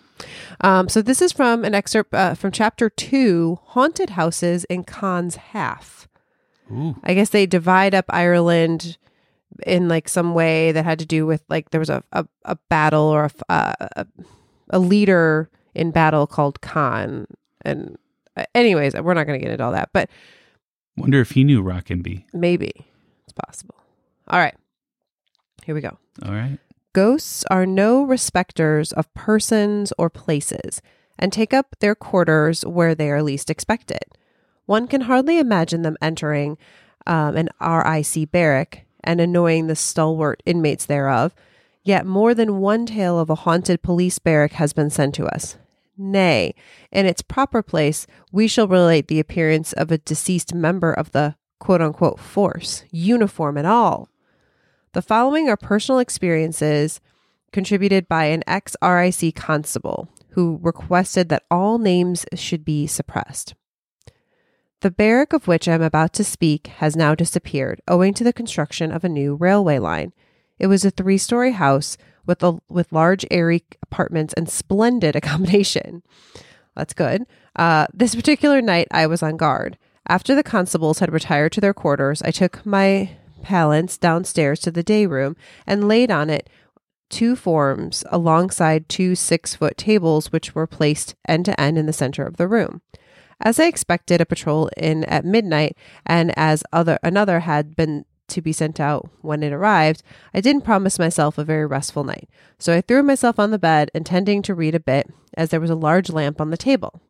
Um, 0.61 0.89
so 0.89 1.03
this 1.03 1.21
is 1.23 1.33
from 1.33 1.65
an 1.65 1.75
excerpt 1.75 2.13
uh, 2.15 2.35
from 2.35 2.51
chapter 2.53 2.91
two, 2.91 3.59
haunted 3.65 4.11
houses 4.11 4.65
in 4.65 4.85
Conn's 4.85 5.37
half. 5.37 6.09
Ooh. 6.71 6.97
I 7.05 7.15
guess 7.15 7.31
they 7.31 7.47
divide 7.47 7.95
up 7.95 8.05
Ireland 8.11 8.99
in 9.67 9.89
like 9.89 10.09
some 10.09 10.35
way 10.35 10.73
that 10.73 10.85
had 10.85 10.99
to 10.99 11.07
do 11.07 11.27
with 11.27 11.43
like 11.49 11.71
there 11.71 11.81
was 11.81 11.91
a 11.91 12.03
a, 12.13 12.27
a 12.45 12.57
battle 12.69 13.05
or 13.05 13.25
a, 13.25 13.53
uh, 13.53 13.75
a 13.97 14.07
a 14.71 14.79
leader 14.79 15.49
in 15.75 15.91
battle 15.91 16.27
called 16.27 16.61
Conn 16.61 17.27
and 17.63 17.97
uh, 18.37 18.45
anyways 18.55 18.95
we're 18.95 19.15
not 19.15 19.27
going 19.27 19.39
to 19.39 19.45
get 19.45 19.53
into 19.53 19.65
all 19.65 19.73
that 19.73 19.91
but 19.93 20.11
Wonder 20.97 21.21
if 21.21 21.33
he 21.33 21.45
knew 21.45 21.63
Rockenby. 21.63 22.25
maybe 22.33 22.73
it's 23.25 23.33
possible. 23.35 23.75
All 24.29 24.39
right. 24.41 24.55
Here 25.65 25.75
we 25.75 25.81
go. 25.83 25.99
All 26.25 26.33
right. 26.33 26.59
Ghosts 26.95 27.45
are 27.51 27.67
no 27.67 28.03
respecters 28.03 28.93
of 28.93 29.13
persons 29.13 29.93
or 29.99 30.09
places 30.09 30.81
and 31.19 31.33
take 31.33 31.53
up 31.53 31.77
their 31.81 31.95
quarters 31.95 32.65
where 32.65 32.95
they 32.95 33.11
are 33.11 33.23
least 33.23 33.51
expected. 33.51 34.05
One 34.65 34.89
can 34.89 35.03
hardly 35.03 35.39
imagine 35.39 35.83
them 35.83 35.97
entering 36.01 36.57
um, 37.07 37.37
an 37.37 37.49
RIC 37.61 38.31
barrack 38.33 38.86
and 39.07 39.21
annoying 39.21 39.67
the 39.67 39.77
stalwart 39.77 40.43
inmates 40.45 40.85
thereof. 40.87 41.35
Yet 41.83 42.05
more 42.05 42.35
than 42.35 42.59
one 42.61 42.85
tale 42.85 43.19
of 43.19 43.31
a 43.31 43.37
haunted 43.37 43.83
police 43.83 44.19
barrack 44.19 44.53
has 44.53 44.73
been 44.73 44.91
sent 44.91 45.15
to 45.15 45.27
us. 45.27 45.57
Nay, 45.97 46.55
in 46.91 47.07
its 47.07 47.23
proper 47.23 47.63
place, 47.63 48.07
we 48.33 48.49
shall 48.49 48.69
relate 48.69 49.09
the 49.09 49.21
appearance 49.21 49.73
of 49.73 49.91
a 49.91 49.99
deceased 49.99 50.53
member 50.53 50.93
of 50.93 51.13
the 51.13 51.37
quote 51.59 51.81
unquote 51.81 52.19
force, 52.21 52.85
uniform 52.91 53.57
and 53.57 53.67
all. 53.67 54.09
The 54.93 55.03
following 55.03 55.49
are 55.49 55.57
personal 55.57 55.99
experiences 55.99 57.01
contributed 57.53 58.09
by 58.09 58.27
an 58.27 58.43
ex 58.47 58.77
RIC 58.83 59.35
constable 59.35 60.09
who 60.31 60.59
requested 60.63 61.29
that 61.31 61.45
all 61.51 61.79
names 61.79 62.27
should 62.35 62.65
be 62.65 62.87
suppressed. 62.87 63.55
The 64.83 64.91
barrack 64.91 65.33
of 65.33 65.49
which 65.49 65.69
I 65.69 65.75
am 65.75 65.83
about 65.83 66.13
to 66.15 66.25
speak 66.25 66.67
has 66.79 66.97
now 66.97 67.15
disappeared 67.15 67.81
owing 67.89 68.13
to 68.15 68.25
the 68.25 68.33
construction 68.33 68.93
of 68.93 69.05
a 69.05 69.09
new 69.09 69.35
railway 69.35 69.79
line. 69.79 70.13
It 70.59 70.67
was 70.67 70.85
a 70.85 70.91
three 70.91 71.19
story 71.19 71.53
house 71.53 71.97
with, 72.27 72.43
a, 72.43 72.59
with 72.69 72.93
large, 72.93 73.25
airy 73.31 73.65
apartments 73.83 74.35
and 74.35 74.49
splendid 74.49 75.17
accommodation. 75.17 76.03
That's 76.75 76.93
good. 76.93 77.25
Uh, 77.55 77.87
this 77.95 78.15
particular 78.15 78.61
night, 78.61 78.89
I 78.91 79.07
was 79.07 79.23
on 79.23 79.39
guard. 79.39 79.79
After 80.09 80.35
the 80.35 80.43
constables 80.43 80.99
had 80.99 81.13
retired 81.13 81.53
to 81.53 81.61
their 81.61 81.75
quarters, 81.75 82.23
I 82.23 82.31
took 82.31 82.65
my 82.67 83.17
palance 83.43 83.99
downstairs 83.99 84.61
to 84.61 84.71
the 84.71 84.83
day 84.83 85.07
room 85.07 85.37
and 85.67 85.89
laid 85.89 86.11
on 86.11 86.29
it 86.29 86.51
two 87.09 87.37
forms 87.37 88.05
alongside 88.11 88.89
two 88.89 89.15
six 89.15 89.55
foot 89.55 89.77
tables, 89.79 90.33
which 90.33 90.55
were 90.55 90.67
placed 90.67 91.15
end 91.27 91.45
to 91.47 91.59
end 91.61 91.79
in 91.79 91.87
the 91.87 91.93
center 91.93 92.27
of 92.27 92.37
the 92.37 92.49
room. 92.49 92.83
As 93.41 93.61
I 93.61 93.67
expected 93.67 94.21
a 94.21 94.27
patrol 94.27 94.71
in 94.77 95.05
at 95.05 95.25
midnight, 95.25 95.77
and 96.05 96.33
as 96.39 96.65
other 96.73 96.99
another 97.03 97.41
had 97.41 97.77
been 97.77 98.05
to 98.29 98.43
be 98.43 98.53
sent 98.53 98.81
out 98.81 99.09
when 99.21 99.43
it 99.43 99.53
arrived, 99.53 100.03
I 100.35 100.41
didn't 100.41 100.65
promise 100.65 100.99
myself 100.99 101.39
a 101.39 101.45
very 101.45 101.67
restful 101.67 102.05
night. 102.05 102.29
So 102.59 102.75
I 102.75 102.81
threw 102.81 103.03
myself 103.03 103.39
on 103.39 103.51
the 103.51 103.59
bed, 103.59 103.91
intending 103.95 104.43
to 104.43 104.55
read 104.55 104.75
a 104.75 104.81
bit, 104.81 105.09
as 105.37 105.51
there 105.51 105.61
was 105.61 105.71
a 105.71 105.77
large 105.77 106.11
lamp 106.11 106.41
on 106.41 106.51
the 106.51 106.57
table. 106.57 107.01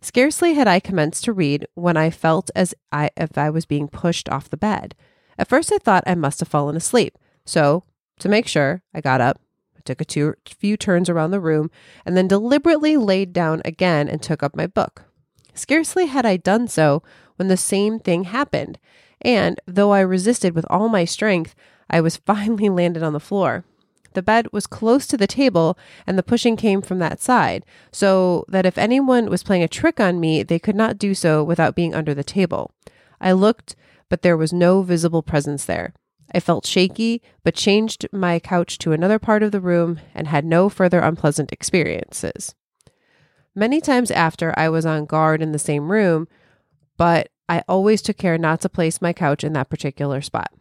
Scarcely 0.00 0.54
had 0.54 0.68
I 0.68 0.80
commenced 0.80 1.24
to 1.24 1.32
read 1.32 1.66
when 1.74 1.96
I 1.96 2.10
felt 2.10 2.50
as 2.54 2.74
I, 2.90 3.10
if 3.16 3.38
I 3.38 3.50
was 3.50 3.66
being 3.66 3.88
pushed 3.88 4.28
off 4.28 4.50
the 4.50 4.56
bed. 4.56 4.94
At 5.38 5.48
first, 5.48 5.72
I 5.72 5.78
thought 5.78 6.04
I 6.06 6.14
must 6.14 6.40
have 6.40 6.48
fallen 6.48 6.76
asleep. 6.76 7.16
So, 7.44 7.84
to 8.18 8.28
make 8.28 8.46
sure, 8.46 8.82
I 8.92 9.00
got 9.00 9.20
up, 9.20 9.40
took 9.84 10.00
a 10.00 10.04
two, 10.04 10.34
few 10.46 10.76
turns 10.76 11.08
around 11.08 11.30
the 11.30 11.40
room, 11.40 11.70
and 12.04 12.16
then 12.16 12.28
deliberately 12.28 12.96
laid 12.96 13.32
down 13.32 13.62
again 13.64 14.08
and 14.08 14.22
took 14.22 14.42
up 14.42 14.56
my 14.56 14.66
book. 14.66 15.04
Scarcely 15.54 16.06
had 16.06 16.26
I 16.26 16.36
done 16.36 16.68
so 16.68 17.02
when 17.36 17.48
the 17.48 17.56
same 17.56 17.98
thing 17.98 18.24
happened, 18.24 18.78
and 19.20 19.60
though 19.66 19.92
I 19.92 20.00
resisted 20.00 20.54
with 20.54 20.66
all 20.68 20.88
my 20.88 21.04
strength, 21.04 21.54
I 21.88 22.00
was 22.00 22.16
finally 22.26 22.68
landed 22.68 23.02
on 23.02 23.12
the 23.12 23.20
floor. 23.20 23.64
The 24.14 24.22
bed 24.22 24.52
was 24.52 24.66
close 24.66 25.06
to 25.08 25.16
the 25.16 25.26
table, 25.26 25.76
and 26.06 26.16
the 26.16 26.22
pushing 26.22 26.56
came 26.56 26.82
from 26.82 27.00
that 27.00 27.20
side, 27.20 27.64
so 27.90 28.44
that 28.48 28.66
if 28.66 28.78
anyone 28.78 29.28
was 29.28 29.42
playing 29.42 29.64
a 29.64 29.68
trick 29.68 29.98
on 29.98 30.20
me, 30.20 30.42
they 30.42 30.58
could 30.58 30.76
not 30.76 30.98
do 30.98 31.14
so 31.14 31.42
without 31.42 31.74
being 31.74 31.94
under 31.94 32.14
the 32.14 32.22
table. 32.22 32.70
I 33.20 33.32
looked, 33.32 33.74
but 34.08 34.22
there 34.22 34.36
was 34.36 34.52
no 34.52 34.82
visible 34.82 35.22
presence 35.22 35.64
there. 35.64 35.94
I 36.32 36.40
felt 36.40 36.66
shaky, 36.66 37.22
but 37.42 37.54
changed 37.54 38.06
my 38.12 38.38
couch 38.38 38.78
to 38.78 38.92
another 38.92 39.18
part 39.18 39.42
of 39.42 39.52
the 39.52 39.60
room 39.60 40.00
and 40.14 40.28
had 40.28 40.44
no 40.44 40.68
further 40.68 41.00
unpleasant 41.00 41.52
experiences. 41.52 42.54
Many 43.54 43.80
times 43.80 44.10
after, 44.10 44.52
I 44.56 44.68
was 44.68 44.84
on 44.84 45.06
guard 45.06 45.40
in 45.40 45.52
the 45.52 45.58
same 45.58 45.90
room, 45.90 46.26
but 46.96 47.28
I 47.48 47.62
always 47.68 48.02
took 48.02 48.16
care 48.16 48.38
not 48.38 48.60
to 48.62 48.68
place 48.68 49.02
my 49.02 49.12
couch 49.12 49.44
in 49.44 49.52
that 49.52 49.68
particular 49.68 50.20
spot. 50.22 50.52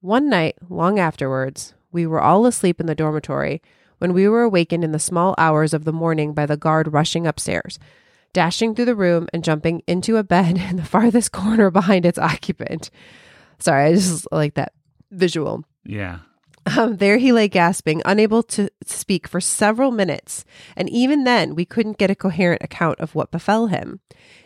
One 0.00 0.28
night, 0.28 0.56
long 0.68 0.98
afterwards, 0.98 1.74
we 1.92 2.06
were 2.06 2.20
all 2.20 2.46
asleep 2.46 2.80
in 2.80 2.86
the 2.86 2.94
dormitory 2.94 3.62
when 3.98 4.12
we 4.12 4.28
were 4.28 4.42
awakened 4.42 4.82
in 4.82 4.92
the 4.92 4.98
small 4.98 5.34
hours 5.36 5.74
of 5.74 5.84
the 5.84 5.92
morning 5.92 6.32
by 6.32 6.46
the 6.46 6.56
guard 6.56 6.92
rushing 6.92 7.26
upstairs, 7.26 7.78
dashing 8.32 8.74
through 8.74 8.86
the 8.86 8.94
room 8.94 9.28
and 9.32 9.44
jumping 9.44 9.82
into 9.86 10.16
a 10.16 10.24
bed 10.24 10.56
in 10.70 10.76
the 10.76 10.84
farthest 10.84 11.32
corner 11.32 11.70
behind 11.70 12.04
its 12.06 12.18
occupant. 12.18 12.90
Sorry, 13.58 13.84
I 13.84 13.94
just 13.94 14.26
like 14.32 14.54
that 14.54 14.72
visual. 15.10 15.64
Yeah. 15.84 16.20
Um, 16.78 16.96
there 16.96 17.18
he 17.18 17.32
lay 17.32 17.48
gasping, 17.48 18.02
unable 18.04 18.42
to 18.44 18.68
speak 18.84 19.26
for 19.26 19.40
several 19.40 19.90
minutes, 19.90 20.44
and 20.76 20.88
even 20.88 21.24
then 21.24 21.54
we 21.54 21.64
couldn't 21.64 21.98
get 21.98 22.10
a 22.10 22.14
coherent 22.14 22.62
account 22.62 23.00
of 23.00 23.14
what 23.14 23.30
befell 23.30 23.66
him. 23.68 24.00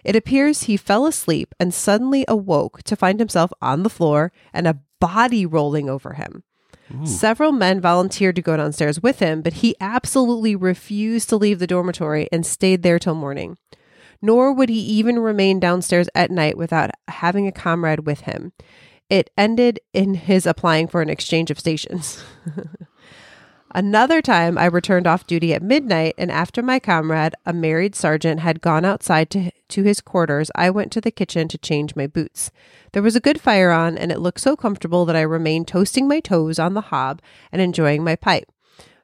It 0.04 0.16
appears 0.16 0.62
he 0.62 0.76
fell 0.76 1.06
asleep 1.06 1.54
and 1.60 1.74
suddenly 1.74 2.24
awoke 2.28 2.82
to 2.84 2.96
find 2.96 3.18
himself 3.18 3.52
on 3.60 3.82
the 3.82 3.90
floor 3.90 4.32
and 4.52 4.66
a 4.66 4.78
body 5.00 5.44
rolling 5.44 5.88
over 5.90 6.14
him. 6.14 6.42
Several 7.06 7.50
men 7.50 7.80
volunteered 7.80 8.36
to 8.36 8.42
go 8.42 8.56
downstairs 8.56 9.02
with 9.02 9.18
him, 9.18 9.40
but 9.42 9.54
he 9.54 9.74
absolutely 9.80 10.54
refused 10.54 11.28
to 11.30 11.36
leave 11.36 11.58
the 11.58 11.66
dormitory 11.66 12.28
and 12.30 12.44
stayed 12.46 12.82
there 12.82 12.98
till 12.98 13.14
morning. 13.14 13.56
Nor 14.20 14.52
would 14.52 14.68
he 14.68 14.78
even 14.78 15.18
remain 15.18 15.58
downstairs 15.60 16.08
at 16.14 16.30
night 16.30 16.56
without 16.56 16.90
having 17.08 17.46
a 17.46 17.52
comrade 17.52 18.06
with 18.06 18.20
him. 18.20 18.52
It 19.10 19.30
ended 19.36 19.80
in 19.92 20.14
his 20.14 20.46
applying 20.46 20.88
for 20.88 21.02
an 21.02 21.10
exchange 21.10 21.50
of 21.50 21.60
stations. 21.60 22.22
Another 23.76 24.22
time, 24.22 24.56
I 24.56 24.66
returned 24.66 25.08
off 25.08 25.26
duty 25.26 25.52
at 25.52 25.60
midnight, 25.60 26.14
and 26.16 26.30
after 26.30 26.62
my 26.62 26.78
comrade, 26.78 27.34
a 27.44 27.52
married 27.52 27.96
sergeant, 27.96 28.38
had 28.38 28.60
gone 28.60 28.84
outside 28.84 29.30
to, 29.30 29.50
to 29.68 29.82
his 29.82 30.00
quarters, 30.00 30.48
I 30.54 30.70
went 30.70 30.92
to 30.92 31.00
the 31.00 31.10
kitchen 31.10 31.48
to 31.48 31.58
change 31.58 31.96
my 31.96 32.06
boots. 32.06 32.52
There 32.92 33.02
was 33.02 33.16
a 33.16 33.20
good 33.20 33.40
fire 33.40 33.72
on, 33.72 33.98
and 33.98 34.12
it 34.12 34.20
looked 34.20 34.40
so 34.40 34.54
comfortable 34.54 35.04
that 35.06 35.16
I 35.16 35.22
remained 35.22 35.66
toasting 35.66 36.06
my 36.06 36.20
toes 36.20 36.60
on 36.60 36.74
the 36.74 36.82
hob 36.82 37.20
and 37.50 37.60
enjoying 37.60 38.04
my 38.04 38.14
pipe. 38.14 38.44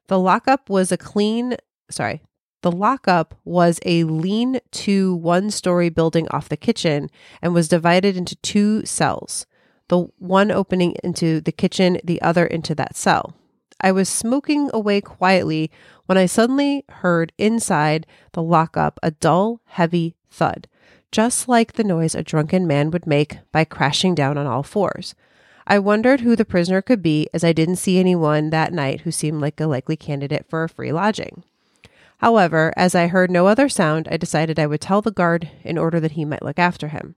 The 0.06 0.20
lockup 0.20 0.70
was 0.70 0.92
a 0.92 0.96
clean, 0.96 1.56
sorry, 1.90 2.22
the 2.62 2.70
lockup 2.70 3.34
was 3.44 3.80
a 3.84 4.04
lean 4.04 4.60
to 4.70 5.14
one 5.16 5.50
story 5.50 5.88
building 5.88 6.28
off 6.30 6.48
the 6.48 6.56
kitchen 6.56 7.10
and 7.42 7.54
was 7.54 7.68
divided 7.68 8.16
into 8.16 8.36
two 8.36 8.84
cells, 8.86 9.46
the 9.90 10.06
one 10.18 10.50
opening 10.50 10.96
into 11.02 11.40
the 11.40 11.52
kitchen, 11.52 11.98
the 12.02 12.22
other 12.22 12.46
into 12.46 12.74
that 12.76 12.96
cell. 12.96 13.34
I 13.80 13.92
was 13.92 14.08
smoking 14.08 14.70
away 14.72 15.00
quietly 15.00 15.70
when 16.06 16.16
I 16.16 16.26
suddenly 16.26 16.84
heard 16.88 17.32
inside 17.38 18.06
the 18.32 18.42
lockup 18.42 19.00
a 19.02 19.10
dull, 19.10 19.60
heavy 19.66 20.14
thud, 20.30 20.68
just 21.10 21.48
like 21.48 21.72
the 21.72 21.84
noise 21.84 22.14
a 22.14 22.22
drunken 22.22 22.66
man 22.66 22.92
would 22.92 23.06
make 23.06 23.38
by 23.50 23.64
crashing 23.64 24.14
down 24.14 24.38
on 24.38 24.46
all 24.46 24.62
fours. 24.62 25.14
I 25.66 25.80
wondered 25.80 26.20
who 26.20 26.36
the 26.36 26.44
prisoner 26.44 26.82
could 26.82 27.02
be, 27.02 27.28
as 27.34 27.42
I 27.42 27.52
didn't 27.52 27.76
see 27.76 27.98
anyone 27.98 28.50
that 28.50 28.72
night 28.72 29.00
who 29.00 29.10
seemed 29.10 29.40
like 29.40 29.60
a 29.60 29.66
likely 29.66 29.96
candidate 29.96 30.46
for 30.48 30.62
a 30.62 30.68
free 30.68 30.92
lodging. 30.92 31.42
However, 32.18 32.72
as 32.76 32.94
I 32.94 33.08
heard 33.08 33.30
no 33.30 33.48
other 33.48 33.68
sound, 33.68 34.06
I 34.10 34.16
decided 34.16 34.58
I 34.58 34.66
would 34.66 34.80
tell 34.80 35.02
the 35.02 35.10
guard 35.10 35.50
in 35.64 35.78
order 35.78 35.98
that 35.98 36.12
he 36.12 36.24
might 36.24 36.42
look 36.44 36.58
after 36.58 36.88
him. 36.88 37.16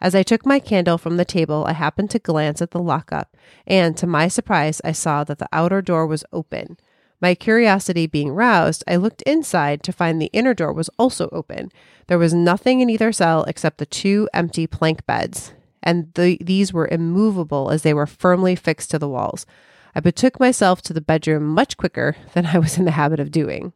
As 0.00 0.14
I 0.14 0.22
took 0.22 0.44
my 0.44 0.58
candle 0.58 0.98
from 0.98 1.16
the 1.16 1.24
table, 1.24 1.64
I 1.66 1.72
happened 1.72 2.10
to 2.10 2.18
glance 2.18 2.60
at 2.60 2.72
the 2.72 2.78
lockup, 2.78 3.36
and 3.66 3.96
to 3.96 4.06
my 4.06 4.28
surprise, 4.28 4.80
I 4.84 4.92
saw 4.92 5.24
that 5.24 5.38
the 5.38 5.48
outer 5.52 5.80
door 5.82 6.06
was 6.06 6.24
open. 6.32 6.76
My 7.20 7.34
curiosity 7.34 8.06
being 8.06 8.32
roused, 8.32 8.84
I 8.86 8.96
looked 8.96 9.22
inside 9.22 9.82
to 9.84 9.92
find 9.92 10.20
the 10.20 10.30
inner 10.32 10.52
door 10.52 10.72
was 10.72 10.90
also 10.98 11.28
open. 11.32 11.72
There 12.06 12.18
was 12.18 12.34
nothing 12.34 12.80
in 12.80 12.90
either 12.90 13.12
cell 13.12 13.44
except 13.44 13.78
the 13.78 13.86
two 13.86 14.28
empty 14.34 14.66
plank 14.66 15.06
beds, 15.06 15.52
and 15.82 16.12
the, 16.14 16.38
these 16.40 16.72
were 16.72 16.88
immovable 16.90 17.70
as 17.70 17.82
they 17.82 17.94
were 17.94 18.06
firmly 18.06 18.56
fixed 18.56 18.90
to 18.90 18.98
the 18.98 19.08
walls. 19.08 19.46
I 19.94 20.00
betook 20.00 20.40
myself 20.40 20.82
to 20.82 20.92
the 20.92 21.00
bedroom 21.00 21.46
much 21.46 21.76
quicker 21.76 22.16
than 22.34 22.46
I 22.46 22.58
was 22.58 22.76
in 22.78 22.84
the 22.84 22.90
habit 22.90 23.20
of 23.20 23.30
doing. 23.30 23.72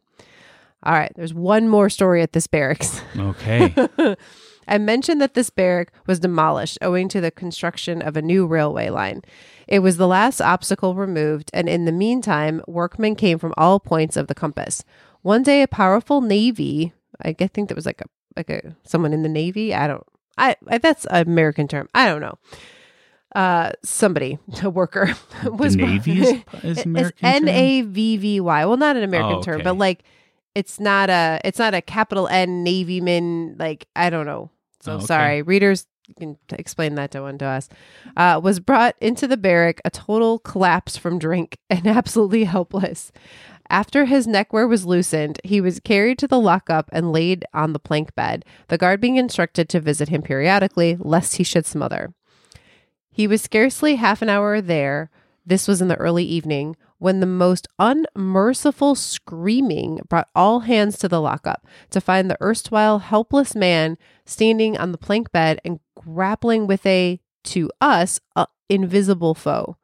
All 0.83 0.93
right, 0.93 1.11
there's 1.15 1.33
one 1.33 1.67
more 1.67 1.89
story 1.89 2.21
at 2.21 2.33
this 2.33 2.47
barracks. 2.47 3.01
Okay. 3.17 3.73
I 4.69 4.77
mentioned 4.77 5.19
that 5.21 5.33
this 5.33 5.49
barrack 5.49 5.91
was 6.07 6.19
demolished 6.19 6.77
owing 6.81 7.09
to 7.09 7.19
the 7.19 7.31
construction 7.31 8.01
of 8.01 8.15
a 8.15 8.21
new 8.21 8.45
railway 8.45 8.89
line. 8.89 9.23
It 9.67 9.79
was 9.79 9.97
the 9.97 10.07
last 10.07 10.39
obstacle 10.39 10.95
removed, 10.95 11.49
and 11.53 11.67
in 11.67 11.85
the 11.85 11.91
meantime, 11.91 12.61
workmen 12.67 13.15
came 13.15 13.39
from 13.39 13.53
all 13.57 13.79
points 13.79 14.15
of 14.15 14.27
the 14.27 14.35
compass. 14.35 14.83
One 15.21 15.43
day, 15.43 15.61
a 15.61 15.67
powerful 15.67 16.21
navy, 16.21 16.93
I 17.21 17.33
think 17.33 17.67
that 17.69 17.75
was 17.75 17.85
like 17.85 18.01
a 18.01 18.05
like 18.37 18.49
a 18.49 18.75
someone 18.83 19.11
in 19.11 19.23
the 19.23 19.29
navy. 19.29 19.73
I 19.73 19.87
don't. 19.87 20.05
I, 20.37 20.55
I 20.67 20.77
that's 20.77 21.05
an 21.07 21.27
American 21.27 21.67
term. 21.67 21.89
I 21.93 22.07
don't 22.07 22.21
know. 22.21 22.37
Uh, 23.35 23.71
somebody, 23.83 24.39
a 24.63 24.69
worker, 24.69 25.13
was 25.45 25.75
the 25.75 25.85
Navy 25.85 26.21
is, 26.21 26.43
is 26.63 26.85
American. 26.85 27.25
N 27.27 27.41
term? 27.41 27.49
A 27.49 27.81
V 27.81 28.17
V 28.17 28.39
Y. 28.39 28.65
Well, 28.65 28.77
not 28.77 28.95
an 28.95 29.03
American 29.03 29.35
Oh, 29.35 29.41
term, 29.41 29.61
but 29.63 29.77
like 29.77 30.03
it's 30.55 30.79
not 30.79 31.09
a 31.09 31.39
it's 31.43 31.59
not 31.59 31.73
a 31.73 31.81
capital 31.81 32.27
N 32.27 32.65
Navyman. 32.65 33.59
Like 33.59 33.87
I 33.95 34.09
don't 34.09 34.25
know. 34.25 34.49
So 34.81 34.93
Oh, 34.93 34.95
okay. 34.97 35.05
sorry, 35.05 35.41
readers. 35.41 35.85
Can 36.17 36.37
explain 36.53 36.95
that 36.95 37.11
to 37.11 37.21
one 37.21 37.37
to 37.37 37.45
us. 37.45 37.69
Uh, 38.17 38.41
was 38.43 38.59
brought 38.59 38.95
into 38.99 39.27
the 39.27 39.37
barrack, 39.37 39.79
a 39.85 39.91
total 39.91 40.39
collapse 40.39 40.97
from 40.97 41.19
drink 41.19 41.59
and 41.69 41.85
absolutely 41.85 42.45
helpless. 42.45 43.11
After 43.69 44.05
his 44.05 44.25
neckwear 44.25 44.67
was 44.67 44.87
loosened, 44.87 45.39
he 45.43 45.61
was 45.61 45.79
carried 45.79 46.17
to 46.17 46.27
the 46.27 46.39
lockup 46.39 46.89
and 46.91 47.11
laid 47.11 47.45
on 47.53 47.73
the 47.73 47.79
plank 47.79 48.15
bed, 48.15 48.43
the 48.69 48.77
guard 48.79 48.99
being 48.99 49.17
instructed 49.17 49.69
to 49.69 49.79
visit 49.79 50.09
him 50.09 50.23
periodically, 50.23 50.97
lest 50.99 51.35
he 51.35 51.43
should 51.43 51.67
smother. 51.67 52.11
He 53.11 53.27
was 53.27 53.43
scarcely 53.43 53.97
half 53.97 54.23
an 54.23 54.29
hour 54.29 54.61
there. 54.61 55.11
This 55.45 55.67
was 55.67 55.79
in 55.79 55.89
the 55.89 55.95
early 55.97 56.23
evening 56.23 56.75
when 56.99 57.19
the 57.19 57.25
most 57.25 57.67
unmerciful 57.79 58.93
screaming 58.93 59.99
brought 60.07 60.29
all 60.35 60.61
hands 60.61 60.97
to 60.99 61.07
the 61.07 61.19
lockup 61.19 61.65
to 61.89 61.99
find 61.99 62.29
the 62.29 62.37
erstwhile 62.41 62.99
helpless 62.99 63.55
man 63.55 63.97
standing 64.25 64.77
on 64.77 64.91
the 64.91 64.97
plank 64.97 65.31
bed 65.31 65.59
and 65.65 65.79
grappling 65.95 66.67
with 66.67 66.85
a, 66.85 67.19
to 67.43 67.69
us, 67.81 68.19
invisible 68.69 69.33
foe. 69.33 69.77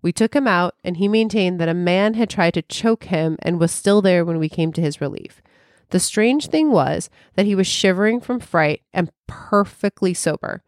We 0.00 0.12
took 0.12 0.34
him 0.34 0.48
out, 0.48 0.74
and 0.82 0.96
he 0.96 1.06
maintained 1.06 1.60
that 1.60 1.68
a 1.68 1.74
man 1.74 2.14
had 2.14 2.30
tried 2.30 2.54
to 2.54 2.62
choke 2.62 3.04
him 3.04 3.36
and 3.40 3.60
was 3.60 3.70
still 3.70 4.02
there 4.02 4.24
when 4.24 4.38
we 4.38 4.48
came 4.48 4.72
to 4.72 4.80
his 4.80 5.00
relief. 5.00 5.42
The 5.90 6.00
strange 6.00 6.48
thing 6.48 6.70
was 6.70 7.10
that 7.34 7.46
he 7.46 7.54
was 7.54 7.66
shivering 7.66 8.20
from 8.20 8.40
fright 8.40 8.82
and 8.92 9.12
perfectly 9.26 10.14
sober 10.14 10.62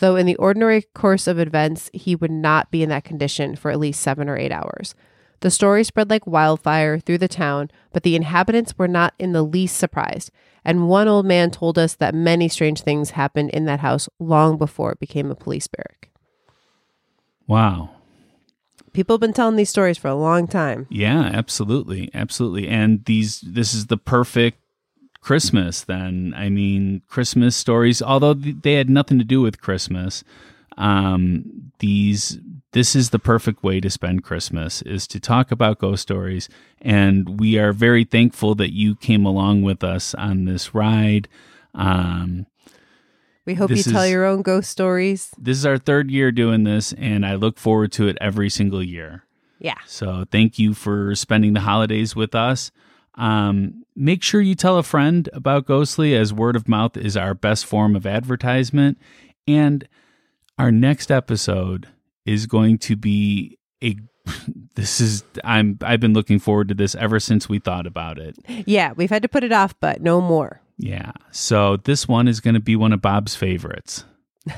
though 0.00 0.16
in 0.16 0.26
the 0.26 0.36
ordinary 0.36 0.82
course 0.94 1.26
of 1.26 1.38
events, 1.38 1.88
he 1.92 2.16
would 2.16 2.30
not 2.30 2.70
be 2.70 2.82
in 2.82 2.88
that 2.88 3.04
condition 3.04 3.54
for 3.54 3.70
at 3.70 3.78
least 3.78 4.00
seven 4.00 4.28
or 4.28 4.36
eight 4.36 4.50
hours. 4.50 4.94
The 5.40 5.50
story 5.50 5.84
spread 5.84 6.10
like 6.10 6.26
wildfire 6.26 6.98
through 6.98 7.18
the 7.18 7.28
town, 7.28 7.70
but 7.92 8.02
the 8.02 8.14
inhabitants 8.14 8.76
were 8.76 8.88
not 8.88 9.14
in 9.18 9.32
the 9.32 9.42
least 9.42 9.76
surprised, 9.76 10.30
and 10.64 10.88
one 10.88 11.08
old 11.08 11.24
man 11.24 11.50
told 11.50 11.78
us 11.78 11.94
that 11.94 12.14
many 12.14 12.48
strange 12.48 12.82
things 12.82 13.10
happened 13.10 13.50
in 13.50 13.64
that 13.64 13.80
house 13.80 14.08
long 14.18 14.58
before 14.58 14.92
it 14.92 15.00
became 15.00 15.30
a 15.30 15.34
police 15.34 15.66
barrack. 15.66 16.10
Wow. 17.46 17.90
People 18.92 19.14
have 19.14 19.20
been 19.20 19.32
telling 19.32 19.56
these 19.56 19.70
stories 19.70 19.96
for 19.96 20.08
a 20.08 20.14
long 20.14 20.46
time. 20.46 20.86
Yeah, 20.90 21.30
absolutely, 21.32 22.10
absolutely. 22.12 22.68
And 22.68 23.04
these, 23.04 23.40
this 23.40 23.72
is 23.72 23.86
the 23.86 23.96
perfect 23.96 24.58
Christmas. 25.20 25.82
Then, 25.82 26.34
I 26.36 26.48
mean, 26.48 27.02
Christmas 27.08 27.56
stories. 27.56 28.02
Although 28.02 28.34
they 28.34 28.74
had 28.74 28.90
nothing 28.90 29.18
to 29.18 29.24
do 29.24 29.40
with 29.40 29.60
Christmas, 29.60 30.24
um, 30.80 31.72
these 31.78 32.38
this 32.72 32.94
is 32.94 33.10
the 33.10 33.18
perfect 33.18 33.64
way 33.64 33.80
to 33.80 33.90
spend 33.90 34.22
Christmas 34.22 34.80
is 34.82 35.08
to 35.08 35.18
talk 35.18 35.50
about 35.50 35.78
ghost 35.80 36.02
stories, 36.02 36.48
and 36.80 37.40
we 37.40 37.58
are 37.58 37.72
very 37.72 38.04
thankful 38.04 38.54
that 38.56 38.72
you 38.72 38.94
came 38.94 39.26
along 39.26 39.62
with 39.62 39.82
us 39.82 40.14
on 40.14 40.44
this 40.44 40.72
ride. 40.74 41.28
Um, 41.74 42.46
We 43.44 43.54
hope 43.54 43.70
you 43.70 43.76
This 43.76 43.90
tell 43.90 44.06
your 44.06 44.24
own 44.24 44.42
ghost 44.42 44.70
stories. 44.70 45.32
this 45.36 45.58
is 45.58 45.66
our 45.66 45.78
third 45.78 46.10
year 46.10 46.30
doing 46.30 46.62
this, 46.64 46.92
and 46.92 47.26
I 47.26 47.34
look 47.34 47.58
forward 47.58 47.90
to 47.92 48.06
it 48.06 48.16
every 48.20 48.48
single 48.50 48.82
year. 48.82 49.24
Yeah. 49.58 49.78
So 49.86 50.24
thank 50.30 50.58
you 50.58 50.72
for 50.72 51.14
spending 51.16 51.54
the 51.54 51.60
holidays 51.60 52.14
with 52.14 52.34
us. 52.36 52.70
Um, 53.16 53.84
make 53.96 54.22
sure 54.22 54.40
you 54.40 54.54
tell 54.54 54.78
a 54.78 54.82
friend 54.84 55.28
about 55.32 55.66
Ghostly, 55.66 56.14
as 56.14 56.32
word 56.32 56.54
of 56.54 56.68
mouth 56.68 56.96
is 56.96 57.16
our 57.16 57.34
best 57.34 57.66
form 57.66 57.96
of 57.96 58.06
advertisement. 58.06 58.96
And 59.48 59.88
our 60.60 60.70
next 60.70 61.10
episode 61.10 61.88
is 62.26 62.46
going 62.46 62.78
to 62.78 62.96
be 62.96 63.58
a. 63.82 63.96
This 64.76 65.00
is 65.00 65.24
I'm 65.44 65.78
I've 65.82 66.00
been 66.00 66.14
looking 66.14 66.38
forward 66.38 66.68
to 66.68 66.74
this 66.74 66.94
ever 66.94 67.20
since 67.20 67.48
we 67.48 67.58
thought 67.58 67.86
about 67.86 68.18
it. 68.18 68.36
Yeah, 68.66 68.92
we've 68.92 69.10
had 69.10 69.22
to 69.22 69.28
put 69.28 69.44
it 69.44 69.52
off, 69.52 69.74
but 69.80 70.00
no 70.00 70.20
more. 70.20 70.62
Yeah. 70.78 71.12
So 71.32 71.76
this 71.76 72.08
one 72.08 72.28
is 72.28 72.40
going 72.40 72.54
to 72.54 72.60
be 72.60 72.76
one 72.76 72.92
of 72.92 73.02
Bob's 73.02 73.34
favorites. 73.34 74.04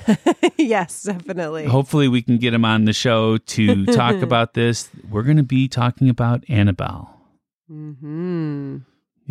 yes, 0.56 1.02
definitely. 1.02 1.64
Hopefully, 1.64 2.06
we 2.06 2.22
can 2.22 2.38
get 2.38 2.54
him 2.54 2.64
on 2.64 2.84
the 2.84 2.92
show 2.92 3.38
to 3.38 3.86
talk 3.86 4.16
about 4.22 4.54
this. 4.54 4.88
We're 5.10 5.24
going 5.24 5.38
to 5.38 5.42
be 5.42 5.66
talking 5.66 6.08
about 6.08 6.44
Annabelle. 6.48 7.18
hmm 7.66 8.78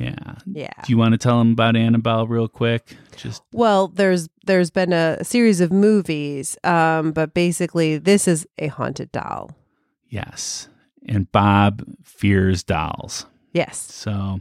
Yeah. 0.02 0.36
Yeah. 0.46 0.70
Do 0.84 0.92
you 0.92 0.98
want 0.98 1.12
to 1.14 1.18
tell 1.18 1.38
them 1.40 1.52
about 1.52 1.76
Annabelle 1.76 2.26
real 2.28 2.48
quick? 2.48 2.96
Just 3.16 3.44
Well, 3.54 3.88
there's 3.90 4.30
there's 4.46 4.72
been 4.72 4.94
a 4.94 5.24
series 5.24 5.62
of 5.62 5.72
movies, 5.72 6.58
um, 6.64 7.12
but 7.12 7.34
basically 7.34 7.98
this 7.98 8.28
is 8.28 8.48
a 8.58 8.68
haunted 8.68 9.12
doll. 9.12 9.52
yes. 10.10 10.68
And 11.08 11.32
Bob 11.32 11.84
fears 12.04 12.64
dolls. 12.64 13.26
Yes. 13.54 13.78
So 13.80 14.40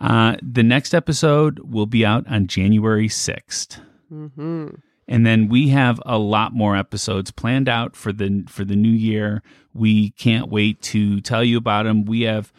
uh, 0.00 0.36
the 0.42 0.62
next 0.64 0.94
episode 0.94 1.60
will 1.60 1.86
be 1.86 2.04
out 2.04 2.26
on 2.28 2.48
January 2.48 3.08
6th. 3.08 3.78
hmm 4.08 4.68
And 5.08 5.24
then 5.24 5.48
we 5.48 5.68
have 5.68 6.00
a 6.04 6.18
lot 6.18 6.52
more 6.54 6.76
episodes 6.76 7.30
planned 7.30 7.68
out 7.68 7.94
for 7.96 8.12
the 8.12 8.44
for 8.48 8.64
the 8.64 8.74
new 8.76 8.90
year. 8.90 9.42
We 9.72 10.10
can't 10.10 10.48
wait 10.50 10.82
to 10.92 11.20
tell 11.20 11.44
you 11.44 11.56
about 11.56 11.84
them. 11.84 12.04
We 12.04 12.22
have 12.22 12.52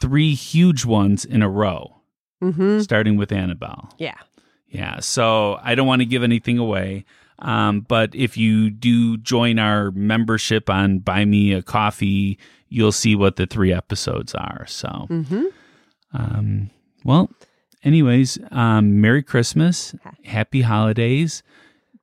three 0.00 0.34
huge 0.34 0.84
ones 0.84 1.24
in 1.24 1.42
a 1.42 1.48
row, 1.48 2.00
hmm 2.40 2.80
starting 2.80 3.16
with 3.16 3.32
Annabelle. 3.32 3.92
Yeah. 3.98 4.16
Yeah, 4.68 4.98
so 5.00 5.60
I 5.62 5.74
don't 5.76 5.86
want 5.86 6.00
to 6.00 6.06
give 6.06 6.22
anything 6.24 6.58
away. 6.58 7.04
Um, 7.38 7.80
but 7.80 8.14
if 8.14 8.36
you 8.36 8.70
do 8.70 9.16
join 9.18 9.58
our 9.58 9.90
membership 9.92 10.68
on 10.68 10.98
Buy 10.98 11.24
Me 11.24 11.52
a 11.52 11.62
Coffee, 11.62 12.38
you'll 12.68 12.92
see 12.92 13.14
what 13.14 13.36
the 13.36 13.46
three 13.46 13.72
episodes 13.72 14.34
are. 14.34 14.66
So, 14.66 14.88
hmm 15.08 15.44
um, 16.12 16.70
well, 17.04 17.28
anyways, 17.82 18.38
um, 18.52 19.00
Merry 19.00 19.22
Christmas, 19.22 19.94
Happy 20.24 20.62
Holidays, 20.62 21.42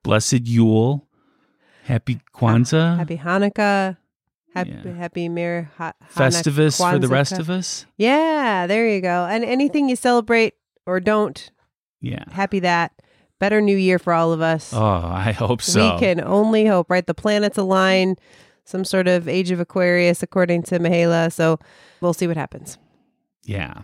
Blessed 0.03 0.47
Yule, 0.47 1.07
Happy 1.85 2.19
Kwanzaa, 2.35 2.97
Happy 2.97 3.17
Hanukkah. 3.17 3.97
Happy 4.53 4.71
Yeah. 4.83 4.93
Happy 4.93 5.29
Mir 5.29 5.71
ha- 5.77 5.93
Festivus 6.13 6.77
for 6.77 6.99
the 6.99 7.07
rest 7.07 7.33
of 7.39 7.49
us. 7.49 7.85
Yeah, 7.97 8.67
there 8.67 8.87
you 8.87 9.01
go. 9.01 9.25
And 9.29 9.43
anything 9.45 9.87
you 9.89 9.95
celebrate 9.95 10.55
or 10.85 10.99
don't, 10.99 11.49
Yeah. 12.01 12.25
happy 12.31 12.59
that. 12.59 12.91
Better 13.39 13.61
new 13.61 13.77
year 13.77 13.97
for 13.97 14.13
all 14.13 14.33
of 14.33 14.41
us. 14.41 14.71
Oh, 14.73 14.79
I 14.81 15.31
hope 15.31 15.61
so. 15.61 15.93
We 15.95 15.99
can 15.99 16.21
only 16.21 16.65
hope, 16.67 16.89
right? 16.91 17.05
The 17.07 17.13
planets 17.15 17.57
align, 17.57 18.15
some 18.65 18.83
sort 18.85 19.07
of 19.07 19.27
age 19.27 19.49
of 19.51 19.59
Aquarius, 19.59 20.21
according 20.21 20.63
to 20.63 20.79
Mihaela. 20.79 21.31
So 21.31 21.57
we'll 22.01 22.13
see 22.13 22.27
what 22.27 22.37
happens. 22.37 22.77
Yeah. 23.43 23.81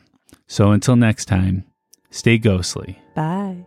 So 0.47 0.71
until 0.71 0.95
next 0.95 1.25
time, 1.25 1.63
stay 2.11 2.37
ghostly. 2.37 3.01
Bye. 3.15 3.65